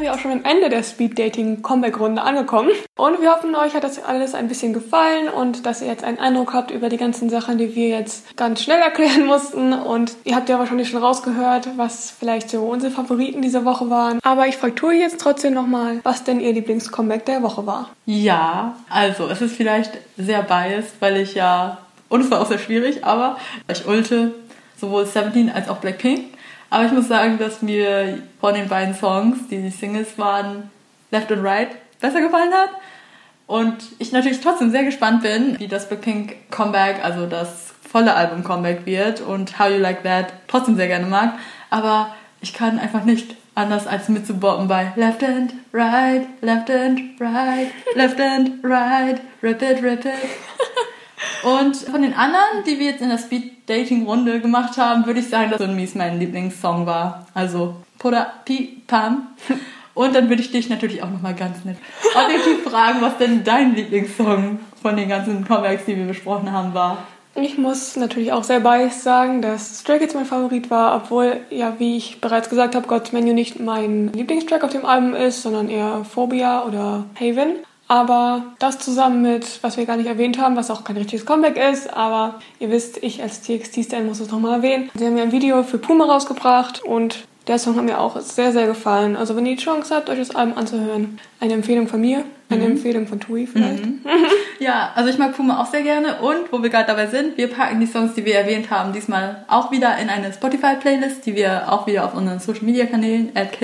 sind 0.00 0.06
wir 0.06 0.14
auch 0.14 0.18
schon 0.18 0.32
am 0.32 0.44
Ende 0.44 0.70
der 0.70 0.82
Speed 0.82 1.18
Dating 1.18 1.60
Comeback 1.60 2.00
Runde 2.00 2.22
angekommen. 2.22 2.70
Und 2.96 3.20
wir 3.20 3.32
hoffen, 3.32 3.54
euch 3.54 3.74
hat 3.74 3.84
das 3.84 4.02
alles 4.02 4.34
ein 4.34 4.48
bisschen 4.48 4.72
gefallen 4.72 5.28
und 5.28 5.66
dass 5.66 5.82
ihr 5.82 5.88
jetzt 5.88 6.04
einen 6.04 6.18
Eindruck 6.18 6.54
habt 6.54 6.70
über 6.70 6.88
die 6.88 6.96
ganzen 6.96 7.28
Sachen, 7.28 7.58
die 7.58 7.74
wir 7.74 7.88
jetzt 7.88 8.34
ganz 8.34 8.62
schnell 8.62 8.80
erklären 8.80 9.26
mussten. 9.26 9.74
Und 9.74 10.16
ihr 10.24 10.36
habt 10.36 10.48
ja 10.48 10.58
wahrscheinlich 10.58 10.88
schon 10.88 11.02
rausgehört, 11.02 11.68
was 11.76 12.14
vielleicht 12.18 12.48
so 12.48 12.62
unsere 12.62 12.90
Favoriten 12.90 13.42
diese 13.42 13.66
Woche 13.66 13.90
waren. 13.90 14.20
Aber 14.22 14.46
ich 14.46 14.56
frage 14.56 14.74
Tui 14.74 14.98
jetzt 14.98 15.20
trotzdem 15.20 15.52
nochmal, 15.52 16.00
was 16.02 16.24
denn 16.24 16.40
ihr 16.40 16.54
Lieblings-Comeback 16.54 17.26
der 17.26 17.42
Woche 17.42 17.66
war. 17.66 17.90
Ja, 18.06 18.76
also 18.88 19.28
es 19.28 19.42
ist 19.42 19.54
vielleicht 19.54 19.92
sehr 20.16 20.42
biased, 20.42 20.94
weil 21.00 21.18
ich 21.18 21.34
ja, 21.34 21.76
und 22.08 22.22
es 22.22 22.30
war 22.30 22.40
auch 22.40 22.46
sehr 22.46 22.58
schwierig, 22.58 23.04
aber 23.04 23.36
ich 23.70 23.86
ulte 23.86 24.32
sowohl 24.78 25.04
17 25.04 25.50
als 25.50 25.68
auch 25.68 25.76
Blackpink. 25.76 26.39
Aber 26.70 26.84
ich 26.84 26.92
muss 26.92 27.08
sagen, 27.08 27.38
dass 27.38 27.62
mir 27.62 28.22
von 28.40 28.54
den 28.54 28.68
beiden 28.68 28.94
Songs, 28.94 29.48
die 29.50 29.60
die 29.60 29.70
Singles 29.70 30.16
waren, 30.16 30.70
Left 31.10 31.30
and 31.32 31.44
Right 31.44 31.68
besser 32.00 32.20
gefallen 32.20 32.52
hat. 32.52 32.70
Und 33.46 33.78
ich 33.98 34.12
natürlich 34.12 34.40
trotzdem 34.40 34.70
sehr 34.70 34.84
gespannt 34.84 35.22
bin, 35.22 35.58
wie 35.58 35.66
das 35.66 35.88
Blackpink 35.88 36.36
Comeback, 36.52 37.04
also 37.04 37.26
das 37.26 37.74
volle 37.90 38.14
Album 38.14 38.44
Comeback 38.44 38.86
wird 38.86 39.20
und 39.20 39.58
How 39.58 39.70
You 39.70 39.78
Like 39.78 40.04
That 40.04 40.32
trotzdem 40.46 40.76
sehr 40.76 40.86
gerne 40.86 41.06
mag. 41.06 41.34
Aber 41.68 42.14
ich 42.40 42.54
kann 42.54 42.78
einfach 42.78 43.04
nicht 43.04 43.34
anders 43.56 43.88
als 43.88 44.08
mitzuboppen 44.08 44.68
bei 44.68 44.92
Left 44.94 45.24
and 45.24 45.52
Right, 45.72 46.26
Left 46.40 46.70
and 46.70 47.20
Right, 47.20 47.72
Left 47.94 48.20
and 48.20 48.64
Right, 48.64 49.20
Rip 49.42 49.60
it, 49.62 49.82
rip 49.82 50.04
it. 50.04 50.12
Und 51.42 51.76
von 51.76 52.02
den 52.02 52.14
anderen, 52.14 52.64
die 52.66 52.78
wir 52.78 52.90
jetzt 52.90 53.02
in 53.02 53.08
der 53.08 53.18
Speed-Dating-Runde 53.18 54.40
gemacht 54.40 54.76
haben, 54.78 55.06
würde 55.06 55.20
ich 55.20 55.28
sagen, 55.28 55.50
dass 55.50 55.60
Sun 55.60 55.76
Mies 55.76 55.94
mein 55.94 56.18
Lieblingssong 56.18 56.86
war. 56.86 57.26
Also 57.34 57.76
Poda 57.98 58.32
Pi 58.44 58.82
Pam. 58.86 59.28
Und 59.94 60.14
dann 60.14 60.28
würde 60.28 60.42
ich 60.42 60.50
dich 60.50 60.68
natürlich 60.70 61.02
auch 61.02 61.10
nochmal 61.10 61.34
ganz 61.34 61.64
nett 61.64 61.76
objektiv 62.14 62.62
fragen, 62.64 63.00
was 63.00 63.18
denn 63.18 63.44
dein 63.44 63.74
Lieblingssong 63.74 64.60
von 64.80 64.96
den 64.96 65.08
ganzen 65.08 65.44
Comebacks, 65.44 65.84
die 65.84 65.96
wir 65.96 66.06
besprochen 66.06 66.52
haben, 66.52 66.72
war. 66.74 66.98
Ich 67.34 67.58
muss 67.58 67.96
natürlich 67.96 68.32
auch 68.32 68.42
sehr 68.42 68.60
biased 68.60 69.02
sagen, 69.02 69.40
dass 69.40 69.80
Stray 69.80 69.98
Kids 69.98 70.14
mein 70.14 70.26
Favorit 70.26 70.70
war, 70.70 70.96
obwohl, 70.96 71.40
ja, 71.50 71.74
wie 71.78 71.96
ich 71.96 72.20
bereits 72.20 72.50
gesagt 72.50 72.74
habe, 72.74 72.88
God's 72.88 73.12
Menu 73.12 73.32
nicht 73.32 73.60
mein 73.60 74.12
Lieblingstrack 74.12 74.64
auf 74.64 74.72
dem 74.72 74.84
Album 74.84 75.14
ist, 75.14 75.42
sondern 75.42 75.68
eher 75.68 76.04
Phobia 76.04 76.64
oder 76.64 77.04
Haven. 77.14 77.56
Aber 77.90 78.44
das 78.60 78.78
zusammen 78.78 79.20
mit, 79.20 79.58
was 79.64 79.76
wir 79.76 79.84
gar 79.84 79.96
nicht 79.96 80.06
erwähnt 80.06 80.38
haben, 80.38 80.54
was 80.54 80.70
auch 80.70 80.84
kein 80.84 80.96
richtiges 80.96 81.26
Comeback 81.26 81.56
ist, 81.56 81.92
aber 81.92 82.36
ihr 82.60 82.70
wisst, 82.70 83.02
ich 83.02 83.20
als 83.20 83.42
TXT-Stan 83.42 84.06
muss 84.06 84.20
es 84.20 84.30
nochmal 84.30 84.58
erwähnen. 84.58 84.88
Sie 84.94 85.04
haben 85.04 85.16
ja 85.16 85.24
ein 85.24 85.32
Video 85.32 85.64
für 85.64 85.78
Puma 85.78 86.04
rausgebracht 86.04 86.84
und 86.84 87.24
der 87.48 87.58
Song 87.58 87.74
hat 87.74 87.84
mir 87.84 87.98
auch 87.98 88.20
sehr, 88.20 88.52
sehr 88.52 88.68
gefallen. 88.68 89.16
Also 89.16 89.34
wenn 89.34 89.44
ihr 89.44 89.56
die 89.56 89.64
Chance 89.64 89.92
habt, 89.92 90.08
euch 90.08 90.20
das 90.20 90.36
Album 90.36 90.56
anzuhören, 90.56 91.18
eine 91.40 91.54
Empfehlung 91.54 91.88
von 91.88 92.00
mir, 92.00 92.22
eine 92.48 92.62
mhm. 92.62 92.70
Empfehlung 92.76 93.08
von 93.08 93.18
Tui 93.18 93.48
vielleicht. 93.48 93.84
Mhm. 93.84 94.02
ja, 94.60 94.92
also 94.94 95.10
ich 95.10 95.18
mag 95.18 95.34
Puma 95.34 95.60
auch 95.60 95.66
sehr 95.66 95.82
gerne 95.82 96.20
und 96.20 96.52
wo 96.52 96.62
wir 96.62 96.70
gerade 96.70 96.86
dabei 96.86 97.08
sind, 97.08 97.36
wir 97.38 97.48
packen 97.48 97.80
die 97.80 97.86
Songs, 97.86 98.14
die 98.14 98.24
wir 98.24 98.36
erwähnt 98.36 98.70
haben, 98.70 98.92
diesmal 98.92 99.44
auch 99.48 99.72
wieder 99.72 99.98
in 99.98 100.10
eine 100.10 100.32
Spotify-Playlist, 100.32 101.26
die 101.26 101.34
wir 101.34 101.72
auch 101.72 101.88
wieder 101.88 102.04
auf 102.04 102.14
unseren 102.14 102.38
Social-Media-Kanälen, 102.38 103.32
at 103.34 103.58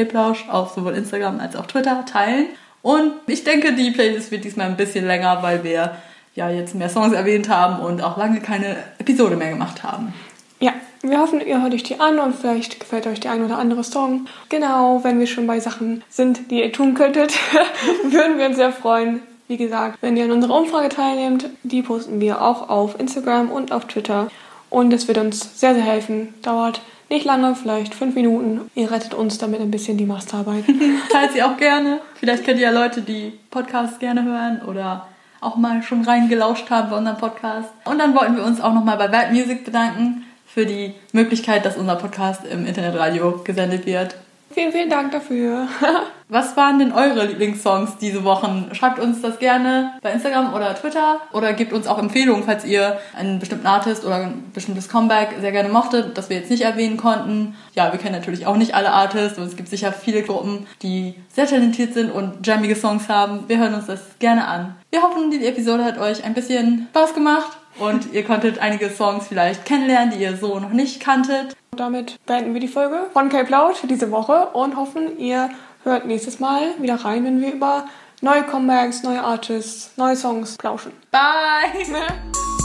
auf 0.48 0.74
sowohl 0.74 0.94
Instagram 0.94 1.38
als 1.38 1.54
auch 1.54 1.66
Twitter 1.66 2.04
teilen. 2.06 2.46
Und 2.86 3.14
ich 3.26 3.42
denke, 3.42 3.72
die 3.72 3.90
Playlist 3.90 4.30
wird 4.30 4.44
diesmal 4.44 4.68
ein 4.68 4.76
bisschen 4.76 5.08
länger, 5.08 5.42
weil 5.42 5.64
wir 5.64 5.96
ja 6.36 6.50
jetzt 6.50 6.72
mehr 6.76 6.88
Songs 6.88 7.12
erwähnt 7.12 7.48
haben 7.48 7.84
und 7.84 8.00
auch 8.00 8.16
lange 8.16 8.38
keine 8.38 8.76
Episode 9.00 9.34
mehr 9.34 9.50
gemacht 9.50 9.82
haben. 9.82 10.14
Ja, 10.60 10.72
wir 11.02 11.18
hoffen, 11.18 11.40
ihr 11.44 11.60
hört 11.60 11.74
euch 11.74 11.82
die 11.82 11.98
an 11.98 12.20
und 12.20 12.36
vielleicht 12.36 12.78
gefällt 12.78 13.08
euch 13.08 13.18
der 13.18 13.32
ein 13.32 13.44
oder 13.44 13.58
andere 13.58 13.82
Song. 13.82 14.26
Genau, 14.50 15.02
wenn 15.02 15.18
wir 15.18 15.26
schon 15.26 15.48
bei 15.48 15.58
Sachen 15.58 16.04
sind, 16.08 16.48
die 16.52 16.60
ihr 16.60 16.72
tun 16.72 16.94
könntet, 16.94 17.34
würden 18.04 18.38
wir 18.38 18.46
uns 18.46 18.54
sehr 18.54 18.70
freuen. 18.70 19.20
Wie 19.48 19.56
gesagt, 19.56 19.98
wenn 20.00 20.16
ihr 20.16 20.26
an 20.26 20.30
unserer 20.30 20.54
Umfrage 20.54 20.88
teilnehmt, 20.88 21.50
die 21.64 21.82
posten 21.82 22.20
wir 22.20 22.40
auch 22.40 22.68
auf 22.68 23.00
Instagram 23.00 23.50
und 23.50 23.72
auf 23.72 23.86
Twitter. 23.86 24.28
Und 24.76 24.92
es 24.92 25.08
wird 25.08 25.16
uns 25.16 25.58
sehr, 25.58 25.72
sehr 25.72 25.84
helfen. 25.84 26.34
Dauert 26.42 26.82
nicht 27.08 27.24
lange, 27.24 27.54
vielleicht 27.54 27.94
fünf 27.94 28.14
Minuten. 28.14 28.70
Ihr 28.74 28.90
rettet 28.90 29.14
uns 29.14 29.38
damit 29.38 29.62
ein 29.62 29.70
bisschen 29.70 29.96
die 29.96 30.04
Masterarbeit. 30.04 30.64
Teilt 31.10 31.32
sie 31.32 31.42
auch 31.42 31.56
gerne. 31.56 32.00
Vielleicht 32.16 32.44
kennt 32.44 32.60
ihr 32.60 32.70
ja 32.70 32.78
Leute, 32.78 33.00
die 33.00 33.32
Podcasts 33.50 33.98
gerne 33.98 34.22
hören 34.24 34.60
oder 34.66 35.06
auch 35.40 35.56
mal 35.56 35.82
schon 35.82 36.04
reingelauscht 36.04 36.68
haben 36.68 36.90
bei 36.90 36.98
unserem 36.98 37.16
Podcast. 37.16 37.70
Und 37.86 37.98
dann 37.98 38.14
wollten 38.14 38.36
wir 38.36 38.44
uns 38.44 38.60
auch 38.60 38.74
nochmal 38.74 38.98
bei 38.98 39.08
Bad 39.08 39.32
Music 39.32 39.64
bedanken 39.64 40.26
für 40.46 40.66
die 40.66 40.92
Möglichkeit, 41.12 41.64
dass 41.64 41.78
unser 41.78 41.96
Podcast 41.96 42.44
im 42.44 42.66
Internetradio 42.66 43.40
gesendet 43.44 43.86
wird. 43.86 44.14
Vielen, 44.56 44.72
vielen 44.72 44.88
Dank 44.88 45.12
dafür. 45.12 45.68
Was 46.30 46.56
waren 46.56 46.78
denn 46.78 46.90
eure 46.90 47.26
Lieblingssongs 47.26 47.98
diese 47.98 48.24
Wochen? 48.24 48.70
Schreibt 48.72 48.98
uns 48.98 49.20
das 49.20 49.38
gerne 49.38 49.92
bei 50.00 50.10
Instagram 50.10 50.54
oder 50.54 50.74
Twitter 50.74 51.20
oder 51.34 51.52
gebt 51.52 51.74
uns 51.74 51.86
auch 51.86 51.98
Empfehlungen, 51.98 52.42
falls 52.44 52.64
ihr 52.64 52.98
einen 53.14 53.38
bestimmten 53.38 53.66
Artist 53.66 54.06
oder 54.06 54.14
ein 54.14 54.44
bestimmtes 54.54 54.88
Comeback 54.88 55.34
sehr 55.42 55.52
gerne 55.52 55.68
mochtet, 55.68 56.16
das 56.16 56.30
wir 56.30 56.38
jetzt 56.38 56.50
nicht 56.50 56.62
erwähnen 56.62 56.96
konnten. 56.96 57.54
Ja, 57.74 57.92
wir 57.92 58.00
kennen 58.00 58.14
natürlich 58.14 58.46
auch 58.46 58.56
nicht 58.56 58.74
alle 58.74 58.92
Artists 58.92 59.36
und 59.36 59.44
es 59.44 59.56
gibt 59.56 59.68
sicher 59.68 59.92
viele 59.92 60.22
Gruppen, 60.22 60.66
die 60.80 61.16
sehr 61.28 61.46
talentiert 61.46 61.92
sind 61.92 62.10
und 62.10 62.46
jammige 62.46 62.76
Songs 62.76 63.10
haben. 63.10 63.44
Wir 63.48 63.58
hören 63.58 63.74
uns 63.74 63.84
das 63.84 64.00
gerne 64.20 64.48
an. 64.48 64.74
Wir 64.90 65.02
hoffen, 65.02 65.30
die 65.30 65.44
Episode 65.44 65.84
hat 65.84 65.98
euch 65.98 66.24
ein 66.24 66.32
bisschen 66.32 66.88
Spaß 66.92 67.12
gemacht 67.12 67.58
und 67.78 68.14
ihr 68.14 68.24
konntet 68.24 68.58
einige 68.60 68.88
Songs 68.88 69.26
vielleicht 69.28 69.66
kennenlernen, 69.66 70.14
die 70.16 70.22
ihr 70.22 70.34
so 70.38 70.58
noch 70.58 70.72
nicht 70.72 70.98
kanntet. 71.00 71.54
Damit 71.76 72.24
beenden 72.26 72.54
wir 72.54 72.60
die 72.60 72.68
Folge 72.68 73.06
von 73.12 73.28
Cape 73.28 73.50
Loud 73.50 73.76
für 73.76 73.86
diese 73.86 74.10
Woche 74.10 74.48
und 74.52 74.76
hoffen, 74.76 75.18
ihr 75.18 75.50
hört 75.84 76.06
nächstes 76.06 76.40
Mal 76.40 76.74
wieder 76.80 76.96
rein, 76.96 77.24
wenn 77.24 77.40
wir 77.40 77.52
über 77.52 77.86
neue 78.20 78.42
Comebacks, 78.42 79.02
neue 79.02 79.22
Artists, 79.22 79.92
neue 79.96 80.16
Songs 80.16 80.56
plauschen. 80.56 80.92
Bye! 81.10 81.84